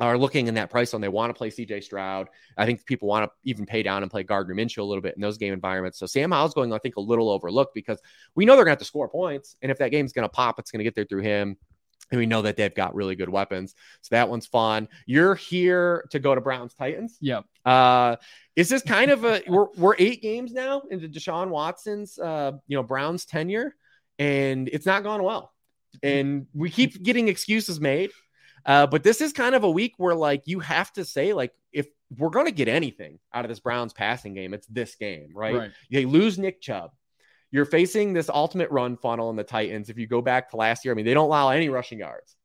are 0.00 0.18
looking 0.18 0.48
in 0.48 0.54
that 0.54 0.70
price 0.70 0.90
zone. 0.90 1.00
They 1.00 1.08
want 1.08 1.30
to 1.30 1.38
play 1.38 1.50
CJ 1.50 1.84
Stroud. 1.84 2.28
I 2.56 2.66
think 2.66 2.84
people 2.84 3.06
want 3.06 3.30
to 3.30 3.30
even 3.44 3.64
pay 3.64 3.82
down 3.82 4.02
and 4.02 4.10
play 4.10 4.24
Gardner 4.24 4.54
Minshew 4.54 4.78
a 4.78 4.82
little 4.82 5.02
bit 5.02 5.14
in 5.14 5.22
those 5.22 5.38
game 5.38 5.52
environments. 5.52 5.98
So 5.98 6.06
Sam 6.06 6.32
Howell's 6.32 6.54
going, 6.54 6.72
I 6.72 6.78
think, 6.78 6.96
a 6.96 7.00
little 7.00 7.30
overlooked 7.30 7.74
because 7.74 8.00
we 8.34 8.44
know 8.44 8.56
they're 8.56 8.64
going 8.64 8.76
to 8.76 8.78
have 8.78 8.78
to 8.80 8.84
score 8.84 9.08
points. 9.08 9.56
And 9.62 9.70
if 9.70 9.78
that 9.78 9.90
game's 9.90 10.12
going 10.12 10.24
to 10.24 10.28
pop, 10.28 10.58
it's 10.58 10.70
going 10.70 10.80
to 10.80 10.84
get 10.84 10.96
there 10.96 11.04
through 11.04 11.22
him. 11.22 11.56
And 12.10 12.18
we 12.18 12.26
know 12.26 12.42
that 12.42 12.56
they've 12.56 12.74
got 12.74 12.94
really 12.94 13.14
good 13.14 13.28
weapons. 13.28 13.74
So 14.02 14.08
that 14.10 14.28
one's 14.28 14.46
fun. 14.46 14.88
You're 15.06 15.36
here 15.36 16.04
to 16.10 16.18
go 16.18 16.34
to 16.34 16.40
Browns 16.40 16.74
Titans. 16.74 17.16
Yeah. 17.20 17.42
Uh, 17.64 18.16
is 18.56 18.68
this 18.68 18.82
kind 18.82 19.10
of 19.10 19.24
a 19.24 19.42
we're, 19.48 19.68
we're 19.76 19.94
eight 19.98 20.20
games 20.20 20.52
now 20.52 20.82
into 20.90 21.08
Deshaun 21.08 21.48
Watson's 21.48 22.18
uh, 22.18 22.52
you 22.66 22.76
know, 22.76 22.82
Browns 22.82 23.24
tenure, 23.24 23.74
and 24.18 24.68
it's 24.68 24.86
not 24.86 25.02
gone 25.02 25.22
well. 25.22 25.53
And 26.02 26.46
we 26.54 26.70
keep 26.70 27.02
getting 27.02 27.28
excuses 27.28 27.80
made. 27.80 28.10
Uh, 28.66 28.86
but 28.86 29.02
this 29.02 29.20
is 29.20 29.32
kind 29.32 29.54
of 29.54 29.64
a 29.64 29.70
week 29.70 29.94
where 29.98 30.14
like 30.14 30.42
you 30.46 30.60
have 30.60 30.90
to 30.94 31.04
say 31.04 31.32
like 31.32 31.52
if 31.72 31.86
we're 32.16 32.30
going 32.30 32.46
to 32.46 32.52
get 32.52 32.68
anything 32.68 33.18
out 33.32 33.44
of 33.44 33.48
this 33.48 33.60
Browns 33.60 33.92
passing 33.92 34.34
game, 34.34 34.54
it's 34.54 34.66
this 34.68 34.94
game, 34.94 35.30
right? 35.34 35.54
right? 35.54 35.70
They 35.90 36.06
lose 36.06 36.38
Nick 36.38 36.60
Chubb. 36.60 36.90
You're 37.50 37.66
facing 37.66 38.14
this 38.14 38.28
ultimate 38.28 38.70
run 38.70 38.96
funnel 38.96 39.30
in 39.30 39.36
the 39.36 39.44
Titans. 39.44 39.90
If 39.90 39.98
you 39.98 40.06
go 40.06 40.20
back 40.20 40.50
to 40.50 40.56
last 40.56 40.84
year, 40.84 40.92
I 40.92 40.96
mean, 40.96 41.04
they 41.04 41.14
don't 41.14 41.26
allow 41.26 41.50
any 41.50 41.68
rushing 41.68 41.98
yards. 41.98 42.36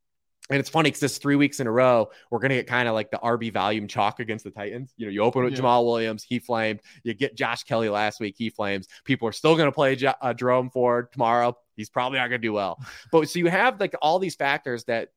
And 0.51 0.59
it's 0.59 0.69
funny 0.69 0.89
because 0.89 0.99
this 0.99 1.17
three 1.19 1.35
weeks 1.35 1.59
in 1.59 1.67
a 1.67 1.71
row, 1.71 2.09
we're 2.31 2.39
going 2.39 2.49
to 2.49 2.55
get 2.55 2.67
kind 2.67 2.88
of 2.88 2.95
like 2.95 3.12
the 3.12 3.17
RB 3.17 3.53
volume 3.53 3.88
chalk 3.88 4.19
against 4.19 4.43
the 4.43 4.51
Titans. 4.51 4.93
You 4.97 5.05
know, 5.05 5.12
you 5.12 5.21
open 5.21 5.43
with 5.43 5.53
yeah. 5.53 5.59
Jamaal 5.59 5.85
Williams, 5.85 6.23
he 6.23 6.39
flamed. 6.39 6.81
You 7.03 7.13
get 7.13 7.35
Josh 7.35 7.63
Kelley 7.63 7.89
last 7.89 8.19
week, 8.19 8.35
he 8.38 8.49
flames. 8.49 8.88
People 9.03 9.27
are 9.27 9.31
still 9.31 9.55
going 9.55 9.67
to 9.67 9.71
play 9.71 9.95
J- 9.95 10.13
uh, 10.21 10.33
Jerome 10.33 10.71
Ford 10.71 11.12
tomorrow. 11.12 11.55
He's 11.79 11.89
probably 11.89 12.19
not 12.19 12.27
going 12.27 12.41
to 12.41 12.47
do 12.47 12.53
well. 12.53 12.79
But 13.11 13.29
so 13.29 13.39
you 13.39 13.47
have 13.47 13.79
like 13.79 13.95
all 14.01 14.19
these 14.19 14.35
factors 14.35 14.83
that 14.85 15.09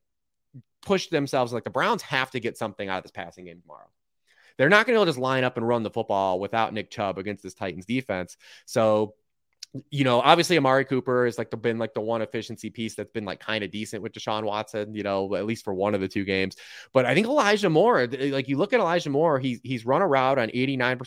push 0.82 1.08
themselves 1.08 1.52
like 1.52 1.64
the 1.64 1.70
Browns 1.70 2.02
have 2.02 2.30
to 2.32 2.40
get 2.40 2.58
something 2.58 2.88
out 2.88 2.98
of 2.98 3.04
this 3.04 3.12
passing 3.12 3.46
game 3.46 3.60
tomorrow. 3.60 3.88
They're 4.58 4.68
not 4.68 4.86
going 4.86 4.98
to 4.98 5.06
just 5.06 5.18
line 5.18 5.44
up 5.44 5.56
and 5.56 5.66
run 5.66 5.82
the 5.82 5.90
football 5.90 6.38
without 6.38 6.74
Nick 6.74 6.90
Chubb 6.90 7.18
against 7.18 7.42
this 7.42 7.54
Titans 7.54 7.86
defense. 7.86 8.36
So, 8.66 9.14
you 9.90 10.04
know, 10.04 10.20
obviously 10.20 10.58
Amari 10.58 10.84
Cooper 10.84 11.24
is 11.24 11.38
like 11.38 11.50
the, 11.50 11.56
been 11.56 11.78
like 11.78 11.94
the 11.94 12.02
one 12.02 12.20
efficiency 12.20 12.68
piece 12.68 12.94
that's 12.94 13.10
been 13.10 13.24
like 13.24 13.40
kind 13.40 13.64
of 13.64 13.70
decent 13.70 14.02
with 14.02 14.12
Deshaun 14.12 14.44
Watson, 14.44 14.94
you 14.94 15.02
know, 15.02 15.34
at 15.34 15.46
least 15.46 15.64
for 15.64 15.72
one 15.72 15.94
of 15.94 16.02
the 16.02 16.08
two 16.08 16.24
games. 16.24 16.56
But 16.92 17.06
I 17.06 17.14
think 17.14 17.26
Elijah 17.26 17.70
Moore, 17.70 18.06
like 18.06 18.48
you 18.48 18.58
look 18.58 18.74
at 18.74 18.80
Elijah 18.80 19.08
Moore, 19.08 19.38
he's 19.38 19.60
he's 19.62 19.86
run 19.86 20.02
a 20.02 20.06
route 20.06 20.38
on 20.38 20.48
89%, 20.50 20.98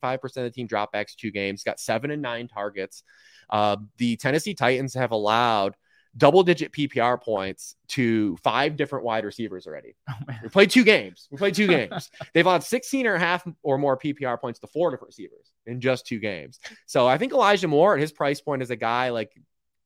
85% 0.00 0.22
of 0.24 0.32
the 0.34 0.50
team 0.50 0.68
dropbacks 0.68 1.16
two 1.16 1.32
games, 1.32 1.64
got 1.64 1.80
seven 1.80 2.12
and 2.12 2.22
nine 2.22 2.46
targets. 2.46 3.02
Uh, 3.50 3.76
the 3.98 4.16
Tennessee 4.16 4.54
Titans 4.54 4.94
have 4.94 5.12
allowed 5.12 5.76
double 6.16 6.42
digit 6.42 6.72
PPR 6.72 7.20
points 7.20 7.76
to 7.88 8.36
five 8.38 8.76
different 8.76 9.04
wide 9.04 9.24
receivers 9.24 9.66
already. 9.66 9.94
Oh, 10.26 10.34
we 10.42 10.48
played 10.48 10.70
two 10.70 10.84
games. 10.84 11.28
We 11.30 11.38
played 11.38 11.54
two 11.54 11.66
games. 11.66 12.10
They've 12.34 12.46
allowed 12.46 12.62
16 12.62 13.06
or 13.06 13.14
a 13.14 13.18
half 13.18 13.46
or 13.62 13.78
more 13.78 13.98
PPR 13.98 14.40
points 14.40 14.60
to 14.60 14.66
four 14.66 14.90
different 14.90 15.08
receivers 15.08 15.52
in 15.66 15.80
just 15.80 16.06
two 16.06 16.18
games. 16.18 16.60
So 16.86 17.06
I 17.06 17.18
think 17.18 17.32
Elijah 17.32 17.68
Moore 17.68 17.94
at 17.94 18.00
his 18.00 18.12
price 18.12 18.40
point 18.40 18.62
is 18.62 18.70
a 18.70 18.76
guy 18.76 19.10
like 19.10 19.32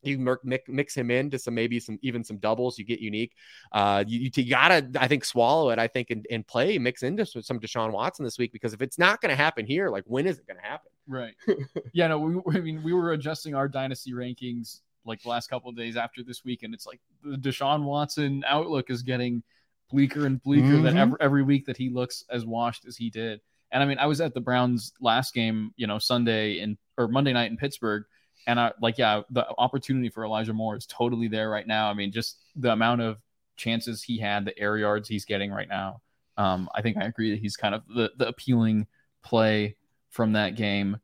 you 0.03 0.39
mix 0.45 0.95
him 0.95 1.11
into 1.11 1.39
some 1.39 1.55
maybe 1.55 1.81
some 1.81 1.99
even 2.03 2.23
some 2.23 2.37
doubles 2.39 2.79
you 2.79 2.85
get 2.85 3.01
unique 3.01 3.33
uh 3.73 4.05
you, 4.07 4.31
you 4.35 4.49
gotta 4.49 4.89
i 4.99 5.09
think 5.09 5.25
swallow 5.25 5.71
it 5.71 5.79
i 5.79 5.89
think 5.89 6.11
and, 6.11 6.25
and 6.31 6.47
play 6.47 6.79
mix 6.79 7.03
into 7.03 7.27
some 7.27 7.59
deshaun 7.59 7.91
watson 7.91 8.25
this 8.25 8.39
week 8.39 8.53
because 8.53 8.73
if 8.73 8.81
it's 8.81 8.99
not 8.99 9.21
going 9.21 9.31
to 9.31 9.37
happen 9.37 9.67
here 9.67 9.91
like 9.91 10.05
when 10.07 10.27
is 10.27 10.39
it 10.39 10.47
going 10.47 10.57
to 10.57 10.63
happen 10.63 10.91
right 11.09 11.35
yeah 11.93 12.07
no 12.07 12.19
we, 12.19 12.59
i 12.59 12.61
mean 12.61 12.83
we 12.83 12.93
were 12.93 13.13
adjusting 13.13 13.55
our 13.55 13.67
dynasty 13.67 14.13
rankings 14.13 14.81
like 15.09 15.23
the 15.23 15.29
last 15.29 15.49
couple 15.49 15.71
of 15.71 15.77
days 15.77 15.97
after 15.97 16.23
this 16.23 16.45
week, 16.45 16.63
and 16.63 16.75
it's 16.75 16.87
like 16.87 17.01
the 17.25 17.37
Deshaun 17.37 17.83
Watson 17.83 18.45
outlook 18.47 18.91
is 18.91 19.03
getting 19.03 19.43
bleaker 19.91 20.27
and 20.27 20.41
bleaker 20.43 20.67
mm-hmm. 20.67 20.85
that 20.85 20.97
every, 20.97 21.17
every 21.21 21.43
week 21.43 21.67
that 21.67 21.77
he 21.77 21.89
looks 21.89 22.25
as 22.31 22.45
washed 22.45 22.85
as 22.87 22.97
he 22.97 23.11
did. 23.11 23.41
And 23.73 23.83
I 23.83 23.87
mean, 23.87 23.99
I 23.99 24.07
was 24.07 24.21
at 24.21 24.35
the 24.35 24.41
Browns 24.41 24.93
last 25.01 25.35
game, 25.35 25.73
you 25.77 25.87
know, 25.87 25.99
Sunday 25.99 26.61
in 26.61 26.79
or 26.97 27.09
Monday 27.09 27.33
night 27.33 27.51
in 27.51 27.57
Pittsburgh, 27.57 28.05
and 28.47 28.61
I 28.61 28.73
like, 28.81 28.99
yeah, 28.99 29.23
the 29.31 29.47
opportunity 29.59 30.11
for 30.11 30.25
Elijah 30.25 30.53
Moore 30.53 30.77
is 30.77 30.87
totally 30.87 31.29
there 31.29 31.51
right 31.51 31.67
now. 31.67 31.91
I 31.91 31.95
mean, 31.95 32.13
just 32.13 32.39
the 32.55 32.73
amount 32.73 33.01
of 33.01 33.19
chances 33.57 34.03
he 34.03 34.19
had, 34.19 34.45
the 34.45 34.57
air 34.59 34.77
yards 34.79 35.09
he's 35.09 35.25
getting 35.25 35.51
right 35.51 35.69
now. 35.69 36.01
Um, 36.37 36.69
I 36.75 36.83
think 36.83 36.97
I 36.97 37.05
agree 37.05 37.31
that 37.31 37.41
he's 37.41 37.57
kind 37.57 37.75
of 37.75 37.83
the 37.89 38.13
the 38.17 38.29
appealing 38.29 38.87
play 39.25 39.77
from 40.11 40.33
that 40.33 40.57
game. 40.57 40.99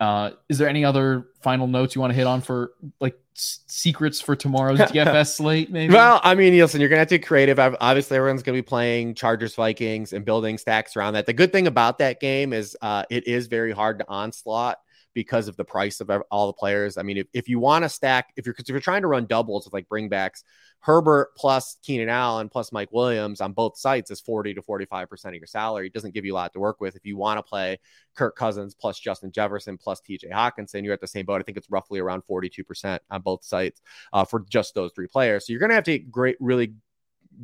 Uh, 0.00 0.30
is 0.48 0.58
there 0.58 0.68
any 0.68 0.84
other 0.84 1.28
final 1.42 1.66
notes 1.66 1.94
you 1.94 2.00
want 2.00 2.10
to 2.10 2.16
hit 2.16 2.26
on 2.26 2.40
for 2.40 2.72
like 3.00 3.18
secrets 3.34 4.20
for 4.20 4.36
tomorrow's 4.36 4.78
DFS 4.80 5.36
slate? 5.36 5.70
Maybe. 5.70 5.94
Well, 5.94 6.20
I 6.22 6.34
mean, 6.34 6.52
Nielsen, 6.52 6.80
you're 6.80 6.90
gonna 6.90 7.00
have 7.00 7.08
to 7.08 7.18
be 7.18 7.24
creative. 7.24 7.58
Obviously, 7.58 8.16
everyone's 8.16 8.42
gonna 8.42 8.58
be 8.58 8.62
playing 8.62 9.14
Chargers 9.14 9.54
Vikings 9.54 10.12
and 10.12 10.24
building 10.24 10.58
stacks 10.58 10.96
around 10.96 11.14
that. 11.14 11.26
The 11.26 11.32
good 11.32 11.52
thing 11.52 11.66
about 11.66 11.98
that 11.98 12.20
game 12.20 12.52
is 12.52 12.76
uh, 12.82 13.04
it 13.08 13.26
is 13.26 13.46
very 13.46 13.72
hard 13.72 14.00
to 14.00 14.08
onslaught 14.08 14.78
because 15.14 15.48
of 15.48 15.56
the 15.56 15.64
price 15.64 16.00
of 16.00 16.10
all 16.30 16.48
the 16.48 16.52
players. 16.52 16.98
I 16.98 17.02
mean, 17.02 17.18
if, 17.18 17.26
if 17.32 17.48
you 17.48 17.58
want 17.58 17.84
to 17.84 17.88
stack, 17.88 18.32
if 18.36 18.44
you're 18.44 18.54
if 18.58 18.68
you're 18.68 18.80
trying 18.80 19.02
to 19.02 19.08
run 19.08 19.26
doubles 19.26 19.64
with 19.64 19.72
like 19.72 19.88
bringbacks, 19.88 20.42
Herbert 20.80 21.30
plus 21.36 21.78
Keenan 21.82 22.08
Allen 22.08 22.48
plus 22.48 22.72
Mike 22.72 22.92
Williams 22.92 23.40
on 23.40 23.52
both 23.52 23.78
sites 23.78 24.10
is 24.10 24.20
40 24.20 24.54
to 24.54 24.62
45 24.62 25.08
percent 25.08 25.34
of 25.34 25.40
your 25.40 25.46
salary. 25.46 25.86
It 25.86 25.94
doesn't 25.94 26.12
give 26.12 26.24
you 26.24 26.34
a 26.34 26.36
lot 26.36 26.52
to 26.52 26.60
work 26.60 26.80
with. 26.80 26.96
If 26.96 27.06
you 27.06 27.16
want 27.16 27.38
to 27.38 27.42
play 27.42 27.78
Kirk 28.14 28.36
Cousins 28.36 28.74
plus 28.74 28.98
Justin 28.98 29.32
Jefferson 29.32 29.78
plus 29.78 30.00
TJ 30.00 30.30
Hockenson, 30.30 30.84
you're 30.84 30.92
at 30.92 31.00
the 31.00 31.06
same 31.06 31.24
boat. 31.24 31.40
I 31.40 31.44
think 31.44 31.56
it's 31.56 31.70
roughly 31.70 32.00
around 32.00 32.22
42 32.24 32.64
percent 32.64 33.02
on 33.10 33.22
both 33.22 33.44
sites 33.44 33.80
uh, 34.12 34.24
for 34.24 34.44
just 34.48 34.74
those 34.74 34.92
three 34.94 35.08
players. 35.08 35.46
So 35.46 35.52
you're 35.52 35.60
going 35.60 35.70
to 35.70 35.76
have 35.76 35.84
to 35.84 35.98
get 35.98 36.10
great, 36.10 36.36
really 36.40 36.74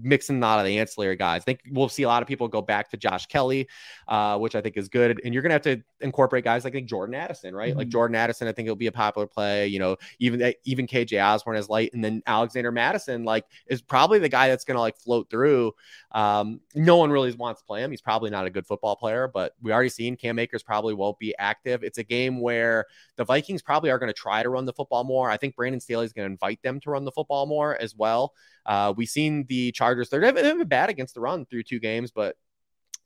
mixing 0.02 0.38
a 0.38 0.40
lot 0.40 0.58
of 0.58 0.66
the 0.66 0.78
ancillary 0.78 1.16
guys. 1.16 1.42
I 1.42 1.44
think 1.44 1.60
we'll 1.70 1.88
see 1.88 2.02
a 2.02 2.08
lot 2.08 2.22
of 2.22 2.28
people 2.28 2.48
go 2.48 2.62
back 2.62 2.90
to 2.90 2.96
Josh 2.96 3.26
Kelley, 3.26 3.68
uh, 4.08 4.38
which 4.38 4.54
I 4.54 4.60
think 4.60 4.76
is 4.76 4.88
good. 4.88 5.20
And 5.24 5.34
you're 5.34 5.42
going 5.42 5.50
to 5.50 5.54
have 5.54 5.78
to 5.78 5.82
incorporate 6.00 6.44
guys 6.44 6.64
like, 6.64 6.74
like 6.74 6.86
Jordan 6.86 7.14
Addison, 7.14 7.54
right? 7.54 7.70
Mm-hmm. 7.70 7.78
Like 7.78 7.88
Jordan 7.88 8.14
Addison, 8.14 8.48
I 8.48 8.52
think 8.52 8.66
it'll 8.66 8.76
be 8.76 8.86
a 8.86 8.92
popular 8.92 9.26
play. 9.26 9.66
You 9.66 9.78
know, 9.78 9.96
even 10.18 10.42
eh, 10.42 10.52
even 10.64 10.86
KJ 10.86 11.22
Osborn 11.22 11.56
is 11.56 11.68
light, 11.68 11.90
and 11.94 12.04
then 12.04 12.22
Alexander 12.26 12.72
Mattison, 12.72 13.24
like, 13.24 13.44
is 13.66 13.82
probably 13.82 14.18
the 14.18 14.28
guy 14.28 14.48
that's 14.48 14.64
going 14.64 14.76
to 14.76 14.80
like 14.80 14.96
float 14.96 15.30
through. 15.30 15.72
Um, 16.12 16.60
no 16.74 16.96
one 16.96 17.10
really 17.10 17.32
wants 17.32 17.60
to 17.60 17.66
play 17.66 17.82
him. 17.82 17.90
He's 17.90 18.00
probably 18.00 18.30
not 18.30 18.46
a 18.46 18.50
good 18.50 18.66
football 18.66 18.96
player, 18.96 19.28
but 19.32 19.54
we 19.62 19.72
already 19.72 19.88
seen 19.88 20.16
Cam 20.16 20.38
Akers 20.38 20.62
probably 20.62 20.94
won't 20.94 21.18
be 21.18 21.34
active. 21.38 21.82
It's 21.82 21.98
a 21.98 22.04
game 22.04 22.40
where 22.40 22.86
the 23.16 23.24
Vikings 23.24 23.62
probably 23.62 23.90
are 23.90 23.98
going 23.98 24.08
to 24.08 24.14
try 24.14 24.42
to 24.42 24.48
run 24.48 24.64
the 24.64 24.72
football 24.72 25.04
more. 25.04 25.30
I 25.30 25.36
think 25.36 25.56
Brandon 25.56 25.80
Staley 25.80 26.04
is 26.04 26.12
going 26.12 26.26
to 26.26 26.32
invite 26.32 26.62
them 26.62 26.80
to 26.80 26.90
run 26.90 27.04
the 27.04 27.12
football 27.12 27.46
more 27.46 27.76
as 27.80 27.94
well. 27.94 28.34
Uh, 28.66 28.92
we've 28.96 29.08
seen 29.08 29.44
the 29.48 29.72
Chargers; 29.80 30.10
they're 30.10 30.20
they've 30.20 30.34
been 30.34 30.68
bad 30.68 30.90
against 30.90 31.14
the 31.14 31.20
run 31.20 31.46
through 31.46 31.62
two 31.62 31.80
games, 31.80 32.10
but 32.10 32.36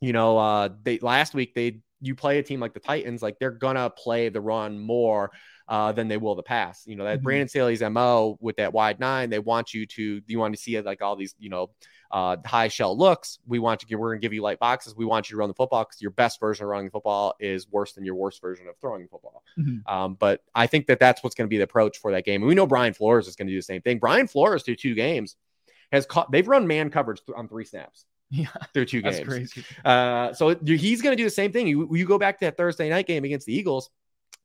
you 0.01 0.13
know, 0.13 0.37
uh, 0.37 0.69
they 0.83 0.99
last 0.99 1.35
week 1.35 1.55
they 1.55 1.81
you 2.01 2.15
play 2.15 2.39
a 2.39 2.43
team 2.43 2.59
like 2.59 2.75
the 2.75 2.81
Titans, 2.81 3.23
like 3.23 3.39
they're 3.39 3.51
gonna 3.51 3.91
play 3.91 4.29
the 4.29 4.41
run 4.41 4.79
more 4.79 5.31
uh, 5.69 5.93
than 5.93 6.09
they 6.09 6.17
will 6.17 6.35
the 6.35 6.43
pass. 6.43 6.83
You 6.87 6.97
know, 6.97 7.05
that 7.05 7.19
mm-hmm. 7.19 7.25
Brandon 7.25 7.49
Staley's 7.49 7.81
MO 7.81 8.37
with 8.41 8.57
that 8.57 8.73
wide 8.73 9.01
nine, 9.01 9.31
they 9.31 9.39
want 9.39 9.73
you 9.73 9.87
to 9.87 10.21
you 10.27 10.39
want 10.39 10.55
to 10.55 10.61
see 10.61 10.77
it 10.77 10.85
like 10.85 11.01
all 11.01 11.17
these, 11.17 11.35
you 11.39 11.49
know, 11.49 11.71
uh, 12.11 12.37
high 12.45 12.69
shell 12.69 12.97
looks. 12.97 13.39
We 13.47 13.59
want 13.59 13.81
to 13.81 13.87
give, 13.87 13.99
we're 13.99 14.11
going 14.11 14.21
to 14.21 14.25
give 14.25 14.33
you 14.33 14.43
light 14.43 14.59
boxes. 14.61 14.95
We 14.95 15.05
want 15.05 15.29
you 15.29 15.35
to 15.35 15.41
run 15.41 15.49
the 15.49 15.55
football 15.55 15.85
because 15.85 16.01
your 16.01 16.13
best 16.13 16.39
version 16.39 16.65
of 16.65 16.71
running 16.71 16.87
the 16.87 16.93
football 16.93 17.35
is 17.41 17.69
worse 17.69 17.93
than 17.93 18.05
your 18.05 18.15
worst 18.15 18.41
version 18.41 18.69
of 18.69 18.77
throwing 18.81 19.03
the 19.03 19.09
football. 19.09 19.43
Mm-hmm. 19.59 19.93
Um, 19.93 20.15
but 20.15 20.43
I 20.55 20.67
think 20.67 20.87
that 20.87 21.01
that's 21.01 21.25
what's 21.25 21.35
going 21.35 21.49
to 21.49 21.51
be 21.51 21.57
the 21.57 21.65
approach 21.65 21.99
for 21.99 22.13
that 22.13 22.25
game. 22.25 22.43
And 22.43 22.49
we 22.49 22.55
know 22.55 22.67
Brian 22.67 22.95
Flores 22.95 23.27
is 23.27 23.35
going 23.35 23.49
to 23.49 23.53
do 23.53 23.59
the 23.59 23.63
same 23.63 23.81
thing. 23.81 23.99
Brian 23.99 24.29
Flores 24.29 24.63
through 24.63 24.77
two 24.77 24.95
games 24.95 25.37
has 25.95 26.07
caught, 26.07 26.31
they've 26.31 26.47
run 26.47 26.67
man 26.67 26.91
coverage 26.91 27.21
on 27.37 27.49
three 27.49 27.65
snaps. 27.65 28.05
Yeah, 28.31 28.49
through 28.73 28.87
two 28.87 29.01
that's 29.03 29.19
games. 29.19 29.29
crazy. 29.29 29.65
Uh, 29.85 30.33
so 30.33 30.57
he's 30.67 31.03
going 31.03 31.13
to 31.13 31.17
do 31.17 31.23
the 31.25 31.31
same 31.31 31.53
thing. 31.53 31.69
You, 31.69 31.89
you 31.95 32.05
go 32.05 32.19
back 32.19 32.39
to 32.41 32.47
that 32.47 32.57
Thursday 32.57 32.89
night 32.89 33.07
game 33.07 33.23
against 33.23 33.47
the 33.47 33.55
Eagles. 33.55 33.91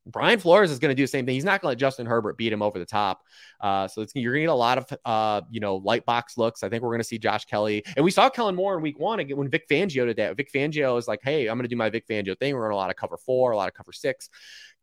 Brian 0.05 0.37
Flores 0.37 0.69
is 0.69 0.77
going 0.79 0.89
to 0.89 0.95
do 0.95 1.03
the 1.03 1.07
same 1.07 1.25
thing. 1.25 1.33
He's 1.33 1.43
not 1.45 1.61
going 1.61 1.69
to 1.69 1.71
let 1.71 1.77
Justin 1.79 2.05
Herbert 2.05 2.37
beat 2.37 2.51
him 2.53 2.61
over 2.61 2.77
the 2.77 2.85
top. 2.85 3.21
Uh, 3.59 3.87
so 3.87 4.01
it's, 4.01 4.13
you're 4.13 4.33
going 4.33 4.41
to 4.43 4.47
get 4.47 4.51
a 4.51 4.53
lot 4.53 4.77
of, 4.77 4.97
uh, 5.05 5.41
you 5.49 5.59
know, 5.59 5.77
light 5.77 6.05
box 6.05 6.37
looks. 6.37 6.61
I 6.61 6.69
think 6.69 6.83
we're 6.83 6.89
going 6.89 6.99
to 7.01 7.07
see 7.07 7.17
Josh 7.17 7.45
Kelley, 7.45 7.83
And 7.95 8.03
we 8.03 8.11
saw 8.11 8.29
Kellen 8.29 8.53
Moore 8.55 8.75
in 8.75 8.81
week 8.83 8.99
one 8.99 9.19
again 9.19 9.37
when 9.37 9.49
Vic 9.49 9.67
Fangio 9.67 10.05
did 10.05 10.17
that. 10.17 10.35
Vic 10.37 10.51
Fangio 10.53 10.97
is 10.99 11.07
like, 11.07 11.21
hey, 11.23 11.47
I'm 11.47 11.57
going 11.57 11.63
to 11.63 11.69
do 11.69 11.75
my 11.77 11.89
Vic 11.89 12.07
Fangio 12.07 12.37
thing. 12.37 12.53
We're 12.53 12.61
going 12.63 12.71
to 12.71 12.75
a 12.75 12.77
lot 12.77 12.89
of 12.91 12.95
cover 12.95 13.17
four, 13.17 13.51
a 13.51 13.57
lot 13.57 13.69
of 13.69 13.73
cover 13.73 13.91
six. 13.93 14.29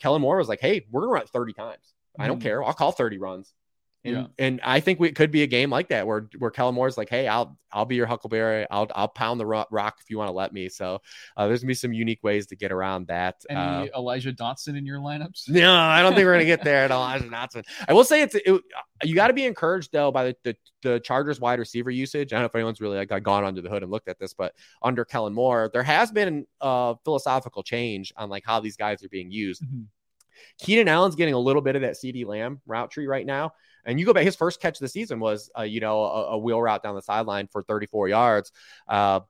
Kellen 0.01 0.21
Moore 0.23 0.39
was 0.39 0.49
like, 0.49 0.61
hey, 0.61 0.85
we're 0.91 1.03
going 1.03 1.11
to 1.11 1.15
run 1.21 1.27
30 1.27 1.53
times. 1.53 1.95
I 2.19 2.27
don't 2.27 2.39
Mhm. 2.39 2.43
care. 2.43 2.65
I'll 2.65 2.73
call 2.73 2.93
30 2.93 3.19
runs. 3.19 3.53
And, 4.07 4.17
Yeah. 4.17 4.27
and 4.39 4.61
I 4.63 4.81
think 4.81 5.01
we, 5.01 5.09
it 5.09 5.17
could 5.17 5.31
be 5.31 5.43
a 5.43 5.47
game 5.47 5.69
like 5.69 5.89
that 5.89 6.07
where 6.07 6.29
where 6.39 6.51
Kellen 6.51 6.75
Moore's 6.75 6.97
like, 6.97 7.09
hey, 7.11 7.27
I'll 7.29 7.59
I'll 7.73 7.85
be 7.85 7.97
your 7.97 8.07
Huckleberry. 8.07 8.67
I'll 8.71 8.87
I'll 8.95 9.09
pound 9.09 9.39
the 9.41 9.45
ro- 9.45 9.67
rock 9.71 9.97
if 10.01 10.09
you 10.09 10.17
want 10.17 10.29
to 10.29 10.33
let 10.33 10.53
me. 10.53 10.69
So 10.69 11.01
uh, 11.37 11.47
there's 11.47 11.61
gonna 11.61 11.69
be 11.69 11.75
some 11.75 11.93
unique 11.93 12.23
ways 12.23 12.47
to 12.47 12.57
get 12.57 12.73
around 12.73 13.09
that. 13.09 13.35
Any 13.51 13.59
Uh, 13.61 13.87
Elijah 13.97 14.33
Dotson 14.33 14.79
in 14.79 14.87
your 14.87 14.99
lineups? 15.01 15.49
no, 15.49 15.75
I 15.75 16.01
don't 16.03 16.15
think 16.15 16.25
we're 16.25 16.35
gonna 16.35 16.45
get 16.45 16.63
there 16.65 16.85
at 16.85 16.91
Elijah 16.91 17.25
Dotson. 17.29 17.65
I 17.89 17.93
will 17.93 18.05
say 18.05 18.23
it's 18.23 18.35
it, 18.37 18.63
you 19.03 19.15
got 19.15 19.27
to 19.27 19.35
be 19.35 19.45
encouraged 19.45 19.91
though 19.93 20.11
by 20.13 20.25
the, 20.25 20.37
the 20.45 20.57
the 20.83 21.01
Chargers 21.01 21.41
wide 21.41 21.59
receiver 21.59 21.91
usage. 21.91 22.33
I 22.33 22.37
don't 22.37 22.43
know 22.43 22.47
if 22.47 22.55
anyone's 22.55 22.81
really 22.81 22.97
like 23.05 23.23
gone 23.25 23.45
under 23.45 23.61
the 23.61 23.69
hood 23.69 23.83
and 23.83 23.91
looked 23.91 24.09
at 24.09 24.19
this, 24.21 24.33
but 24.33 24.55
under 24.83 25.05
Kellen 25.05 25.35
Moore, 25.35 25.69
there 25.73 25.83
has 25.83 26.13
been 26.13 26.47
a 26.61 26.95
philosophical 27.05 27.63
change 27.65 28.13
on 28.17 28.29
like 28.31 28.45
how 28.47 28.61
these 28.61 28.77
guys 28.77 29.03
are 29.05 29.09
being 29.09 29.31
used. 29.33 29.63
Mhm. 29.65 29.87
Keenan 30.59 30.87
Allen's 30.89 31.17
getting 31.17 31.35
a 31.35 31.39
little 31.39 31.63
bit 31.63 31.77
of 31.77 31.83
that 31.83 31.95
CeeDee 31.95 32.27
Lamb 32.27 32.61
route 32.67 32.91
tree 32.91 33.07
right 33.07 33.25
now. 33.27 33.53
And 33.87 33.99
you 33.99 34.05
go 34.05 34.13
back, 34.13 34.25
his 34.25 34.37
first 34.37 34.61
catch 34.61 34.77
of 34.77 34.81
the 34.81 34.89
season 34.89 35.21
was, 35.21 35.51
uh, 35.57 35.63
you 35.63 35.81
know, 35.81 36.03
a, 36.03 36.23
a 36.33 36.39
wheel 36.39 36.61
route 36.61 36.83
down 36.83 36.95
the 36.95 37.03
sideline 37.03 37.47
for 37.47 37.63
34 37.63 38.09
yards. 38.09 38.53
Uh, 38.89 39.21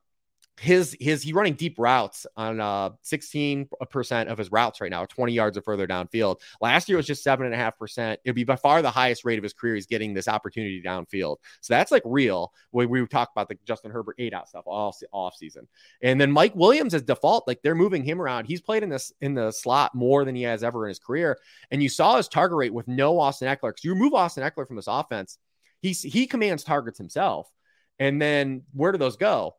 his 0.58 0.96
his 0.98 1.22
he 1.22 1.32
running 1.32 1.54
deep 1.54 1.78
routes 1.78 2.26
on 2.36 2.60
uh 2.60 2.90
16% 3.04 4.26
of 4.28 4.38
his 4.38 4.50
routes 4.50 4.80
right 4.80 4.90
now 4.90 5.04
20 5.04 5.32
yards 5.32 5.58
or 5.58 5.62
further 5.62 5.86
downfield. 5.86 6.40
Last 6.60 6.88
year 6.88 6.96
was 6.96 7.06
just 7.06 7.22
seven 7.22 7.44
and 7.44 7.54
a 7.54 7.58
half 7.58 7.78
percent. 7.78 8.20
It'd 8.24 8.34
be 8.34 8.44
by 8.44 8.56
far 8.56 8.80
the 8.80 8.90
highest 8.90 9.24
rate 9.24 9.38
of 9.38 9.42
his 9.42 9.52
career. 9.52 9.74
He's 9.74 9.86
getting 9.86 10.14
this 10.14 10.28
opportunity 10.28 10.82
downfield. 10.82 11.36
So 11.60 11.74
that's 11.74 11.92
like 11.92 12.02
real. 12.06 12.52
When 12.70 12.88
we 12.88 13.06
talk 13.06 13.30
about 13.32 13.48
the 13.48 13.58
justin 13.66 13.90
herbert 13.90 14.16
eight 14.18 14.32
out 14.32 14.48
stuff 14.48 14.64
all 14.66 14.94
off 15.12 15.36
season. 15.36 15.68
And 16.02 16.18
then 16.20 16.32
mike 16.32 16.54
williams 16.56 16.94
as 16.94 17.02
default. 17.02 17.46
Like 17.46 17.60
they're 17.62 17.74
moving 17.74 18.02
him 18.02 18.20
around. 18.20 18.46
He's 18.46 18.62
played 18.62 18.82
in 18.82 18.88
this 18.88 19.12
in 19.20 19.34
the 19.34 19.50
slot 19.50 19.94
more 19.94 20.24
than 20.24 20.34
he 20.34 20.42
has 20.42 20.64
ever 20.64 20.86
in 20.86 20.88
his 20.88 20.98
career. 20.98 21.38
And 21.70 21.82
you 21.82 21.90
saw 21.90 22.16
his 22.16 22.28
target 22.28 22.56
rate 22.56 22.74
with 22.74 22.88
no 22.88 23.20
austin 23.20 23.48
ekeler. 23.48 23.70
Because 23.70 23.84
you 23.84 23.92
remove 23.92 24.14
austin 24.14 24.42
ekeler 24.42 24.66
from 24.66 24.76
this 24.76 24.88
offense 24.88 25.36
he's 25.82 26.00
he 26.00 26.26
commands 26.26 26.64
targets 26.64 26.96
himself. 26.96 27.50
And 27.98 28.20
then 28.20 28.62
where 28.72 28.92
do 28.92 28.98
those 28.98 29.16
go 29.16 29.54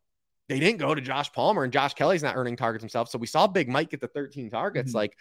they 0.47 0.59
didn't 0.59 0.79
go 0.79 0.95
to 0.95 1.01
Josh 1.01 1.31
Palmer 1.33 1.63
and 1.63 1.73
Josh 1.73 1.93
Kelley's 1.93 2.23
not 2.23 2.35
earning 2.37 2.55
targets 2.55 2.81
himself. 2.81 3.09
So 3.09 3.17
we 3.17 3.27
saw 3.27 3.47
Big 3.47 3.67
Mike 3.67 3.89
get 3.89 3.99
the 3.99 4.07
13 4.07 4.49
targets, 4.49 4.91
Mhm. 4.91 4.95
like 4.95 5.17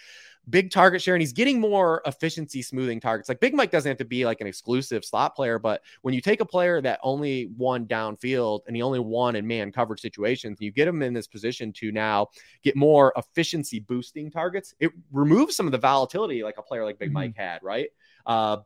big 0.49 0.71
target 0.71 1.03
share, 1.03 1.17
and 1.17 1.23
he's 1.23 1.33
getting 1.33 1.59
more 1.59 2.01
efficiency 2.07 2.63
smoothing 2.63 3.01
targets. 3.01 3.29
Like 3.29 3.41
Big 3.41 3.53
Mike 3.53 3.73
doesn't 3.73 3.91
have 3.91 3.99
to 3.99 4.05
be 4.05 4.25
like 4.25 4.41
an 4.41 4.47
exclusive 4.47 5.05
slot 5.05 5.35
player, 5.35 5.59
but 5.59 5.83
when 6.03 6.15
you 6.15 6.21
take 6.21 6.41
a 6.41 6.45
player 6.45 6.81
that 6.81 7.01
only 7.03 7.47
won 7.57 7.87
downfield 7.87 8.61
and 8.69 8.77
he 8.77 8.83
only 8.83 9.01
won 9.01 9.35
in 9.35 9.45
man 9.47 9.73
coverage 9.73 10.01
situations, 10.01 10.59
you 10.61 10.71
get 10.71 10.87
him 10.87 11.03
in 11.03 11.13
this 11.13 11.27
position 11.27 11.73
to 11.73 11.91
now 11.91 12.29
get 12.63 12.77
more 12.77 13.13
efficiency 13.17 13.81
boosting 13.81 14.31
targets. 14.31 14.75
It 14.79 14.93
removes 15.11 15.57
some 15.57 15.67
of 15.67 15.73
the 15.73 15.79
volatility 15.79 16.45
like 16.45 16.59
a 16.59 16.63
player 16.63 16.85
like 16.85 17.01
Big 17.01 17.11
Mhm. 17.11 17.15
Mike 17.15 17.37
had, 17.37 17.63
right? 17.65 17.89
Uh, 18.25 18.59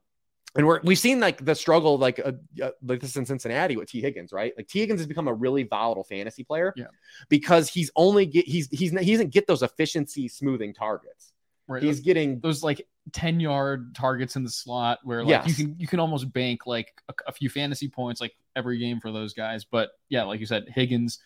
and 0.56 0.66
we're 0.66 0.80
we've 0.82 0.98
seen 0.98 1.20
like 1.20 1.44
the 1.44 1.54
struggle 1.54 1.96
like 1.98 2.20
uh, 2.24 2.32
uh, 2.62 2.70
like 2.82 3.00
this 3.00 3.16
in 3.16 3.24
Cincinnati 3.26 3.76
with 3.76 3.88
Tee 3.90 4.00
Higgins, 4.00 4.32
right? 4.32 4.52
Like 4.56 4.68
Tee 4.68 4.80
Higgins 4.80 5.00
has 5.00 5.06
become 5.06 5.28
a 5.28 5.34
really 5.34 5.62
volatile 5.62 6.04
fantasy 6.04 6.42
player, 6.44 6.72
Yeah. 6.76 6.86
because 7.28 7.68
he's 7.68 7.90
only 7.96 8.26
get 8.26 8.46
he's 8.46 8.68
he's 8.70 8.90
he 8.90 9.12
doesn't 9.12 9.30
get 9.30 9.46
those 9.46 9.62
efficiency 9.62 10.28
smoothing 10.28 10.74
targets. 10.74 11.32
Right. 11.68 11.82
He's 11.84 12.00
getting 12.00 12.40
those 12.40 12.64
like 12.64 12.84
10 13.12 13.38
yard 13.38 13.94
targets 13.94 14.34
in 14.34 14.42
the 14.42 14.50
slot 14.50 14.98
where 15.04 15.24
like 15.24 15.46
you 15.46 15.54
can 15.54 15.76
you 15.78 15.86
can 15.86 16.00
almost 16.00 16.32
bank 16.32 16.66
like 16.66 17.00
a, 17.08 17.14
a 17.28 17.32
few 17.32 17.48
fantasy 17.48 17.88
points 17.88 18.20
like 18.20 18.34
every 18.56 18.78
game 18.78 19.00
for 19.00 19.10
those 19.12 19.32
guys 19.34 19.64
but 19.64 19.90
yeah 20.08 20.24
like 20.24 20.38
you 20.40 20.46
said 20.46 20.66
higgins 20.68 21.20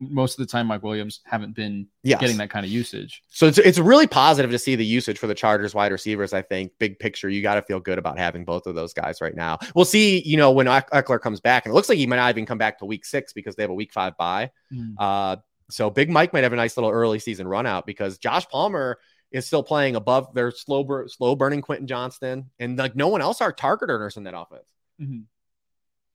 most 0.00 0.38
of 0.38 0.44
the 0.44 0.50
time 0.50 0.66
mike 0.66 0.82
williams 0.82 1.20
haven't 1.24 1.54
been 1.54 1.86
yes. 2.02 2.20
getting 2.20 2.36
that 2.36 2.50
kind 2.50 2.66
of 2.66 2.72
usage 2.72 3.22
So 3.28 3.46
it's 3.46 3.58
it's 3.58 3.78
really 3.78 4.06
positive 4.06 4.50
to 4.50 4.58
see 4.58 4.74
the 4.76 4.84
usage 4.84 5.18
for 5.18 5.26
the 5.26 5.34
Chargers 5.34 5.74
wide 5.74 5.92
receivers. 5.92 6.32
I 6.32 6.42
think 6.42 6.72
big 6.78 6.98
picture, 6.98 7.28
you 7.28 7.42
got 7.42 7.54
to 7.54 7.62
feel 7.62 7.80
good 7.80 7.98
about 7.98 8.18
having 8.18 8.44
both 8.44 8.66
of 8.66 8.74
those 8.74 8.92
guys 8.92 9.20
right 9.20 9.34
now. 9.34 9.58
We'll 9.74 9.84
see, 9.84 10.22
you 10.22 10.36
know, 10.36 10.50
when 10.52 10.68
Eck- 10.68 10.90
Ekeler 10.90 11.20
comes 11.20 11.40
back, 11.40 11.64
and 11.64 11.72
it 11.72 11.74
looks 11.74 11.88
like 11.88 11.98
he 11.98 12.06
might 12.06 12.16
not 12.16 12.30
even 12.30 12.46
come 12.46 12.58
back 12.58 12.78
to 12.78 12.84
week 12.84 13.04
six 13.04 13.32
because 13.32 13.54
they 13.56 13.62
have 13.62 13.70
a 13.70 13.74
week 13.74 13.92
five 13.92 14.16
bye. 14.16 14.50
Mm. 14.72 14.94
Uh, 14.98 15.36
so 15.70 15.88
Big 15.88 16.10
Mike 16.10 16.32
might 16.32 16.42
have 16.42 16.52
a 16.52 16.56
nice 16.56 16.76
little 16.76 16.90
early 16.90 17.18
season 17.18 17.48
run 17.48 17.66
out 17.66 17.86
because 17.86 18.18
Josh 18.18 18.46
Palmer 18.48 18.98
is 19.30 19.46
still 19.46 19.62
playing 19.62 19.96
above 19.96 20.34
their 20.34 20.50
slow 20.50 20.84
bur- 20.84 21.08
slow 21.08 21.34
burning 21.34 21.62
Quentin 21.62 21.86
Johnston, 21.86 22.50
and 22.58 22.76
like 22.76 22.94
no 22.94 23.08
one 23.08 23.22
else 23.22 23.40
are 23.40 23.52
target 23.52 23.88
earners 23.88 24.16
in 24.16 24.24
that 24.24 24.36
offense. 24.36 24.68
Mhm. 25.00 25.24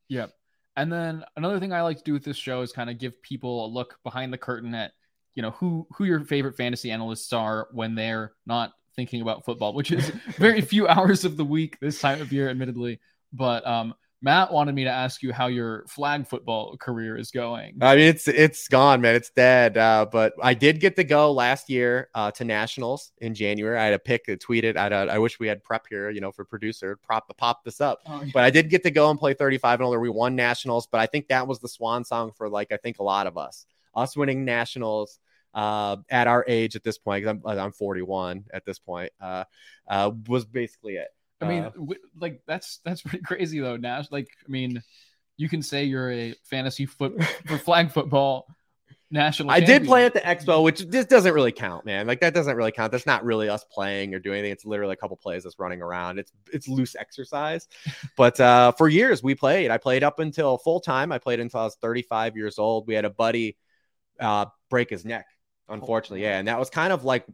Yep. 0.10 0.32
And 0.78 0.94
then 0.94 1.26
another 1.36 1.60
thing 1.60 1.74
I 1.74 1.82
like 1.82 1.98
to 1.98 2.04
do 2.04 2.14
with 2.14 2.24
this 2.24 2.38
show 2.38 2.62
is 2.62 2.72
kind 2.72 2.90
of 2.90 3.00
give 3.00 3.20
people 3.24 3.66
a 3.66 3.68
look 3.68 3.98
behind 4.04 4.32
the 4.32 4.38
curtain 4.38 4.76
at, 4.76 4.94
you 5.34 5.42
know, 5.42 5.52
who 5.52 5.88
who 5.96 6.06
your 6.06 6.24
favorite 6.24 6.56
fantasy 6.56 6.92
analysts 6.92 7.34
are 7.34 7.68
when 7.72 7.96
they're 7.96 8.34
not 8.46 8.74
thinking 8.96 9.22
about 9.22 9.44
football, 9.44 9.74
which 9.74 9.92
is 9.92 10.10
very 10.38 10.62
few 10.62 10.88
hours 10.88 11.26
of 11.26 11.36
the 11.36 11.44
week 11.44 11.80
this 11.82 12.00
time 12.00 12.22
of 12.22 12.32
year, 12.32 12.48
admittedly. 12.50 13.00
But 13.34 13.66
um, 13.66 13.96
Matt 14.22 14.52
wanted 14.52 14.74
me 14.74 14.84
to 14.84 14.90
ask 14.90 15.22
you 15.22 15.32
how 15.32 15.46
your 15.48 15.86
flag 15.88 16.28
football 16.28 16.76
career 16.78 17.18
is 17.18 17.30
going. 17.30 17.78
I 17.82 17.96
mean, 17.96 18.06
it's 18.08 18.28
it's 18.28 18.68
gone, 18.68 19.00
man. 19.00 19.14
It's 19.16 19.30
dead. 19.30 19.78
Uh, 19.78 20.08
but 20.12 20.34
I 20.42 20.56
did 20.56 20.80
get 20.80 20.96
to 20.96 21.04
go 21.04 21.32
last 21.32 21.70
year 21.70 22.10
uh, 22.16 22.32
to 22.32 22.44
nationals 22.44 23.12
in 23.20 23.36
January. 23.36 23.78
I 23.78 23.86
had 23.86 23.94
a 23.94 24.00
pick 24.00 24.26
that 24.26 24.42
tweeted. 24.42 24.76
I 24.76 24.88
I 24.88 25.20
wish 25.20 25.40
we 25.40 25.48
had 25.48 25.64
prep 25.64 25.86
here, 25.88 26.10
you 26.10 26.20
know, 26.22 26.32
for 26.32 26.46
producer 26.46 26.98
prop 27.04 27.32
pop 27.38 27.64
this 27.64 27.80
up. 27.80 28.00
Oh, 28.08 28.22
yeah. 28.24 28.32
But 28.34 28.44
I 28.44 28.50
did 28.50 28.70
get 28.70 28.84
to 28.84 28.92
go 28.92 29.12
and 29.12 29.20
play 29.20 29.36
35 29.36 29.80
and 29.80 29.86
older. 29.86 30.00
We 30.00 30.10
won 30.10 30.36
nationals, 30.36 30.88
but 30.88 31.00
I 31.00 31.06
think 31.06 31.28
that 31.28 31.48
was 31.48 31.60
the 31.60 31.70
swan 31.70 32.04
song 32.04 32.32
for 32.36 32.50
like 32.50 32.72
I 32.72 32.78
think 32.78 32.98
a 33.00 33.04
lot 33.04 33.28
of 33.28 33.38
us. 33.38 33.66
Us 33.96 34.18
winning 34.18 34.46
nationals 34.46 35.20
uh, 35.54 35.98
at 36.10 36.28
our 36.28 36.44
age 36.48 36.76
at 36.76 36.84
this 36.84 36.98
point. 36.98 37.24
'cause 37.24 37.36
I'm 37.46 37.60
I'm 37.60 37.72
41 37.72 38.46
at 38.52 38.66
this 38.66 38.80
point. 38.80 39.12
Uh, 39.22 39.44
uh, 39.88 40.12
was 40.28 40.46
basically 40.46 40.96
it. 40.96 41.08
I 41.42 41.46
mean, 41.48 41.64
Uh, 41.64 41.70
w- 41.72 42.02
like 42.20 42.42
that's 42.48 42.80
that's 42.84 43.02
pretty 43.02 43.24
crazy 43.24 43.60
though. 43.60 43.78
Nash, 43.78 44.12
like, 44.12 44.28
I 44.46 44.50
mean, 44.50 44.82
you 45.38 45.50
can 45.50 45.62
say 45.62 45.84
you're 45.84 46.12
a 46.12 46.34
fantasy 46.44 46.86
foot 46.86 47.22
for 47.46 47.58
flag 47.58 47.92
football 47.92 48.48
national. 49.10 49.52
I 49.52 49.60
did 49.60 49.86
play 49.86 50.06
at 50.06 50.14
the 50.14 50.20
expo, 50.20 50.64
which 50.64 50.82
this 50.82 51.06
doesn't 51.06 51.34
really 51.34 51.52
count, 51.52 51.86
man. 51.86 52.08
Like 52.08 52.20
that 52.22 52.34
doesn't 52.34 52.56
really 52.56 52.72
count. 52.72 52.92
That's 52.92 53.06
not 53.06 53.24
really 53.24 53.50
us 53.50 53.64
playing 53.72 54.14
or 54.14 54.20
doing 54.20 54.40
anything. 54.40 54.52
It's 54.52 54.66
literally 54.66 54.94
a 54.94 54.98
couple 54.98 55.16
plays 55.16 55.46
us 55.46 55.56
running 55.60 55.82
around. 55.82 56.20
It's 56.20 56.32
it's 56.52 56.68
loose 56.68 56.96
exercise. 56.96 57.68
but 58.18 58.40
uh, 58.40 58.72
for 58.74 58.90
years 58.90 59.24
we 59.24 59.36
played. 59.36 59.72
I 59.72 59.78
played 59.78 60.04
up 60.04 60.20
until 60.20 60.58
full 60.58 60.80
time. 60.80 61.12
I 61.12 61.20
played 61.20 61.40
until 61.40 61.62
I 61.62 61.64
was 61.66 61.76
35 61.76 62.36
years 62.36 62.60
old. 62.60 62.88
We 62.88 62.96
had 62.96 63.06
a 63.06 63.10
buddy 63.10 63.58
uh, 64.20 64.48
break 64.70 64.90
his 64.90 65.06
neck, 65.06 65.28
unfortunately. 65.70 66.24
Yeah, 66.24 66.40
and 66.40 66.48
that 66.48 66.60
was 66.60 66.70
kind 66.70 66.92
of 66.92 67.04
like 67.06 67.26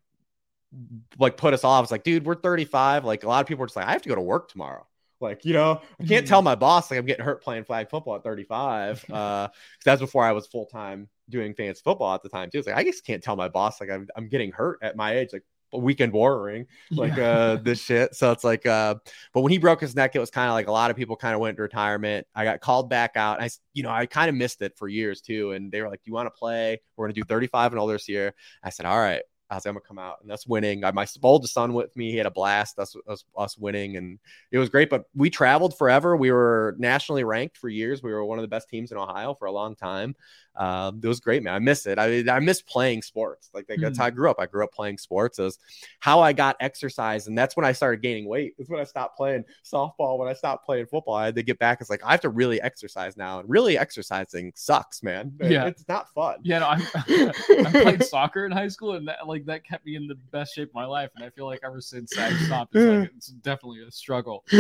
like 1.17 1.38
put 1.38 1.53
us 1.53 1.63
off. 1.63 1.84
It's 1.84 1.91
like, 1.91 2.03
dude, 2.03 2.26
we're 2.26 2.36
35. 2.36 3.05
Like 3.05 3.24
a 3.24 3.28
lot 3.28 3.41
of 3.41 3.47
people 3.47 3.63
are 3.63 3.67
just 3.67 3.76
like, 3.76 3.86
I 3.86 3.91
have 3.91 4.01
to 4.03 4.09
go 4.09 4.15
to 4.15 4.21
work 4.21 4.49
tomorrow. 4.49 4.86
Like, 5.21 5.45
you 5.45 5.53
know, 5.53 5.82
I 5.99 6.03
can't 6.03 6.26
Mhm. 6.26 6.30
tell 6.30 6.41
my 6.41 6.55
boss 6.55 6.91
like 6.91 6.99
I'm 6.99 7.05
getting 7.05 7.24
hurt 7.24 7.41
playing 7.43 7.63
flag 7.63 7.89
football 7.89 8.15
at 8.15 8.24
35. 8.24 9.05
Uh, 9.11 9.47
that's 9.86 10.01
before 10.01 10.24
I 10.26 10.34
was 10.34 10.47
full 10.47 10.65
time 10.65 11.07
doing 11.30 11.53
fantasy 11.53 11.82
football 11.84 12.13
at 12.13 12.24
the 12.24 12.30
time 12.30 12.49
too. 12.49 12.57
It's 12.59 12.67
like 12.67 12.76
I 12.76 12.84
just 12.84 13.05
can't 13.05 13.24
tell 13.24 13.36
my 13.36 13.47
boss 13.47 13.80
like 13.80 13.89
I'm, 13.89 14.07
I'm 14.17 14.28
getting 14.28 14.51
hurt 14.51 14.80
at 14.82 14.95
my 14.97 15.13
age, 15.15 15.30
like 15.32 15.43
a 15.71 15.78
weekend 15.78 16.11
warring, 16.11 16.67
like 16.91 17.17
uh 17.17 17.55
this 17.57 17.82
shit. 17.82 18.15
So 18.15 18.32
it's 18.32 18.43
like 18.43 18.65
uh, 18.65 18.95
but 19.34 19.41
when 19.41 19.51
he 19.51 19.57
broke 19.59 19.80
his 19.82 19.95
neck, 19.95 20.15
it 20.15 20.19
was 20.19 20.30
kind 20.30 20.49
of 20.49 20.53
like 20.53 20.67
a 20.67 20.71
lot 20.71 20.91
of 20.91 20.97
people 20.97 21.15
kind 21.15 21.34
of 21.34 21.39
went 21.39 21.51
into 21.51 21.61
retirement. 21.63 22.28
I 22.36 22.43
got 22.43 22.59
called 22.59 22.89
back 22.89 23.11
out. 23.15 23.41
i 23.41 23.49
you 23.74 23.84
know, 23.84 23.89
I 23.91 24.05
kind 24.05 24.30
of 24.30 24.36
missed 24.36 24.61
it 24.61 24.78
for 24.78 24.88
years 24.89 25.21
too. 25.21 25.51
And 25.53 25.71
they 25.71 25.82
were 25.82 25.89
like, 25.89 26.03
"Do 26.03 26.09
you 26.09 26.13
want 26.13 26.28
to 26.28 26.38
play? 26.38 26.82
We're 26.97 27.07
gonna 27.07 27.13
do 27.13 27.24
35 27.24 27.71
and 27.71 27.80
older 27.80 27.93
this 27.93 28.09
year." 28.09 28.34
I 28.61 28.69
said, 28.71 28.86
"All 28.86 28.99
right." 28.99 29.21
I 29.54 29.56
was 29.56 29.66
like, 29.66 29.70
I'm 29.70 29.76
gonna 29.76 29.88
come 29.88 29.99
out 29.99 30.20
and 30.22 30.30
that's 30.30 30.47
winning. 30.47 30.84
I, 30.84 30.91
my 30.91 31.06
oldest 31.22 31.54
son 31.54 31.74
with 31.74 31.95
me, 31.95 32.12
he 32.12 32.18
had 32.18 32.26
a 32.26 32.32
blast. 32.32 32.76
That's 32.76 32.95
us, 33.08 33.24
us 33.38 33.58
winning, 33.58 33.97
and 33.97 34.20
it 34.51 34.58
was 34.58 34.70
great. 34.70 34.89
But 34.89 35.06
we 35.16 35.30
traveled 35.30 35.78
forever. 35.78 36.18
We 36.18 36.32
were 36.32 36.76
nationally 36.78 37.24
ranked 37.24 37.58
for 37.58 37.70
years. 37.70 38.01
We 38.01 38.12
were 38.12 38.26
one 38.26 38.39
of 38.39 38.43
the 38.43 38.47
best 38.47 38.70
teams 38.70 38.91
in 38.91 38.97
Ohio 38.97 39.34
for 39.34 39.45
a 39.45 39.51
long 39.51 39.76
time. 39.76 40.16
Um, 40.56 40.99
it 41.04 41.08
was 41.08 41.20
great, 41.20 41.41
man. 41.41 41.54
I 41.54 41.60
miss 41.60 41.88
it. 41.88 41.97
I 41.97 42.24
I 42.30 42.39
miss 42.39 42.62
playing 42.62 43.01
sports. 43.01 43.49
Like, 43.54 43.66
like 43.70 43.80
that's 43.80 43.97
how 43.97 44.06
I 44.06 44.10
grew 44.12 44.30
up. 44.30 44.39
I 44.39 44.45
grew 44.45 44.64
up 44.64 44.72
playing 44.72 44.99
sports. 44.99 45.39
It 45.39 45.43
was 45.43 45.58
how 45.99 46.20
I 46.20 46.34
got 46.34 46.58
exercise, 46.60 47.28
and 47.28 47.38
that's 47.38 47.56
when 47.56 47.66
I 47.66 47.72
started 47.72 48.01
gaining 48.01 48.28
weight. 48.28 48.54
It's 48.60 48.70
when 48.70 48.80
I 48.80 48.84
stopped 48.84 49.18
playing 49.18 49.45
softball. 49.64 50.20
When 50.20 50.28
I 50.28 50.34
stopped 50.34 50.66
playing 50.66 50.86
football, 50.86 51.16
I 51.16 51.26
had 51.26 51.36
to 51.36 51.43
get 51.43 51.58
back. 51.58 51.82
It's 51.82 51.89
like 51.89 52.04
I 52.04 52.12
have 52.12 52.22
to 52.22 52.30
really 52.30 52.62
exercise 52.62 53.18
now, 53.18 53.39
and 53.39 53.49
really 53.49 53.78
exercising 53.78 54.51
sucks, 54.56 55.01
man. 55.01 55.34
Yeah. 55.41 55.66
it's 55.66 55.88
not 55.88 56.14
fun. 56.14 56.38
Yeah, 56.43 56.60
no, 56.60 56.68
I, 56.68 56.88
I 57.66 57.72
played 57.72 58.04
soccer 58.04 58.45
in 58.45 58.51
high 58.51 58.68
school, 58.68 58.93
and 58.93 59.08
that 59.08 59.28
like 59.28 59.43
that 59.46 59.66
kept 59.66 59.86
me 59.86 59.96
in 59.96 60.08
the 60.08 60.16
best 60.16 60.56
shape 60.56 60.70
of 60.70 60.76
my 60.76 60.86
life. 60.86 61.12
And 61.16 61.24
I 61.24 61.30
feel 61.30 61.46
like 61.46 61.62
ever 61.64 61.82
since 61.82 62.18
I 62.18 62.34
stopped, 62.34 62.76
it's, 62.76 62.86
like, 62.86 63.12
it's 63.16 63.28
definitely 63.28 63.84
a 63.88 63.91
struggle. 63.91 64.44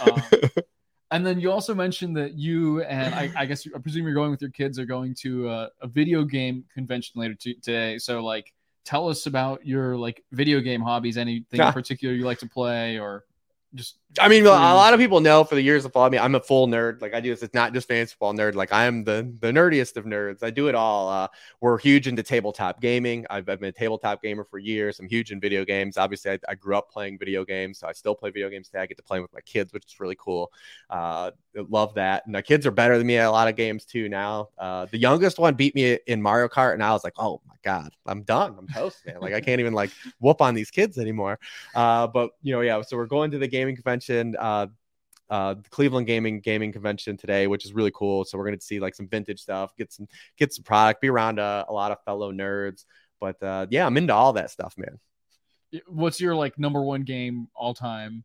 Um, 0.00 0.22
And 1.12 1.24
then 1.24 1.38
you 1.38 1.52
also 1.52 1.74
mentioned 1.74 2.16
that 2.16 2.34
you 2.34 2.82
and 2.82 3.14
I, 3.14 3.30
I 3.36 3.46
guess 3.46 3.66
I 3.72 3.78
presume 3.78 4.04
you're 4.04 4.14
going 4.14 4.32
with 4.32 4.42
your 4.42 4.50
kids 4.50 4.78
are 4.78 4.84
going 4.84 5.14
to 5.20 5.48
a, 5.48 5.70
a 5.80 5.86
video 5.86 6.24
game 6.24 6.64
convention 6.74 7.20
later 7.20 7.34
t- 7.34 7.54
today. 7.54 7.98
So 7.98 8.24
like, 8.24 8.52
tell 8.84 9.08
us 9.08 9.26
about 9.26 9.64
your 9.64 9.96
like 9.96 10.24
video 10.32 10.60
game 10.60 10.80
hobbies. 10.80 11.16
Anything 11.16 11.60
in 11.60 11.72
particular 11.72 12.14
you 12.14 12.24
like 12.24 12.40
to 12.40 12.48
play, 12.48 12.98
or 12.98 13.24
just 13.74 13.98
I 14.20 14.28
mean, 14.28 14.46
a 14.46 14.50
lot 14.50 14.94
of 14.94 15.00
people 15.00 15.20
know 15.20 15.44
for 15.44 15.54
the 15.54 15.62
years 15.62 15.84
of 15.84 15.92
following 15.92 16.12
me, 16.12 16.18
I'm 16.18 16.34
a 16.34 16.40
full 16.40 16.66
nerd. 16.66 17.02
Like 17.02 17.14
I 17.14 17.20
do 17.20 17.30
this, 17.30 17.42
it's 17.42 17.54
not 17.54 17.72
just 17.72 17.88
fantasy 17.88 18.12
football 18.12 18.34
nerd. 18.34 18.54
Like 18.54 18.72
I 18.72 18.84
am 18.84 19.04
the 19.04 19.32
the 19.40 19.48
nerdiest 19.48 19.96
of 19.96 20.04
nerds. 20.04 20.42
I 20.42 20.50
do 20.50 20.68
it 20.68 20.74
all. 20.74 21.08
Uh, 21.08 21.28
we're 21.60 21.78
huge 21.78 22.06
into 22.06 22.22
tabletop 22.22 22.80
gaming. 22.80 23.26
I've, 23.30 23.48
I've, 23.48 23.60
been 23.60 23.68
a 23.68 23.72
tabletop 23.72 24.22
gamer 24.22 24.44
for 24.44 24.58
years. 24.58 25.00
I'm 25.00 25.08
huge 25.08 25.32
in 25.32 25.40
video 25.40 25.64
games. 25.64 25.96
Obviously, 25.96 26.32
I, 26.32 26.38
I, 26.48 26.54
grew 26.54 26.76
up 26.76 26.90
playing 26.90 27.18
video 27.18 27.44
games, 27.44 27.78
so 27.78 27.88
I 27.88 27.92
still 27.92 28.14
play 28.14 28.30
video 28.30 28.48
games 28.48 28.68
today. 28.68 28.80
I 28.80 28.86
get 28.86 28.96
to 28.96 29.02
play 29.02 29.20
with 29.20 29.32
my 29.32 29.40
kids, 29.40 29.72
which 29.72 29.84
is 29.84 30.00
really 30.00 30.16
cool. 30.18 30.52
Uh, 30.88 31.32
love 31.68 31.94
that. 31.94 32.24
And 32.26 32.32
my 32.32 32.42
kids 32.42 32.66
are 32.66 32.70
better 32.70 32.98
than 32.98 33.06
me 33.06 33.16
at 33.16 33.26
a 33.26 33.30
lot 33.30 33.48
of 33.48 33.56
games 33.56 33.84
too 33.84 34.08
now. 34.08 34.48
Uh, 34.58 34.86
the 34.86 34.98
youngest 34.98 35.38
one 35.38 35.54
beat 35.54 35.74
me 35.74 35.98
in 36.06 36.22
Mario 36.22 36.48
Kart, 36.48 36.74
and 36.74 36.82
I 36.82 36.92
was 36.92 37.04
like, 37.04 37.14
oh 37.18 37.40
my 37.46 37.54
god, 37.62 37.92
I'm 38.06 38.22
done. 38.22 38.54
I'm 38.58 38.68
toast, 38.68 39.04
man. 39.06 39.20
Like 39.20 39.34
I 39.34 39.40
can't 39.40 39.60
even 39.60 39.72
like 39.72 39.90
whoop 40.20 40.40
on 40.40 40.54
these 40.54 40.70
kids 40.70 40.98
anymore. 40.98 41.38
Uh, 41.74 42.06
but 42.06 42.30
you 42.42 42.52
know, 42.52 42.60
yeah. 42.60 42.80
So 42.82 42.96
we're 42.96 43.06
going 43.06 43.30
to 43.32 43.38
the 43.38 43.48
gaming 43.48 43.74
convention 43.74 44.05
uh, 44.10 44.66
uh, 45.28 45.54
the 45.54 45.68
Cleveland 45.70 46.06
Gaming 46.06 46.40
Gaming 46.40 46.72
Convention 46.72 47.16
today, 47.16 47.46
which 47.46 47.64
is 47.64 47.72
really 47.72 47.92
cool. 47.94 48.24
So 48.24 48.38
we're 48.38 48.46
going 48.46 48.58
to 48.58 48.64
see 48.64 48.80
like 48.80 48.94
some 48.94 49.08
vintage 49.08 49.40
stuff, 49.40 49.74
get 49.76 49.92
some 49.92 50.06
get 50.36 50.52
some 50.52 50.64
product, 50.64 51.00
be 51.00 51.08
around 51.08 51.38
uh, 51.38 51.64
a 51.68 51.72
lot 51.72 51.92
of 51.92 51.98
fellow 52.04 52.32
nerds. 52.32 52.84
But 53.20 53.42
uh, 53.42 53.66
yeah, 53.70 53.86
I'm 53.86 53.96
into 53.96 54.14
all 54.14 54.34
that 54.34 54.50
stuff, 54.50 54.74
man. 54.76 54.98
What's 55.86 56.20
your 56.20 56.34
like 56.34 56.58
number 56.58 56.82
one 56.82 57.02
game 57.02 57.48
all 57.54 57.74
time 57.74 58.24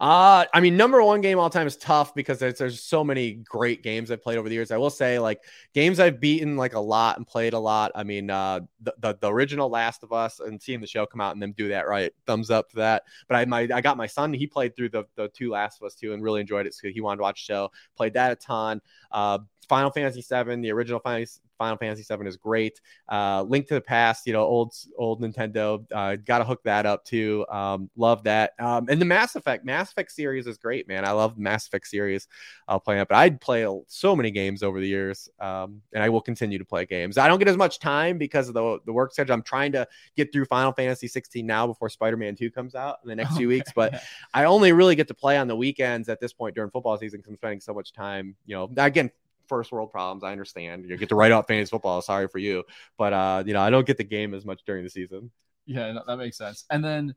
uh, 0.00 0.44
I 0.52 0.60
mean, 0.60 0.76
number 0.76 1.02
one 1.02 1.20
game 1.20 1.38
all 1.38 1.50
time 1.50 1.66
is 1.66 1.76
tough 1.76 2.14
because 2.14 2.38
there's, 2.38 2.58
there's 2.58 2.82
so 2.82 3.02
many 3.02 3.32
great 3.32 3.82
games 3.82 4.10
I've 4.10 4.22
played 4.22 4.38
over 4.38 4.48
the 4.48 4.54
years. 4.54 4.70
I 4.70 4.76
will 4.76 4.90
say, 4.90 5.18
like 5.18 5.42
games 5.74 6.00
I've 6.00 6.20
beaten 6.20 6.56
like 6.56 6.74
a 6.74 6.80
lot 6.80 7.16
and 7.16 7.26
played 7.26 7.52
a 7.52 7.58
lot. 7.58 7.92
I 7.94 8.04
mean, 8.04 8.30
uh, 8.30 8.60
the, 8.80 8.94
the, 8.98 9.18
the 9.20 9.32
original 9.32 9.68
Last 9.68 10.02
of 10.02 10.12
Us 10.12 10.40
and 10.40 10.60
seeing 10.60 10.80
the 10.80 10.86
show 10.86 11.06
come 11.06 11.20
out 11.20 11.34
and 11.34 11.42
them 11.42 11.52
do 11.52 11.68
that 11.68 11.88
right, 11.88 12.12
thumbs 12.26 12.50
up 12.50 12.68
to 12.70 12.76
that. 12.76 13.04
But 13.28 13.36
I 13.36 13.44
my 13.44 13.68
I 13.72 13.80
got 13.80 13.96
my 13.96 14.06
son, 14.06 14.32
he 14.32 14.46
played 14.46 14.76
through 14.76 14.90
the 14.90 15.04
the 15.14 15.28
two 15.28 15.50
Last 15.50 15.80
of 15.80 15.86
Us 15.86 15.94
too 15.94 16.12
and 16.12 16.22
really 16.22 16.40
enjoyed 16.40 16.66
it. 16.66 16.74
So 16.74 16.88
he 16.88 17.00
wanted 17.00 17.18
to 17.18 17.22
watch 17.22 17.46
the 17.46 17.52
show, 17.52 17.70
played 17.96 18.14
that 18.14 18.32
a 18.32 18.36
ton. 18.36 18.80
Uh, 19.10 19.38
Final 19.68 19.90
Fantasy 19.90 20.20
VII, 20.22 20.56
the 20.56 20.72
original 20.72 21.00
Final, 21.00 21.76
Fantasy 21.76 22.04
VII 22.08 22.26
is 22.26 22.36
great. 22.36 22.80
Uh, 23.08 23.42
Link 23.42 23.66
to 23.68 23.74
the 23.74 23.80
Past, 23.80 24.26
you 24.26 24.32
know, 24.32 24.42
old 24.42 24.74
old 24.96 25.20
Nintendo, 25.20 25.84
uh, 25.92 26.16
got 26.16 26.38
to 26.38 26.44
hook 26.44 26.62
that 26.64 26.86
up 26.86 27.04
too. 27.04 27.44
Um, 27.50 27.90
love 27.96 28.24
that. 28.24 28.52
Um, 28.58 28.86
and 28.88 29.00
the 29.00 29.04
Mass 29.04 29.34
Effect, 29.34 29.64
Mass 29.64 29.90
Effect 29.90 30.10
series 30.12 30.46
is 30.46 30.56
great, 30.56 30.88
man. 30.88 31.04
I 31.04 31.10
love 31.10 31.34
the 31.34 31.42
Mass 31.42 31.66
Effect 31.66 31.86
series. 31.86 32.28
I'll 32.66 32.80
play 32.80 33.00
it, 33.00 33.08
but 33.08 33.16
I'd 33.16 33.40
play 33.40 33.66
so 33.88 34.16
many 34.16 34.30
games 34.30 34.62
over 34.62 34.80
the 34.80 34.88
years, 34.88 35.28
um, 35.40 35.82
and 35.92 36.02
I 36.02 36.08
will 36.08 36.20
continue 36.20 36.58
to 36.58 36.64
play 36.64 36.86
games. 36.86 37.18
I 37.18 37.28
don't 37.28 37.38
get 37.38 37.48
as 37.48 37.56
much 37.56 37.78
time 37.78 38.18
because 38.18 38.48
of 38.48 38.54
the 38.54 38.78
the 38.86 38.92
work 38.92 39.12
schedule. 39.12 39.34
I'm 39.34 39.42
trying 39.42 39.72
to 39.72 39.86
get 40.16 40.32
through 40.32 40.46
Final 40.46 40.72
Fantasy 40.72 41.08
16 41.08 41.44
now 41.44 41.66
before 41.66 41.88
Spider 41.90 42.16
Man 42.16 42.36
2 42.36 42.50
comes 42.50 42.74
out 42.74 42.98
in 43.02 43.08
the 43.08 43.16
next 43.16 43.36
few 43.36 43.48
weeks, 43.56 43.72
but 43.74 44.00
I 44.32 44.44
only 44.44 44.72
really 44.72 44.94
get 44.94 45.08
to 45.08 45.14
play 45.14 45.36
on 45.36 45.48
the 45.48 45.56
weekends 45.56 46.08
at 46.08 46.20
this 46.20 46.32
point 46.32 46.54
during 46.54 46.70
football 46.70 46.96
season 46.96 47.18
because 47.18 47.30
I'm 47.30 47.36
spending 47.36 47.60
so 47.60 47.74
much 47.74 47.92
time. 47.92 48.36
You 48.46 48.56
know, 48.56 48.70
again, 48.76 49.10
first 49.48 49.72
world 49.72 49.90
problems. 49.90 50.24
I 50.24 50.32
understand. 50.32 50.88
You 50.88 50.96
get 50.96 51.08
to 51.10 51.14
write 51.14 51.32
out 51.32 51.48
fantasy 51.48 51.70
football. 51.70 52.02
Sorry 52.02 52.28
for 52.28 52.38
you, 52.38 52.64
but 52.96 53.12
uh, 53.12 53.42
you 53.46 53.52
know, 53.52 53.60
I 53.60 53.70
don't 53.70 53.86
get 53.86 53.96
the 53.96 54.04
game 54.04 54.34
as 54.34 54.44
much 54.44 54.62
during 54.66 54.84
the 54.84 54.90
season. 54.90 55.30
Yeah, 55.66 55.98
that 56.06 56.16
makes 56.16 56.38
sense. 56.38 56.64
And 56.70 56.84
then, 56.84 57.14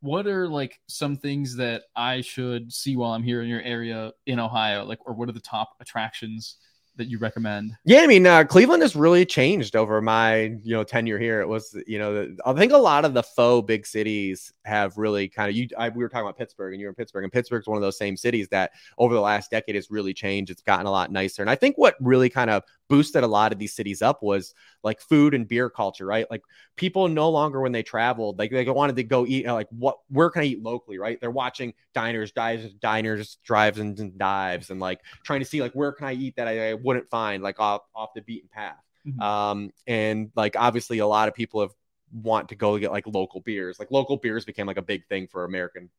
what 0.00 0.26
are 0.26 0.48
like 0.48 0.80
some 0.88 1.16
things 1.16 1.56
that 1.56 1.84
I 1.94 2.20
should 2.20 2.72
see 2.72 2.96
while 2.96 3.12
I'm 3.12 3.22
here 3.22 3.42
in 3.42 3.48
your 3.48 3.62
area 3.62 4.12
in 4.26 4.38
Ohio? 4.38 4.84
Like, 4.84 5.00
or 5.06 5.14
what 5.14 5.28
are 5.28 5.32
the 5.32 5.40
top 5.40 5.70
attractions 5.80 6.56
that 6.96 7.08
you 7.08 7.18
recommend? 7.18 7.76
Yeah, 7.84 8.00
I 8.00 8.06
mean, 8.06 8.26
uh, 8.26 8.44
Cleveland 8.44 8.82
has 8.82 8.96
really 8.96 9.24
changed 9.24 9.76
over 9.76 10.00
my 10.00 10.56
you 10.62 10.74
know 10.74 10.84
tenure 10.84 11.18
here. 11.18 11.40
It 11.40 11.48
was 11.48 11.76
you 11.86 11.98
know 11.98 12.14
the, 12.14 12.38
I 12.44 12.52
think 12.54 12.72
a 12.72 12.78
lot 12.78 13.04
of 13.04 13.14
the 13.14 13.22
faux 13.22 13.66
big 13.66 13.86
cities 13.86 14.52
have 14.64 14.96
really 14.96 15.28
kind 15.28 15.50
of 15.50 15.56
you. 15.56 15.68
I, 15.78 15.88
we 15.88 16.02
were 16.02 16.08
talking 16.08 16.26
about 16.26 16.38
Pittsburgh, 16.38 16.72
and 16.72 16.80
you're 16.80 16.90
in 16.90 16.94
Pittsburgh, 16.94 17.24
and 17.24 17.32
Pittsburgh's 17.32 17.66
one 17.66 17.76
of 17.76 17.82
those 17.82 17.98
same 17.98 18.16
cities 18.16 18.48
that 18.48 18.72
over 18.98 19.14
the 19.14 19.20
last 19.20 19.50
decade 19.50 19.74
has 19.74 19.90
really 19.90 20.14
changed. 20.14 20.50
It's 20.50 20.62
gotten 20.62 20.86
a 20.86 20.90
lot 20.90 21.12
nicer, 21.12 21.42
and 21.42 21.50
I 21.50 21.54
think 21.54 21.76
what 21.76 21.96
really 22.00 22.28
kind 22.28 22.50
of 22.50 22.62
boosted 22.88 23.24
a 23.24 23.26
lot 23.26 23.52
of 23.52 23.58
these 23.58 23.74
cities 23.74 24.02
up 24.02 24.22
was 24.22 24.54
like 24.82 25.00
food 25.00 25.34
and 25.34 25.48
beer 25.48 25.68
culture, 25.68 26.06
right? 26.06 26.30
Like 26.30 26.42
people 26.76 27.08
no 27.08 27.30
longer 27.30 27.60
when 27.60 27.72
they 27.72 27.82
traveled, 27.82 28.38
like 28.38 28.50
they 28.50 28.64
wanted 28.64 28.96
to 28.96 29.04
go 29.04 29.26
eat, 29.26 29.46
like 29.46 29.68
what, 29.70 29.98
where 30.08 30.30
can 30.30 30.42
I 30.42 30.46
eat 30.46 30.62
locally, 30.62 30.98
right? 30.98 31.20
They're 31.20 31.30
watching 31.30 31.74
diners, 31.94 32.32
dives, 32.32 32.72
diners, 32.74 33.38
drives, 33.44 33.78
and, 33.78 33.98
and 33.98 34.18
dives, 34.18 34.70
and 34.70 34.80
like 34.80 35.00
trying 35.24 35.40
to 35.40 35.46
see 35.46 35.60
like 35.60 35.72
where 35.72 35.92
can 35.92 36.06
I 36.06 36.14
eat 36.14 36.36
that 36.36 36.48
I, 36.48 36.70
I 36.70 36.74
wouldn't 36.74 37.10
find 37.10 37.42
like 37.42 37.60
off 37.60 37.82
off 37.94 38.10
the 38.14 38.22
beaten 38.22 38.48
path. 38.52 38.76
Mm-hmm. 39.06 39.20
Um, 39.20 39.70
and 39.86 40.30
like 40.36 40.56
obviously 40.56 40.98
a 40.98 41.06
lot 41.06 41.28
of 41.28 41.34
people 41.34 41.60
have 41.60 41.72
want 42.12 42.48
to 42.48 42.54
go 42.54 42.78
get 42.78 42.92
like 42.92 43.06
local 43.06 43.40
beers. 43.40 43.78
Like 43.78 43.90
local 43.90 44.16
beers 44.16 44.44
became 44.44 44.66
like 44.66 44.78
a 44.78 44.82
big 44.82 45.06
thing 45.08 45.26
for 45.26 45.44
American 45.44 45.90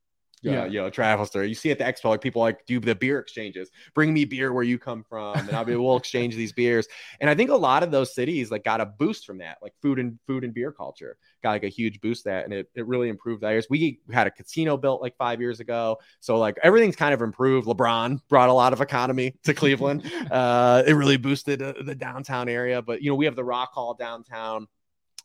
yeah, 0.41 0.65
you 0.65 0.79
know, 0.79 0.89
travel 0.89 1.25
store. 1.25 1.43
You 1.43 1.55
see 1.55 1.71
at 1.71 1.79
the 1.79 1.83
expo, 1.83 2.05
like 2.05 2.21
people 2.21 2.41
like 2.41 2.65
do 2.65 2.79
the 2.79 2.95
beer 2.95 3.19
exchanges. 3.19 3.71
Bring 3.95 4.13
me 4.13 4.25
beer 4.25 4.53
where 4.53 4.63
you 4.63 4.77
come 4.77 5.03
from, 5.03 5.38
and 5.38 5.51
I'll 5.51 5.65
be 5.65 5.75
we'll 5.75 5.97
exchange 5.97 6.35
these 6.35 6.53
beers. 6.53 6.88
And 7.19 7.29
I 7.29 7.35
think 7.35 7.49
a 7.49 7.55
lot 7.55 7.83
of 7.83 7.91
those 7.91 8.13
cities 8.13 8.51
like 8.51 8.63
got 8.63 8.79
a 8.79 8.85
boost 8.85 9.25
from 9.25 9.39
that, 9.39 9.57
like 9.61 9.73
food 9.81 9.99
and 9.99 10.19
food 10.27 10.43
and 10.43 10.53
beer 10.53 10.71
culture 10.71 11.17
got 11.41 11.51
like 11.51 11.63
a 11.63 11.69
huge 11.69 11.99
boost 12.01 12.23
that, 12.25 12.45
and 12.45 12.53
it, 12.53 12.69
it 12.75 12.85
really 12.85 13.09
improved 13.09 13.41
that. 13.41 13.65
We 13.69 13.99
had 14.11 14.27
a 14.27 14.31
casino 14.31 14.77
built 14.77 15.01
like 15.01 15.15
five 15.17 15.41
years 15.41 15.59
ago, 15.59 15.97
so 16.19 16.38
like 16.38 16.57
everything's 16.61 16.95
kind 16.95 17.13
of 17.13 17.21
improved. 17.21 17.67
LeBron 17.67 18.19
brought 18.29 18.49
a 18.49 18.53
lot 18.53 18.73
of 18.73 18.81
economy 18.81 19.35
to 19.43 19.53
Cleveland. 19.53 20.11
uh, 20.31 20.83
it 20.85 20.93
really 20.93 21.17
boosted 21.17 21.61
uh, 21.61 21.73
the 21.83 21.95
downtown 21.95 22.47
area, 22.47 22.81
but 22.81 23.01
you 23.01 23.09
know 23.09 23.15
we 23.15 23.25
have 23.25 23.35
the 23.35 23.43
Rock 23.43 23.73
Hall 23.73 23.95
downtown 23.95 24.67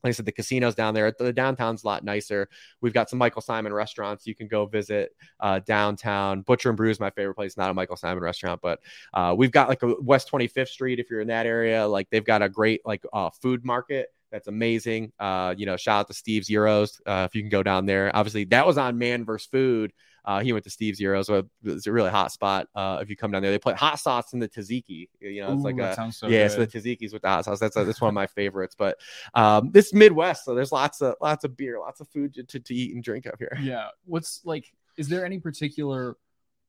like 0.02 0.10
I 0.10 0.12
said, 0.12 0.26
the 0.26 0.32
casinos 0.32 0.74
down 0.74 0.94
there. 0.94 1.12
The 1.16 1.32
downtown's 1.32 1.84
a 1.84 1.86
lot 1.86 2.04
nicer. 2.04 2.48
We've 2.80 2.92
got 2.92 3.10
some 3.10 3.18
Michael 3.18 3.42
Symon 3.42 3.72
restaurants 3.72 4.26
you 4.26 4.34
can 4.34 4.48
go 4.48 4.66
visit 4.66 5.14
uh, 5.40 5.60
downtown. 5.60 6.42
Butcher 6.42 6.70
and 6.70 6.76
Brew 6.76 6.90
is 6.90 7.00
my 7.00 7.10
favorite 7.10 7.34
place. 7.34 7.56
Not 7.56 7.70
a 7.70 7.74
Michael 7.74 7.96
Symon 7.96 8.20
restaurant, 8.20 8.60
but 8.60 8.80
uh, 9.14 9.34
we've 9.36 9.52
got 9.52 9.68
like 9.68 9.82
a 9.82 9.94
West 10.00 10.30
25th 10.30 10.68
Street 10.68 10.98
if 10.98 11.10
you're 11.10 11.20
in 11.20 11.28
that 11.28 11.46
area. 11.46 11.86
Like 11.86 12.10
they've 12.10 12.24
got 12.24 12.42
a 12.42 12.48
great 12.48 12.80
like 12.84 13.04
uh, 13.12 13.30
food 13.30 13.64
market 13.64 14.08
that's 14.32 14.48
amazing. 14.48 15.12
Uh, 15.20 15.54
you 15.56 15.66
know, 15.66 15.76
shout 15.76 16.00
out 16.00 16.08
to 16.08 16.14
Steve's 16.14 16.48
Gyros 16.48 17.00
uh, 17.06 17.28
if 17.28 17.34
you 17.34 17.42
can 17.42 17.50
go 17.50 17.62
down 17.62 17.86
there. 17.86 18.10
Obviously, 18.16 18.44
that 18.44 18.66
was 18.66 18.78
on 18.78 18.98
Man 18.98 19.24
vs. 19.24 19.46
Food. 19.46 19.92
Uh, 20.24 20.40
he 20.40 20.52
went 20.52 20.64
to 20.64 20.70
Steve's 20.70 20.98
Gyros, 20.98 21.26
so 21.26 21.44
it's 21.64 21.86
a 21.86 21.92
really 21.92 22.10
hot 22.10 22.32
spot. 22.32 22.68
Uh, 22.74 22.98
if 23.02 23.10
you 23.10 23.16
come 23.16 23.30
down 23.30 23.42
there, 23.42 23.50
they 23.50 23.58
put 23.58 23.76
hot 23.76 23.98
sauce 23.98 24.32
in 24.32 24.38
the 24.38 24.48
tzatziki. 24.48 25.08
You 25.20 25.42
know, 25.42 25.52
it's 25.52 25.60
Ooh, 25.60 25.64
like 25.64 25.78
a 25.78 26.12
so 26.12 26.28
yeah, 26.28 26.48
good. 26.48 26.52
so 26.52 26.58
the 26.64 26.66
tzatziki's 26.66 27.12
with 27.12 27.22
the 27.22 27.28
hot 27.28 27.44
sauce. 27.44 27.58
That's 27.58 27.76
a, 27.76 27.84
that's 27.84 28.00
one 28.00 28.08
of 28.08 28.14
my 28.14 28.26
favorites. 28.26 28.76
But 28.78 28.98
um, 29.34 29.70
this 29.72 29.92
Midwest, 29.92 30.44
so 30.44 30.54
there's 30.54 30.72
lots 30.72 31.00
of 31.00 31.16
lots 31.20 31.44
of 31.44 31.56
beer, 31.56 31.78
lots 31.78 32.00
of 32.00 32.08
food 32.08 32.34
to, 32.48 32.60
to 32.60 32.74
eat 32.74 32.94
and 32.94 33.02
drink 33.02 33.26
up 33.26 33.36
here. 33.38 33.56
Yeah, 33.60 33.88
what's 34.04 34.40
like? 34.44 34.72
Is 34.96 35.08
there 35.08 35.24
any 35.24 35.38
particular 35.40 36.16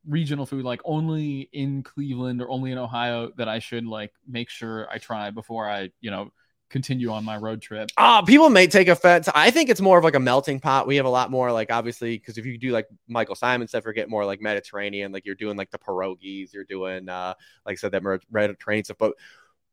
regional 0.07 0.45
food 0.45 0.65
like 0.65 0.81
only 0.83 1.49
in 1.53 1.83
Cleveland 1.83 2.41
or 2.41 2.49
only 2.49 2.71
in 2.71 2.77
Ohio 2.77 3.31
that 3.37 3.47
I 3.47 3.59
should 3.59 3.85
like 3.85 4.11
make 4.27 4.49
sure 4.49 4.87
I 4.91 4.97
try 4.97 5.29
before 5.29 5.69
I 5.69 5.91
you 6.01 6.11
know 6.11 6.31
continue 6.74 7.11
on 7.11 7.24
my 7.24 7.38
road 7.38 7.61
trip. 7.61 7.91
Uh, 7.95 8.24
people 8.24 8.49
may 8.49 8.67
take 8.67 8.88
offense. 8.88 9.30
I 9.34 9.51
think 9.51 9.69
it's 9.69 9.80
more 9.80 9.97
of 9.99 10.03
like 10.03 10.15
a 10.15 10.19
melting 10.19 10.59
pot. 10.59 10.88
We 10.88 10.97
have 10.97 11.05
a 11.05 11.09
lot 11.09 11.32
more 11.32 11.51
like 11.51 11.71
obviously 11.71 12.17
because 12.17 12.38
if 12.38 12.45
you 12.45 12.57
do 12.57 12.71
like 12.71 12.88
Michael 13.07 13.36
Symon 13.36 13.69
stuff, 13.69 13.86
or 13.86 13.93
get 13.93 14.09
more 14.09 14.26
like 14.26 14.41
Mediterranean, 14.41 15.11
like 15.11 15.26
you're 15.26 15.36
doing 15.36 15.55
like 15.55 15.69
the 15.71 15.78
pierogies, 15.78 16.51
you're 16.51 16.65
doing 16.65 17.07
uh 17.07 17.36
like 17.65 17.74
I 17.74 17.76
said 17.76 17.91
that 17.91 18.03
Mediterranean 18.32 18.84
stuff. 18.84 18.97
But 18.97 19.13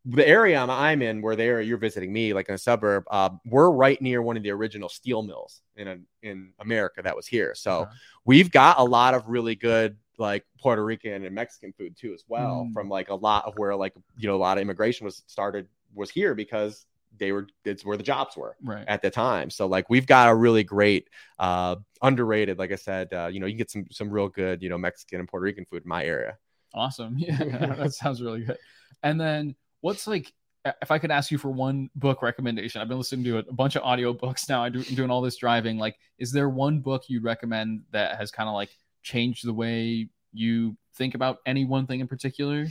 the 0.05 0.27
area 0.27 0.59
I'm 0.59 1.03
in, 1.03 1.21
where 1.23 1.37
there 1.37 1.61
you're 1.61 1.79
visiting 1.79 2.13
me, 2.13 2.33
like 2.35 2.49
in 2.49 2.55
a 2.55 2.59
suburb, 2.59 3.05
uh, 3.11 3.31
we're 3.45 3.71
right 3.71 4.01
near 4.01 4.23
one 4.23 4.37
of 4.37 4.43
the 4.43 4.51
original 4.51 4.89
steel 4.89 5.23
mills 5.23 5.63
in 5.77 5.89
a, 5.89 5.99
in 6.23 6.53
America 6.59 7.03
that 7.03 7.17
was 7.17 7.27
here. 7.27 7.55
So 7.55 7.83
uh-huh. 7.83 7.93
we've 8.25 8.51
got 8.51 8.79
a 8.79 8.85
lot 8.85 9.15
of 9.15 9.27
really 9.27 9.57
good 9.57 9.97
like 10.19 10.45
Puerto 10.61 10.85
Rican 10.85 11.25
and 11.25 11.35
Mexican 11.35 11.73
food 11.73 11.97
too, 11.97 12.13
as 12.13 12.25
well, 12.29 12.67
mm. 12.69 12.73
from 12.75 12.89
like 12.91 13.09
a 13.09 13.15
lot 13.15 13.47
of 13.47 13.55
where 13.57 13.75
like 13.75 13.95
you 14.19 14.29
know 14.29 14.37
a 14.37 14.39
lot 14.39 14.59
of 14.59 14.63
immigration 14.63 15.07
was 15.07 15.23
started 15.27 15.67
was 15.95 16.11
here 16.11 16.35
because 16.35 16.87
they 17.19 17.33
were 17.33 17.47
it's 17.65 17.85
where 17.85 17.97
the 17.97 18.03
jobs 18.03 18.37
were 18.37 18.57
right. 18.63 18.85
at 18.89 19.03
the 19.03 19.11
time. 19.11 19.51
So 19.51 19.67
like 19.67 19.91
we've 19.91 20.07
got 20.07 20.29
a 20.29 20.35
really 20.35 20.65
great 20.65 21.09
uh 21.39 21.77
underrated, 22.03 22.59
like 22.59 22.73
I 22.73 22.77
said, 22.77 23.13
uh, 23.13 23.29
you 23.31 23.41
know, 23.41 23.47
you 23.47 23.57
get 23.57 23.71
some 23.71 23.87
some 23.91 24.11
real 24.11 24.29
good, 24.29 24.63
you 24.63 24.69
know, 24.69 24.79
Mexican 24.79 25.21
and 25.21 25.29
Puerto 25.29 25.45
Rican 25.45 25.65
food 25.65 25.83
in 25.83 25.89
my 25.89 26.05
area. 26.05 26.39
Awesome. 26.75 27.17
Yeah, 27.19 27.37
that 27.79 27.95
sounds 27.95 28.23
really 28.23 28.45
good. 28.45 28.59
And 29.03 29.21
then 29.21 29.55
what's 29.81 30.07
like 30.07 30.33
if 30.65 30.91
I 30.91 30.99
could 30.99 31.11
ask 31.11 31.31
you 31.31 31.39
for 31.39 31.51
one 31.51 31.89
book 31.95 32.23
recommendation, 32.23 32.81
I've 32.81 32.89
been 32.89 32.99
listening 32.99 33.25
to 33.25 33.39
a 33.39 33.53
bunch 33.53 33.77
of 33.77 33.83
audio 33.83 34.13
books 34.13 34.49
now. 34.49 34.63
I'm 34.63 34.73
doing 34.73 35.11
all 35.11 35.23
this 35.23 35.37
driving. 35.37 35.79
Like, 35.79 35.97
is 36.19 36.33
there 36.33 36.51
one 36.51 36.81
book 36.81 37.05
you'd 37.09 37.25
recommend 37.25 37.83
that 37.93 38.19
has 38.19 38.31
kind 38.31 38.49
of 38.49 38.55
like 38.55 38.69
changed 39.03 39.47
the 39.47 39.55
way 39.55 40.09
you 40.33 40.77
think 40.95 41.15
about 41.15 41.39
any 41.47 41.65
one 41.65 41.87
thing 41.87 42.01
in 42.01 42.09
particular? 42.09 42.67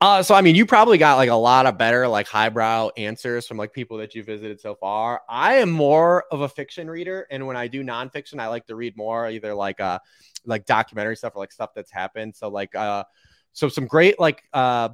Uh, 0.00 0.22
so 0.22 0.34
I 0.34 0.42
mean, 0.42 0.54
you 0.54 0.64
probably 0.64 0.96
got 0.96 1.16
like 1.16 1.28
a 1.28 1.34
lot 1.34 1.66
of 1.66 1.76
better 1.76 2.06
like 2.06 2.28
highbrow 2.28 2.90
answers 2.96 3.46
from 3.48 3.56
like 3.56 3.72
people 3.72 3.98
that 3.98 4.14
you 4.14 4.22
visited 4.22 4.60
so 4.60 4.76
far. 4.76 5.22
I 5.28 5.54
am 5.54 5.70
more 5.70 6.24
of 6.30 6.42
a 6.42 6.48
fiction 6.48 6.88
reader, 6.88 7.26
and 7.30 7.46
when 7.46 7.56
I 7.56 7.66
do 7.66 7.82
nonfiction, 7.82 8.38
I 8.38 8.46
like 8.46 8.66
to 8.66 8.76
read 8.76 8.96
more 8.96 9.28
either 9.28 9.54
like 9.54 9.80
uh 9.80 9.98
like 10.46 10.66
documentary 10.66 11.16
stuff 11.16 11.34
or 11.34 11.40
like 11.40 11.50
stuff 11.50 11.70
that's 11.74 11.90
happened. 11.90 12.36
So 12.36 12.48
like 12.48 12.76
uh 12.76 13.04
so 13.52 13.68
some 13.68 13.86
great 13.86 14.20
like 14.20 14.44
uh 14.52 14.90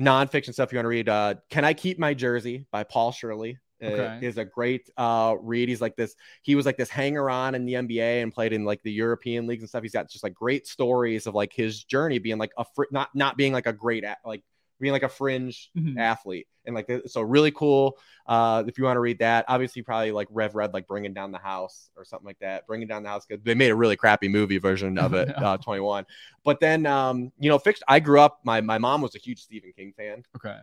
nonfiction 0.00 0.52
stuff 0.52 0.72
you 0.72 0.78
want 0.78 0.84
to 0.84 0.90
read. 0.90 1.08
Uh, 1.08 1.34
Can 1.50 1.64
I 1.64 1.74
Keep 1.74 1.98
My 1.98 2.14
Jersey 2.14 2.66
by 2.70 2.84
Paul 2.84 3.12
Shirley. 3.12 3.58
Uh, 3.82 3.86
Okay. 3.88 4.26
is 4.26 4.38
a 4.38 4.44
great 4.44 4.88
uh 4.96 5.34
read. 5.40 5.68
He's 5.68 5.80
like 5.80 5.96
this. 5.96 6.14
He 6.42 6.54
was 6.54 6.66
like 6.66 6.76
this 6.76 6.88
hanger 6.90 7.28
on 7.28 7.54
in 7.54 7.64
the 7.66 7.74
NBA 7.74 8.22
and 8.22 8.32
played 8.32 8.52
in 8.52 8.64
like 8.64 8.82
the 8.82 8.92
European 8.92 9.46
leagues 9.46 9.62
and 9.62 9.68
stuff. 9.68 9.82
He's 9.82 9.92
got 9.92 10.08
just 10.10 10.22
like 10.24 10.34
great 10.34 10.66
stories 10.66 11.26
of 11.26 11.34
like 11.34 11.52
his 11.52 11.82
journey 11.84 12.18
being 12.18 12.38
like 12.38 12.52
a 12.58 12.64
fr- 12.74 12.84
not 12.90 13.08
not 13.14 13.36
being 13.36 13.52
like 13.52 13.66
a 13.66 13.72
great 13.72 14.04
at 14.04 14.18
like 14.24 14.42
being 14.80 14.92
like 14.92 15.04
a 15.04 15.08
fringe 15.08 15.70
Mhm. 15.78 15.96
athlete 15.96 16.48
and 16.64 16.74
like 16.74 16.90
so 17.06 17.20
really 17.20 17.52
cool. 17.52 17.96
Uh, 18.26 18.64
if 18.66 18.78
you 18.78 18.84
want 18.84 18.96
to 18.96 19.00
read 19.00 19.18
that, 19.20 19.44
obviously 19.46 19.80
probably 19.82 20.10
like 20.10 20.26
Rev 20.30 20.54
Red 20.56 20.74
like 20.74 20.88
bringing 20.88 21.12
down 21.14 21.30
the 21.30 21.38
house 21.38 21.90
or 21.96 22.04
something 22.04 22.26
like 22.26 22.38
that. 22.40 22.66
Bringing 22.66 22.88
down 22.88 23.02
the 23.04 23.08
house 23.08 23.24
because 23.26 23.42
they 23.44 23.54
made 23.54 23.70
a 23.70 23.76
really 23.76 23.96
crappy 23.96 24.28
movie 24.28 24.58
version 24.58 24.98
of 24.98 25.14
it. 25.14 25.28
Uh, 25.36 25.56
Twenty 25.56 25.80
one. 25.80 26.04
But 26.44 26.58
then 26.60 26.86
um 26.86 27.32
you 27.38 27.48
know 27.48 27.58
fixed 27.58 27.82
I 27.88 28.00
grew 28.00 28.20
up. 28.20 28.40
My 28.44 28.60
my 28.60 28.78
mom 28.78 29.02
was 29.02 29.14
a 29.14 29.18
huge 29.18 29.40
Stephen 29.40 29.72
King 29.76 29.92
fan. 29.96 30.24
Okay. 30.36 30.58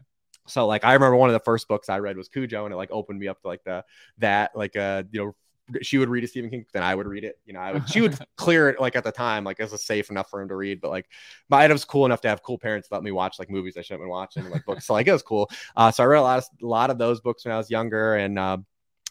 So 0.49 0.67
like 0.67 0.83
I 0.83 0.93
remember 0.93 1.15
one 1.15 1.29
of 1.29 1.33
the 1.33 1.39
first 1.39 1.67
books 1.67 1.89
I 1.89 1.99
read 1.99 2.17
was 2.17 2.29
Cujo, 2.29 2.65
and 2.65 2.73
it 2.73 2.77
like 2.77 2.91
opened 2.91 3.19
me 3.19 3.27
up 3.27 3.41
to 3.41 3.47
like 3.47 3.63
the 3.63 3.83
that 4.17 4.51
like 4.55 4.75
uh 4.75 5.03
you 5.11 5.25
know 5.25 5.35
she 5.81 5.97
would 5.99 6.09
read 6.09 6.23
a 6.23 6.27
Stephen 6.27 6.49
King, 6.49 6.65
then 6.73 6.83
I 6.83 6.95
would 6.95 7.07
read 7.07 7.23
it. 7.23 7.37
You 7.45 7.53
know, 7.53 7.59
I 7.59 7.73
would 7.73 7.89
she 7.89 8.01
would 8.01 8.17
clear 8.37 8.69
it 8.69 8.81
like 8.81 8.95
at 8.95 9.03
the 9.03 9.11
time, 9.11 9.43
like 9.43 9.59
it 9.59 9.71
was 9.71 9.83
safe 9.83 10.09
enough 10.09 10.29
for 10.29 10.41
him 10.41 10.49
to 10.49 10.55
read. 10.55 10.81
But 10.81 10.89
like 10.89 11.07
my 11.49 11.65
it 11.65 11.71
was 11.71 11.85
cool 11.85 12.05
enough 12.05 12.21
to 12.21 12.29
have 12.29 12.43
cool 12.43 12.57
parents 12.57 12.89
let 12.91 13.03
me 13.03 13.11
watch 13.11 13.39
like 13.39 13.49
movies 13.49 13.77
I 13.77 13.81
shouldn't 13.81 14.01
have 14.01 14.05
been 14.05 14.09
watching, 14.09 14.49
like 14.49 14.65
books. 14.65 14.85
So 14.87 14.93
like 14.93 15.07
it 15.07 15.13
was 15.13 15.23
cool. 15.23 15.49
Uh, 15.75 15.91
so 15.91 16.03
I 16.03 16.07
read 16.07 16.19
a 16.19 16.23
lot 16.23 16.39
of 16.39 16.45
a 16.61 16.65
lot 16.65 16.89
of 16.89 16.97
those 16.97 17.21
books 17.21 17.45
when 17.45 17.53
I 17.53 17.57
was 17.57 17.69
younger, 17.69 18.15
and 18.15 18.39
uh, 18.39 18.57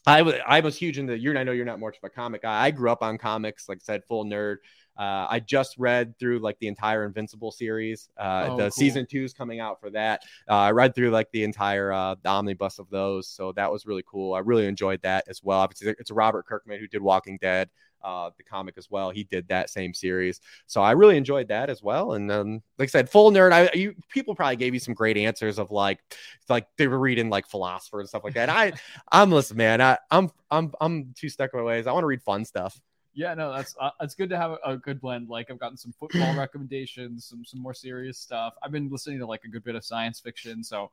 I 0.07 0.22
was 0.22 0.34
I 0.47 0.61
was 0.61 0.76
huge 0.76 0.99
into 0.99 1.18
you're 1.18 1.36
I 1.36 1.45
know 1.45 1.53
you're 1.53 1.66
not 1.66 1.80
much 1.80 1.97
of 2.03 2.05
a 2.05 2.11
comic 2.11 2.43
guy. 2.43 2.64
I 2.64 2.70
grew 2.70 2.91
up 2.91 3.03
on 3.03 3.18
comics, 3.18 3.68
like 3.68 3.78
I 3.78 3.84
said, 3.84 4.05
full 4.05 4.24
nerd. 4.24 4.57
Uh, 4.99 5.27
I 5.31 5.41
just 5.41 5.77
read 5.79 6.19
through 6.19 6.41
like 6.41 6.59
the 6.59 6.67
entire 6.67 7.05
Invincible 7.05 7.53
series. 7.53 8.09
Uh, 8.19 8.49
Oh, 8.51 8.57
the 8.57 8.63
cool. 8.65 8.71
season 8.71 9.07
two 9.07 9.23
is 9.25 9.33
coming 9.33 9.61
out 9.61 9.81
for 9.81 9.91
that. 9.91 10.23
Uh, 10.49 10.55
I 10.55 10.71
read 10.73 10.95
through 10.95 11.11
like 11.11 11.31
the 11.33 11.45
entire 11.45 11.93
uh, 11.93 12.17
the 12.23 12.29
omnibus 12.29 12.79
of 12.79 12.91
those, 12.91 13.29
so 13.29 13.53
that 13.53 13.71
was 13.71 13.87
really 13.87 14.05
cool. 14.07 14.35
I 14.35 14.41
really 14.41 14.67
enjoyed 14.67 15.01
that 15.03 15.25
as 15.29 15.43
well. 15.43 15.61
Obviously, 15.61 15.95
it's 15.99 16.11
Robert 16.11 16.47
Kirkman 16.47 16.81
who 16.81 16.89
did 16.89 17.01
Walking 17.01 17.39
Dead, 17.41 17.71
uh, 18.03 18.31
the 18.37 18.43
comic 18.43 18.75
as 18.79 18.91
well. 18.91 19.11
He 19.11 19.25
did 19.25 19.47
that 19.49 19.71
same 19.71 19.95
series, 19.95 20.41
so 20.67 20.83
I 20.83 20.93
really 20.93 21.17
enjoyed 21.17 21.49
that 21.49 21.71
as 21.71 21.83
well. 21.83 22.15
And 22.15 22.31
um, 22.33 22.63
like 22.79 22.89
I 22.89 22.91
said, 22.91 23.11
full 23.11 23.31
nerd. 23.31 23.53
I 23.53 23.71
you 23.75 23.95
people 24.09 24.35
probably 24.35 24.57
gave 24.57 24.75
you 24.75 24.81
some 24.81 24.95
great 24.95 25.17
answers 25.17 25.59
of 25.59 25.71
like 25.71 26.01
like 26.49 26.67
they 26.77 26.87
were 26.89 26.99
reading 26.99 27.31
like 27.31 27.47
philosopher 27.47 28.01
and 28.01 28.09
stuff 28.09 28.25
like 28.25 28.35
that. 28.35 28.49
I 28.49 28.73
I'm 29.13 29.31
listen, 29.31 29.57
man. 29.57 29.81
I, 29.81 29.99
I'm 30.11 30.31
I'm 30.51 30.73
I'm 30.81 31.13
too 31.17 31.29
stuck 31.29 31.51
in 31.53 31.61
my 31.61 31.65
ways. 31.65 31.87
I 31.87 31.93
want 31.93 32.03
to 32.03 32.09
read 32.09 32.23
fun 32.23 32.45
stuff. 32.45 32.81
Yeah, 33.19 33.35
no, 33.35 33.53
that's 33.53 33.75
uh, 33.81 33.91
it's 34.01 34.14
good 34.14 34.31
to 34.31 34.37
have 34.37 34.53
a, 34.53 34.59
a 34.64 34.77
good 34.77 35.01
blend. 35.01 35.29
Like 35.29 35.51
I've 35.51 35.59
gotten 35.59 35.77
some 35.77 35.93
football 35.99 36.37
recommendations, 36.39 37.25
some 37.27 37.45
some 37.45 37.61
more 37.61 37.75
serious 37.75 38.16
stuff. 38.16 38.55
I've 38.62 38.71
been 38.71 38.89
listening 38.89 39.19
to 39.19 39.27
like 39.27 39.43
a 39.45 39.49
good 39.49 39.64
bit 39.64 39.75
of 39.75 39.85
science 39.85 40.21
fiction, 40.21 40.62
so 40.62 40.91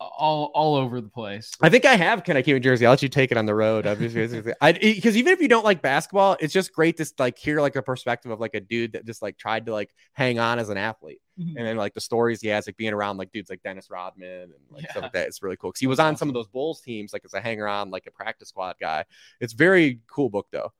all 0.00 0.50
all 0.52 0.74
over 0.74 1.00
the 1.00 1.08
place. 1.08 1.52
I 1.60 1.68
think 1.68 1.84
I 1.84 1.94
have. 1.94 2.24
Can 2.24 2.36
I 2.36 2.42
keep 2.42 2.56
in 2.56 2.62
Jersey? 2.62 2.84
I'll 2.86 2.90
let 2.92 3.02
you 3.02 3.08
take 3.08 3.30
it 3.30 3.38
on 3.38 3.46
the 3.46 3.54
road. 3.54 3.84
Because 3.84 5.16
even 5.16 5.32
if 5.32 5.40
you 5.40 5.46
don't 5.46 5.64
like 5.64 5.80
basketball, 5.80 6.36
it's 6.40 6.52
just 6.52 6.72
great 6.72 6.96
to 6.96 7.06
like 7.20 7.38
hear 7.38 7.60
like 7.60 7.76
a 7.76 7.82
perspective 7.82 8.32
of 8.32 8.40
like 8.40 8.54
a 8.54 8.60
dude 8.60 8.94
that 8.94 9.06
just 9.06 9.22
like 9.22 9.38
tried 9.38 9.66
to 9.66 9.72
like 9.72 9.94
hang 10.12 10.40
on 10.40 10.58
as 10.58 10.70
an 10.70 10.76
athlete, 10.76 11.20
Mhm. 11.40 11.54
and 11.56 11.66
then 11.68 11.76
like 11.76 11.94
the 11.94 12.00
stories 12.00 12.40
he 12.40 12.48
has, 12.48 12.66
like 12.66 12.76
being 12.76 12.92
around 12.92 13.16
like 13.18 13.30
dudes 13.30 13.48
like 13.48 13.62
Dennis 13.62 13.90
Rodman 13.90 14.42
and 14.42 14.52
like 14.72 14.82
Yeah. 14.82 14.90
stuff 14.90 15.02
like 15.04 15.12
that. 15.12 15.28
It's 15.28 15.40
really 15.40 15.56
cool 15.56 15.70
because 15.70 15.80
he 15.80 15.86
was 15.86 16.00
on 16.00 16.16
some 16.16 16.26
of 16.26 16.34
those 16.34 16.48
Bulls 16.48 16.80
teams 16.80 17.12
like 17.12 17.22
as 17.24 17.32
a 17.34 17.40
hanger 17.40 17.68
on, 17.68 17.90
like 17.92 18.08
a 18.08 18.10
practice 18.10 18.48
squad 18.48 18.74
guy. 18.80 19.04
It's 19.40 19.52
very 19.52 20.00
cool 20.08 20.28
book 20.28 20.48
though. 20.50 20.72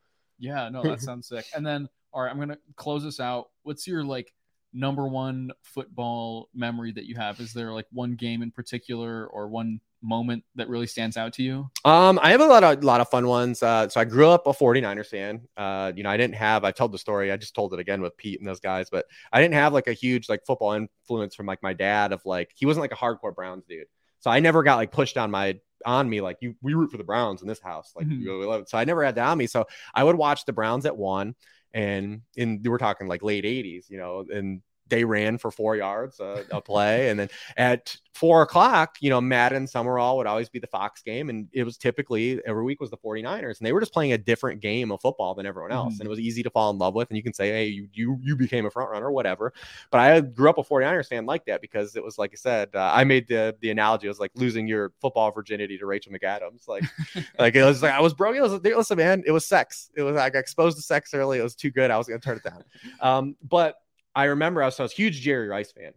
Yeah, 0.44 0.68
no, 0.68 0.82
that 0.82 1.00
sounds 1.00 1.28
sick. 1.28 1.46
And 1.54 1.66
then, 1.66 1.88
all 2.12 2.22
right, 2.22 2.30
I'm 2.30 2.38
gonna 2.38 2.58
close 2.76 3.02
this 3.02 3.18
out. 3.18 3.50
What's 3.62 3.86
your 3.86 4.04
like 4.04 4.32
number 4.74 5.06
one 5.08 5.52
football 5.62 6.50
memory 6.54 6.92
that 6.92 7.06
you 7.06 7.14
have? 7.14 7.40
Is 7.40 7.52
there 7.52 7.72
like 7.72 7.86
one 7.92 8.14
game 8.14 8.42
in 8.42 8.50
particular 8.50 9.26
or 9.26 9.48
one 9.48 9.80
moment 10.02 10.44
that 10.56 10.68
really 10.68 10.86
stands 10.86 11.16
out 11.16 11.32
to 11.32 11.42
you? 11.42 11.70
Um, 11.86 12.20
I 12.22 12.30
have 12.32 12.42
a 12.42 12.46
lot 12.46 12.62
of 12.62 12.84
lot 12.84 13.00
of 13.00 13.08
fun 13.08 13.26
ones. 13.26 13.62
Uh, 13.62 13.88
so 13.88 14.00
I 14.00 14.04
grew 14.04 14.28
up 14.28 14.46
a 14.46 14.52
49ers 14.52 15.06
fan. 15.06 15.48
Uh, 15.56 15.92
you 15.96 16.02
know, 16.02 16.10
I 16.10 16.18
didn't 16.18 16.34
have. 16.34 16.62
I 16.64 16.72
told 16.72 16.92
the 16.92 16.98
story. 16.98 17.32
I 17.32 17.38
just 17.38 17.54
told 17.54 17.72
it 17.72 17.80
again 17.80 18.02
with 18.02 18.14
Pete 18.18 18.38
and 18.38 18.46
those 18.46 18.60
guys, 18.60 18.90
but 18.90 19.06
I 19.32 19.40
didn't 19.40 19.54
have 19.54 19.72
like 19.72 19.86
a 19.86 19.94
huge 19.94 20.28
like 20.28 20.44
football 20.46 20.72
influence 20.72 21.34
from 21.34 21.46
like 21.46 21.62
my 21.62 21.72
dad. 21.72 22.12
Of 22.12 22.20
like 22.26 22.50
he 22.54 22.66
wasn't 22.66 22.82
like 22.82 22.92
a 22.92 22.96
hardcore 22.96 23.34
Browns 23.34 23.64
dude. 23.66 23.86
So 24.20 24.30
I 24.30 24.40
never 24.40 24.62
got 24.62 24.76
like 24.76 24.92
pushed 24.92 25.16
on 25.16 25.30
my 25.30 25.58
on 25.86 26.08
me 26.08 26.20
like 26.20 26.38
you. 26.40 26.54
We 26.62 26.74
root 26.74 26.90
for 26.90 26.96
the 26.98 27.04
Browns 27.04 27.42
in 27.42 27.48
this 27.48 27.60
house. 27.60 27.92
Like 27.96 28.06
Mhm. 28.06 28.20
you 28.20 28.44
love 28.44 28.62
it. 28.62 28.68
So 28.68 28.78
I 28.78 28.84
never 28.84 29.04
had 29.04 29.14
that 29.16 29.28
on 29.28 29.38
me. 29.38 29.46
So 29.46 29.66
I 29.94 30.04
would 30.04 30.16
watch 30.16 30.44
the 30.44 30.52
Browns 30.52 30.86
at 30.86 30.96
one, 30.96 31.34
and 31.72 32.22
in 32.36 32.62
we're 32.64 32.78
talking 32.78 33.08
like 33.08 33.22
late 33.22 33.44
80s. 33.44 33.88
You 33.90 33.98
know, 33.98 34.24
and 34.32 34.62
they 34.94 35.04
ran 35.04 35.38
for 35.38 35.50
four 35.50 35.74
yards 35.74 36.20
uh, 36.20 36.44
a 36.50 36.60
play, 36.60 37.10
and 37.10 37.18
then 37.18 37.28
at 37.56 37.96
four 38.14 38.42
o'clock, 38.42 38.96
you 39.00 39.10
know, 39.10 39.20
Madden 39.20 39.66
Summerall 39.66 40.16
would 40.16 40.28
always 40.28 40.48
be 40.48 40.60
the 40.60 40.68
Fox 40.68 41.02
game. 41.02 41.28
And 41.30 41.48
it 41.52 41.64
was 41.64 41.76
typically 41.76 42.40
every 42.46 42.62
week 42.62 42.80
was 42.80 42.90
the 42.90 42.96
49ers. 42.96 43.58
And 43.58 43.66
they 43.66 43.72
were 43.72 43.80
just 43.80 43.92
playing 43.92 44.12
a 44.12 44.18
different 44.18 44.60
game 44.60 44.92
of 44.92 45.00
football 45.00 45.34
than 45.34 45.46
everyone 45.46 45.72
else. 45.72 45.94
Mhm. 45.94 46.00
And 46.00 46.06
it 46.06 46.10
was 46.10 46.20
easy 46.20 46.42
to 46.44 46.50
fall 46.50 46.70
in 46.70 46.78
love 46.78 46.94
with. 46.94 47.10
And 47.10 47.16
you 47.16 47.24
can 47.24 47.34
say, 47.34 47.48
hey, 47.48 47.66
you 47.66 47.88
you, 47.92 48.18
you 48.22 48.36
became 48.36 48.66
a 48.66 48.70
front 48.70 48.90
runner, 48.90 49.10
whatever. 49.10 49.52
But 49.90 50.00
I 50.00 50.20
grew 50.20 50.48
up 50.48 50.58
a 50.58 50.62
49ers 50.62 51.08
fan 51.08 51.26
like 51.26 51.44
that 51.46 51.60
because 51.60 51.96
it 51.96 52.04
was 52.04 52.16
like 52.16 52.30
I 52.32 52.36
said, 52.36 52.70
uh, 52.74 52.92
I 52.94 53.02
made 53.02 53.26
the 53.26 53.56
the 53.60 53.70
analogy. 53.70 54.06
It 54.06 54.10
was 54.10 54.20
like 54.20 54.30
losing 54.36 54.68
your 54.68 54.92
football 55.00 55.32
virginity 55.32 55.76
to 55.78 55.86
Rachel 55.86 56.12
McAdams. 56.12 56.68
Like, 56.68 56.84
like 57.38 57.56
it 57.56 57.64
was 57.64 57.82
like 57.82 57.92
I 57.92 58.00
was 58.00 58.14
broke. 58.14 58.36
It 58.36 58.42
was 58.42 58.52
listen, 58.52 58.96
man, 58.96 59.24
it 59.26 59.32
was 59.32 59.44
sex. 59.44 59.90
It 59.96 60.02
was 60.02 60.14
like 60.14 60.24
I 60.24 60.30
got 60.30 60.38
exposed 60.38 60.76
to 60.76 60.82
sex 60.82 61.12
early. 61.14 61.40
It 61.40 61.42
was 61.42 61.56
too 61.56 61.72
good. 61.72 61.90
I 61.90 61.98
was 61.98 62.06
gonna 62.06 62.20
turn 62.20 62.36
it 62.36 62.44
down. 62.44 62.62
Um, 63.00 63.36
but 63.42 63.76
I 64.14 64.24
remember 64.24 64.62
I 64.62 64.66
was, 64.66 64.78
I 64.78 64.84
was 64.84 64.92
a 64.92 64.96
huge 64.96 65.20
Jerry 65.20 65.48
Rice 65.48 65.72
fan. 65.72 65.92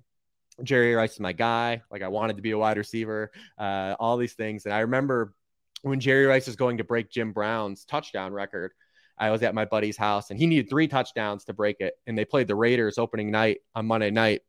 Jerry 0.64 0.96
Rice 0.96 1.14
is 1.14 1.20
my 1.20 1.34
guy. 1.34 1.82
Like 1.92 2.02
I 2.02 2.08
wanted 2.08 2.38
to 2.38 2.42
be 2.42 2.52
a 2.52 2.58
wide 2.58 2.78
receiver, 2.78 3.32
uh, 3.58 3.96
all 4.00 4.18
these 4.18 4.34
things. 4.34 4.66
And 4.66 4.74
I 4.74 4.80
remember 4.80 5.34
when 5.84 6.00
Jerry 6.00 6.26
Rice 6.26 6.48
was 6.48 6.56
going 6.56 6.78
to 6.78 6.84
break 6.84 7.12
Jim 7.12 7.32
Brown's 7.32 7.86
touchdown 7.86 8.34
record. 8.34 8.72
I 9.20 9.32
was 9.32 9.42
at 9.44 9.56
my 9.56 9.66
buddy's 9.66 9.98
house 9.98 10.30
and 10.30 10.40
he 10.40 10.46
needed 10.46 10.70
three 10.70 10.88
touchdowns 10.88 11.46
to 11.46 11.54
break 11.54 11.78
it. 11.80 11.94
And 12.06 12.18
they 12.18 12.26
played 12.26 12.48
the 12.48 12.56
Raiders 12.56 12.98
opening 12.98 13.32
night 13.32 13.60
on 13.76 13.88
Monday 13.88 14.12
night. 14.12 14.42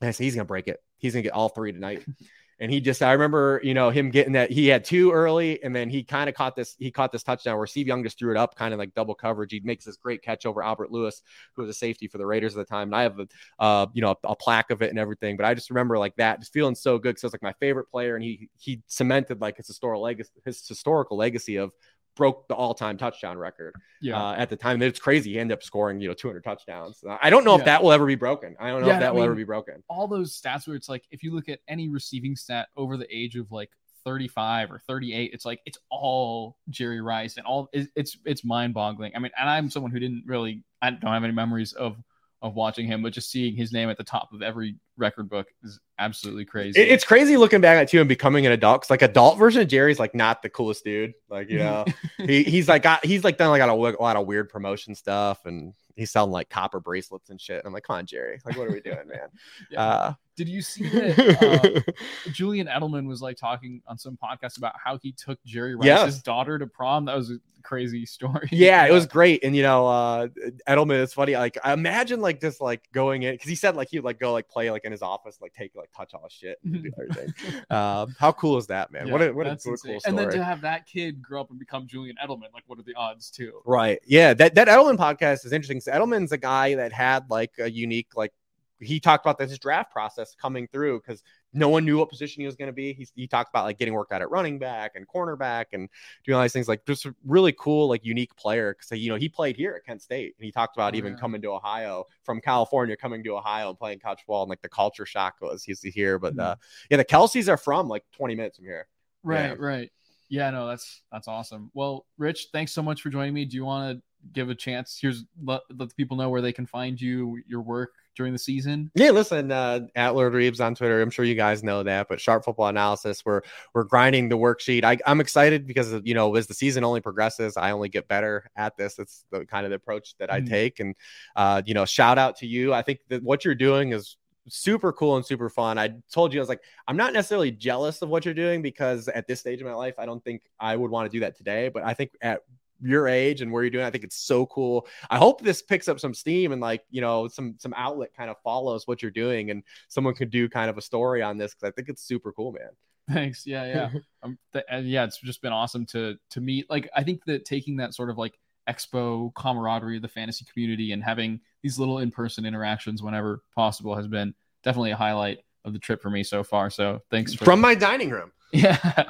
And 0.00 0.08
I 0.08 0.10
said, 0.12 0.24
he's 0.24 0.34
gonna 0.34 0.44
break 0.44 0.68
it. 0.68 0.82
He's 0.98 1.12
gonna 1.12 1.22
get 1.22 1.32
all 1.32 1.48
three 1.48 1.72
tonight. 1.72 2.04
And 2.60 2.70
he 2.70 2.78
just, 2.78 3.02
I 3.02 3.12
remember, 3.12 3.58
you 3.64 3.72
know, 3.72 3.88
him 3.88 4.10
getting 4.10 4.34
that. 4.34 4.50
He 4.50 4.66
had 4.66 4.84
two 4.84 5.12
early, 5.12 5.62
and 5.62 5.74
then 5.74 5.88
he 5.88 6.04
kind 6.04 6.28
of 6.28 6.34
caught 6.34 6.54
this. 6.54 6.76
He 6.78 6.90
caught 6.90 7.10
this 7.10 7.22
touchdown 7.22 7.56
where 7.56 7.66
Steve 7.66 7.86
Young 7.86 8.04
just 8.04 8.18
threw 8.18 8.30
it 8.30 8.36
up, 8.36 8.54
kind 8.54 8.74
of 8.74 8.78
like 8.78 8.94
double 8.94 9.14
coverage. 9.14 9.50
He 9.50 9.60
makes 9.60 9.86
this 9.86 9.96
great 9.96 10.22
catch 10.22 10.44
over 10.44 10.62
Albert 10.62 10.92
Lewis, 10.92 11.22
who 11.56 11.62
was 11.62 11.70
a 11.70 11.74
safety 11.74 12.06
for 12.06 12.18
the 12.18 12.26
Raiders 12.26 12.54
at 12.54 12.58
the 12.58 12.70
time. 12.70 12.88
And 12.88 12.96
I 12.96 13.02
have 13.02 13.18
a, 13.18 13.28
uh, 13.58 13.86
you 13.94 14.02
know, 14.02 14.10
a, 14.10 14.28
a 14.28 14.36
plaque 14.36 14.70
of 14.70 14.82
it 14.82 14.90
and 14.90 14.98
everything. 14.98 15.38
But 15.38 15.46
I 15.46 15.54
just 15.54 15.70
remember 15.70 15.98
like 15.98 16.16
that, 16.16 16.40
just 16.40 16.52
feeling 16.52 16.74
so 16.74 16.98
good 16.98 17.10
because 17.10 17.24
it 17.24 17.26
was 17.28 17.32
like 17.32 17.42
my 17.42 17.54
favorite 17.54 17.90
player, 17.90 18.14
and 18.14 18.22
he 18.22 18.50
he 18.58 18.82
cemented 18.88 19.40
like 19.40 19.56
his 19.56 19.66
historical 19.66 20.02
legacy, 20.02 20.30
his 20.44 20.66
historical 20.68 21.16
legacy 21.16 21.56
of 21.56 21.72
broke 22.16 22.48
the 22.48 22.54
all-time 22.54 22.98
touchdown 22.98 23.38
record 23.38 23.74
Yeah. 24.02 24.20
uh, 24.20 24.34
at 24.34 24.50
the 24.50 24.56
time. 24.56 24.74
And 24.74 24.82
it's 24.84 24.98
crazy. 24.98 25.32
He 25.32 25.38
ended 25.38 25.56
up 25.56 25.62
scoring, 25.62 26.00
you 26.00 26.08
know, 26.08 26.14
200 26.14 26.42
touchdowns. 26.44 27.02
I 27.22 27.30
don't 27.30 27.44
know 27.44 27.54
if 27.56 27.64
that 27.64 27.82
will 27.82 27.92
ever 27.92 28.04
be 28.06 28.14
broken. 28.16 28.56
I 28.60 28.70
don't 28.70 28.80
know 28.82 28.88
Yeah, 28.88 28.94
if 28.94 29.00
that 29.00 29.08
I 29.08 29.12
will 29.12 29.22
ever 29.22 29.34
be 29.34 29.44
broken. 29.44 29.82
all 29.88 30.06
those 30.08 30.38
stats 30.38 30.66
where 30.66 30.76
it's 30.76 30.88
like 30.88 31.04
if 31.10 31.22
you 31.22 31.32
look 31.34 31.48
at 31.48 31.60
any 31.68 31.88
receiving 31.88 32.36
stat 32.36 32.68
over 32.76 32.96
the 32.96 33.06
age 33.14 33.36
of 33.36 33.50
like 33.52 33.70
35 34.04 34.70
or 34.72 34.78
38 34.78 35.30
it's 35.34 35.44
like 35.44 35.60
it's 35.66 35.76
all 35.90 36.56
jerry 36.70 37.02
rice 37.02 37.36
and 37.36 37.44
all 37.44 37.68
it's 37.74 37.86
it's, 37.94 38.16
it's 38.24 38.42
mind-boggling 38.42 39.12
i 39.14 39.18
mean 39.18 39.30
and 39.38 39.48
i'm 39.50 39.68
someone 39.68 39.92
who 39.92 40.00
didn't 40.00 40.22
really 40.26 40.64
i 40.80 40.88
don't 40.90 41.12
have 41.12 41.22
any 41.22 41.34
memories 41.34 41.74
of 41.74 41.98
of 42.42 42.54
watching 42.54 42.86
him 42.86 43.02
but 43.02 43.12
just 43.12 43.30
seeing 43.30 43.54
his 43.54 43.72
name 43.72 43.90
at 43.90 43.98
the 43.98 44.04
top 44.04 44.32
of 44.32 44.40
every 44.42 44.76
record 44.96 45.28
book 45.28 45.46
is 45.62 45.78
absolutely 45.98 46.44
crazy 46.44 46.80
It- 46.80 46.88
it's 46.88 47.04
crazy 47.04 47.36
looking 47.36 47.60
back 47.60 47.76
at 47.78 47.92
you 47.92 48.00
and 48.00 48.08
becoming 48.08 48.46
an 48.46 48.52
adult. 48.52 48.82
'cause, 48.82 48.90
like 48.90 49.02
adult 49.02 49.38
version 49.38 49.60
of 49.62 49.68
Jerry's 49.68 49.98
like 49.98 50.14
not 50.14 50.40
the 50.42 50.48
coolest 50.48 50.82
dude. 50.84 51.12
Like 51.28 51.50
you 51.50 51.58
know, 51.58 51.84
he, 52.18 52.42
he's 52.44 52.68
like 52.68 52.82
got 52.82 53.04
he's 53.04 53.24
like 53.24 53.36
done 53.36 53.50
like 53.50 53.58
got 53.60 53.68
a, 53.68 53.72
a 53.72 54.02
lot 54.02 54.16
of 54.16 54.26
weird 54.26 54.48
promotion 54.48 54.94
stuff 54.94 55.44
and 55.44 55.74
he's 55.96 56.10
selling 56.10 56.30
like 56.32 56.48
copper 56.48 56.80
bracelets 56.80 57.28
and 57.30 57.38
shit. 57.40 57.58
And 57.58 57.66
I'm 57.66 57.72
like, 57.74 57.82
come 57.84 57.96
on, 57.96 58.06
Jerry. 58.06 58.40
Like, 58.44 58.56
what 58.56 58.66
are 58.68 58.72
we 58.72 58.80
doing, 58.80 59.06
man? 59.06 59.28
Yeah. 59.70 59.82
Uh, 59.82 60.14
did 60.40 60.48
you 60.48 60.62
see 60.62 60.88
that 60.88 61.84
uh, 62.26 62.30
Julian 62.32 62.66
Edelman 62.66 63.06
was 63.06 63.20
like 63.20 63.36
talking 63.36 63.82
on 63.86 63.98
some 63.98 64.16
podcast 64.16 64.56
about 64.56 64.72
how 64.82 64.96
he 65.02 65.12
took 65.12 65.38
Jerry 65.44 65.74
Rice's 65.74 65.84
Yes. 65.86 66.22
daughter 66.22 66.58
to 66.58 66.66
prom. 66.66 67.04
That 67.04 67.14
was 67.16 67.30
a 67.30 67.34
crazy 67.62 68.06
story. 68.16 68.48
yeah, 68.52 68.86
it 68.86 68.90
was 68.92 69.04
great. 69.06 69.44
And 69.44 69.54
you 69.54 69.62
know, 69.62 69.86
uh 69.86 70.28
Edelman 70.66 71.02
it's 71.02 71.12
funny. 71.12 71.36
Like 71.36 71.58
I 71.62 71.74
imagine 71.74 72.22
like 72.22 72.40
just 72.40 72.58
like 72.62 72.80
going 72.92 73.22
in 73.24 73.34
because 73.34 73.50
he 73.50 73.54
said 73.54 73.76
like 73.76 73.88
he'd 73.90 74.00
like 74.00 74.18
go 74.18 74.32
like 74.32 74.48
play 74.48 74.70
like 74.70 74.86
in 74.86 74.92
his 74.92 75.02
office, 75.02 75.36
like 75.42 75.52
take 75.52 75.74
like 75.74 75.90
touch 75.94 76.14
all 76.14 76.26
shit 76.30 76.58
and 76.64 76.82
do 76.84 76.90
everything. 76.98 77.34
um, 77.68 78.16
how 78.18 78.32
cool 78.32 78.56
is 78.56 78.66
that, 78.68 78.90
man? 78.92 79.10
what 79.10 79.20
Yeah, 79.20 79.26
a 79.26 79.32
what 79.34 79.46
a, 79.46 79.50
what 79.50 79.66
a 79.66 79.70
insane. 79.70 79.76
cool 79.84 80.00
And 80.06 80.18
then 80.18 80.30
to 80.30 80.42
have 80.42 80.62
that 80.62 80.86
kid 80.86 81.20
grow 81.20 81.42
up 81.42 81.50
and 81.50 81.58
become 81.58 81.86
Julian 81.86 82.16
Edelman, 82.24 82.50
like 82.54 82.64
what 82.66 82.78
are 82.78 82.82
the 82.82 82.94
odds 82.94 83.30
too? 83.30 83.60
Right. 83.66 83.98
Yeah. 84.06 84.32
That 84.32 84.54
that 84.54 84.68
Edelman 84.68 84.96
podcast 84.96 85.44
is 85.44 85.52
interesting. 85.52 85.82
So 85.82 85.92
Edelman's 85.92 86.32
a 86.32 86.38
guy 86.38 86.76
that 86.76 86.92
had 86.94 87.28
like 87.28 87.50
a 87.58 87.70
unique 87.70 88.16
like 88.16 88.32
he 88.80 88.98
talked 88.98 89.24
about 89.24 89.38
this 89.38 89.58
draft 89.58 89.92
process 89.92 90.34
coming 90.34 90.66
through 90.66 91.00
because 91.00 91.22
no 91.52 91.68
one 91.68 91.84
knew 91.84 91.98
what 91.98 92.08
position 92.08 92.40
he 92.40 92.46
was 92.46 92.56
going 92.56 92.68
to 92.68 92.72
be. 92.72 92.92
He, 92.92 93.06
he 93.14 93.26
talked 93.26 93.50
about 93.50 93.64
like 93.64 93.78
getting 93.78 93.92
worked 93.92 94.12
out 94.12 94.22
at 94.22 94.30
running 94.30 94.58
back 94.58 94.92
and 94.94 95.06
cornerback 95.06 95.66
and 95.72 95.88
doing 96.24 96.36
all 96.36 96.42
these 96.42 96.52
things. 96.52 96.68
Like 96.68 96.86
just 96.86 97.06
really 97.24 97.52
cool, 97.52 97.88
like 97.88 98.04
unique 98.04 98.34
player 98.36 98.74
because 98.74 98.98
you 98.98 99.10
know 99.10 99.16
he 99.16 99.28
played 99.28 99.56
here 99.56 99.74
at 99.74 99.84
Kent 99.84 100.02
State 100.02 100.34
and 100.38 100.44
he 100.44 100.50
talked 100.50 100.76
about 100.76 100.94
oh, 100.94 100.96
even 100.96 101.12
yeah. 101.12 101.18
coming 101.18 101.42
to 101.42 101.48
Ohio 101.48 102.04
from 102.22 102.40
California, 102.40 102.96
coming 102.96 103.22
to 103.24 103.36
Ohio 103.36 103.68
and 103.68 103.78
playing 103.78 103.98
college 103.98 104.20
football 104.20 104.42
and 104.42 104.50
like 104.50 104.62
the 104.62 104.68
culture 104.68 105.06
shock 105.06 105.36
was 105.40 105.62
he's 105.62 105.82
here. 105.82 106.18
But 106.18 106.32
mm-hmm. 106.32 106.40
uh, 106.40 106.54
yeah, 106.90 106.96
the 106.96 107.04
Kelces 107.04 107.48
are 107.48 107.58
from 107.58 107.88
like 107.88 108.04
20 108.12 108.34
minutes 108.34 108.56
from 108.56 108.66
here. 108.66 108.86
Right, 109.22 109.50
yeah. 109.50 109.54
right. 109.58 109.92
Yeah, 110.28 110.50
no, 110.50 110.68
that's 110.68 111.02
that's 111.12 111.28
awesome. 111.28 111.70
Well, 111.74 112.06
Rich, 112.16 112.48
thanks 112.52 112.72
so 112.72 112.82
much 112.82 113.02
for 113.02 113.10
joining 113.10 113.34
me. 113.34 113.44
Do 113.44 113.56
you 113.56 113.64
want 113.64 113.96
to 113.96 114.02
give 114.32 114.48
a 114.48 114.54
chance? 114.54 114.96
Here's 115.00 115.24
let, 115.42 115.62
let 115.76 115.88
the 115.88 115.94
people 115.96 116.16
know 116.16 116.30
where 116.30 116.40
they 116.40 116.52
can 116.52 116.66
find 116.66 117.00
you, 117.00 117.42
your 117.48 117.62
work 117.62 117.90
during 118.16 118.32
the 118.32 118.38
season. 118.38 118.90
Yeah, 118.94 119.10
listen, 119.10 119.50
uh, 119.50 119.80
at 119.94 120.14
Lord 120.14 120.32
Reebs 120.32 120.64
on 120.64 120.74
Twitter. 120.74 121.00
I'm 121.00 121.10
sure 121.10 121.24
you 121.24 121.34
guys 121.34 121.62
know 121.62 121.82
that, 121.82 122.08
but 122.08 122.20
Sharp 122.20 122.44
Football 122.44 122.68
Analysis, 122.68 123.24
we're 123.24 123.42
we're 123.74 123.84
grinding 123.84 124.28
the 124.28 124.36
worksheet. 124.36 124.84
I, 124.84 124.98
I'm 125.06 125.20
excited 125.20 125.66
because 125.66 126.00
you 126.04 126.14
know 126.14 126.34
as 126.34 126.46
the 126.46 126.54
season 126.54 126.84
only 126.84 127.00
progresses, 127.00 127.56
I 127.56 127.70
only 127.70 127.88
get 127.88 128.08
better 128.08 128.50
at 128.56 128.76
this. 128.76 128.98
It's 128.98 129.24
the 129.30 129.44
kind 129.46 129.64
of 129.64 129.70
the 129.70 129.76
approach 129.76 130.14
that 130.18 130.32
I 130.32 130.40
mm. 130.40 130.48
take, 130.48 130.80
and 130.80 130.94
uh, 131.36 131.62
you 131.64 131.74
know, 131.74 131.84
shout 131.84 132.18
out 132.18 132.36
to 132.38 132.46
you. 132.46 132.72
I 132.72 132.82
think 132.82 133.00
that 133.08 133.22
what 133.22 133.44
you're 133.44 133.54
doing 133.54 133.92
is 133.92 134.16
super 134.48 134.92
cool 134.92 135.16
and 135.16 135.24
super 135.24 135.48
fun. 135.48 135.78
I 135.78 135.94
told 136.12 136.32
you 136.32 136.40
I 136.40 136.42
was 136.42 136.48
like, 136.48 136.62
I'm 136.88 136.96
not 136.96 137.12
necessarily 137.12 137.50
jealous 137.50 138.02
of 138.02 138.08
what 138.08 138.24
you're 138.24 138.34
doing 138.34 138.62
because 138.62 139.08
at 139.08 139.26
this 139.26 139.40
stage 139.40 139.60
of 139.60 139.66
my 139.66 139.74
life, 139.74 139.94
I 139.98 140.06
don't 140.06 140.22
think 140.22 140.42
I 140.58 140.76
would 140.76 140.90
want 140.90 141.10
to 141.10 141.14
do 141.14 141.20
that 141.20 141.36
today. 141.36 141.68
But 141.68 141.84
I 141.84 141.94
think 141.94 142.12
at 142.20 142.42
your 142.82 143.08
age 143.08 143.40
and 143.40 143.52
where 143.52 143.62
you're 143.62 143.70
doing, 143.70 143.84
I 143.84 143.90
think 143.90 144.04
it's 144.04 144.16
so 144.16 144.46
cool. 144.46 144.86
I 145.10 145.18
hope 145.18 145.40
this 145.40 145.62
picks 145.62 145.88
up 145.88 146.00
some 146.00 146.14
steam 146.14 146.52
and 146.52 146.60
like 146.60 146.82
you 146.90 147.00
know 147.00 147.28
some 147.28 147.56
some 147.58 147.74
outlet 147.76 148.14
kind 148.16 148.30
of 148.30 148.36
follows 148.42 148.86
what 148.86 149.02
you're 149.02 149.10
doing 149.10 149.50
and 149.50 149.62
someone 149.88 150.14
could 150.14 150.30
do 150.30 150.48
kind 150.48 150.70
of 150.70 150.78
a 150.78 150.82
story 150.82 151.22
on 151.22 151.38
this 151.38 151.54
because 151.54 151.68
I 151.68 151.72
think 151.72 151.88
it's 151.88 152.02
super 152.02 152.32
cool, 152.32 152.52
man. 152.52 152.70
Thanks. 153.10 153.46
Yeah, 153.46 153.64
yeah, 153.66 153.90
um, 154.22 154.38
th- 154.52 154.64
and 154.70 154.88
yeah. 154.88 155.04
It's 155.04 155.18
just 155.18 155.42
been 155.42 155.52
awesome 155.52 155.84
to 155.86 156.16
to 156.30 156.40
meet. 156.40 156.68
Like 156.70 156.88
I 156.94 157.02
think 157.02 157.24
that 157.26 157.44
taking 157.44 157.76
that 157.76 157.94
sort 157.94 158.10
of 158.10 158.18
like 158.18 158.38
expo 158.68 159.34
camaraderie 159.34 159.96
of 159.96 160.02
the 160.02 160.08
fantasy 160.08 160.44
community 160.52 160.92
and 160.92 161.02
having 161.02 161.40
these 161.62 161.78
little 161.78 161.98
in-person 161.98 162.44
interactions 162.46 163.02
whenever 163.02 163.42
possible 163.54 163.96
has 163.96 164.06
been 164.06 164.32
definitely 164.62 164.92
a 164.92 164.96
highlight 164.96 165.38
of 165.64 165.72
the 165.72 165.78
trip 165.78 166.00
for 166.00 166.08
me 166.10 166.22
so 166.22 166.44
far. 166.44 166.70
So 166.70 167.00
thanks 167.10 167.34
for- 167.34 167.44
from 167.44 167.60
my 167.60 167.74
dining 167.74 168.10
room. 168.10 168.32
Yeah. 168.52 169.04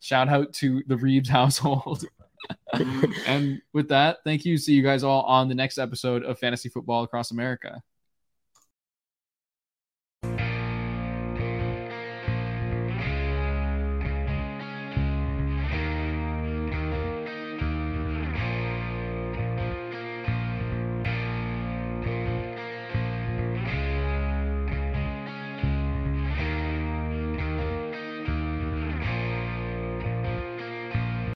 Shout 0.00 0.28
out 0.28 0.52
to 0.54 0.84
the 0.86 0.96
Reeves 0.96 1.28
household. 1.28 2.04
and 3.26 3.60
with 3.72 3.88
that, 3.88 4.18
thank 4.24 4.44
you. 4.44 4.58
See 4.58 4.74
you 4.74 4.82
guys 4.82 5.04
all 5.04 5.22
on 5.22 5.48
the 5.48 5.54
next 5.54 5.78
episode 5.78 6.24
of 6.24 6.38
Fantasy 6.38 6.68
Football 6.68 7.04
Across 7.04 7.30
America. 7.30 7.82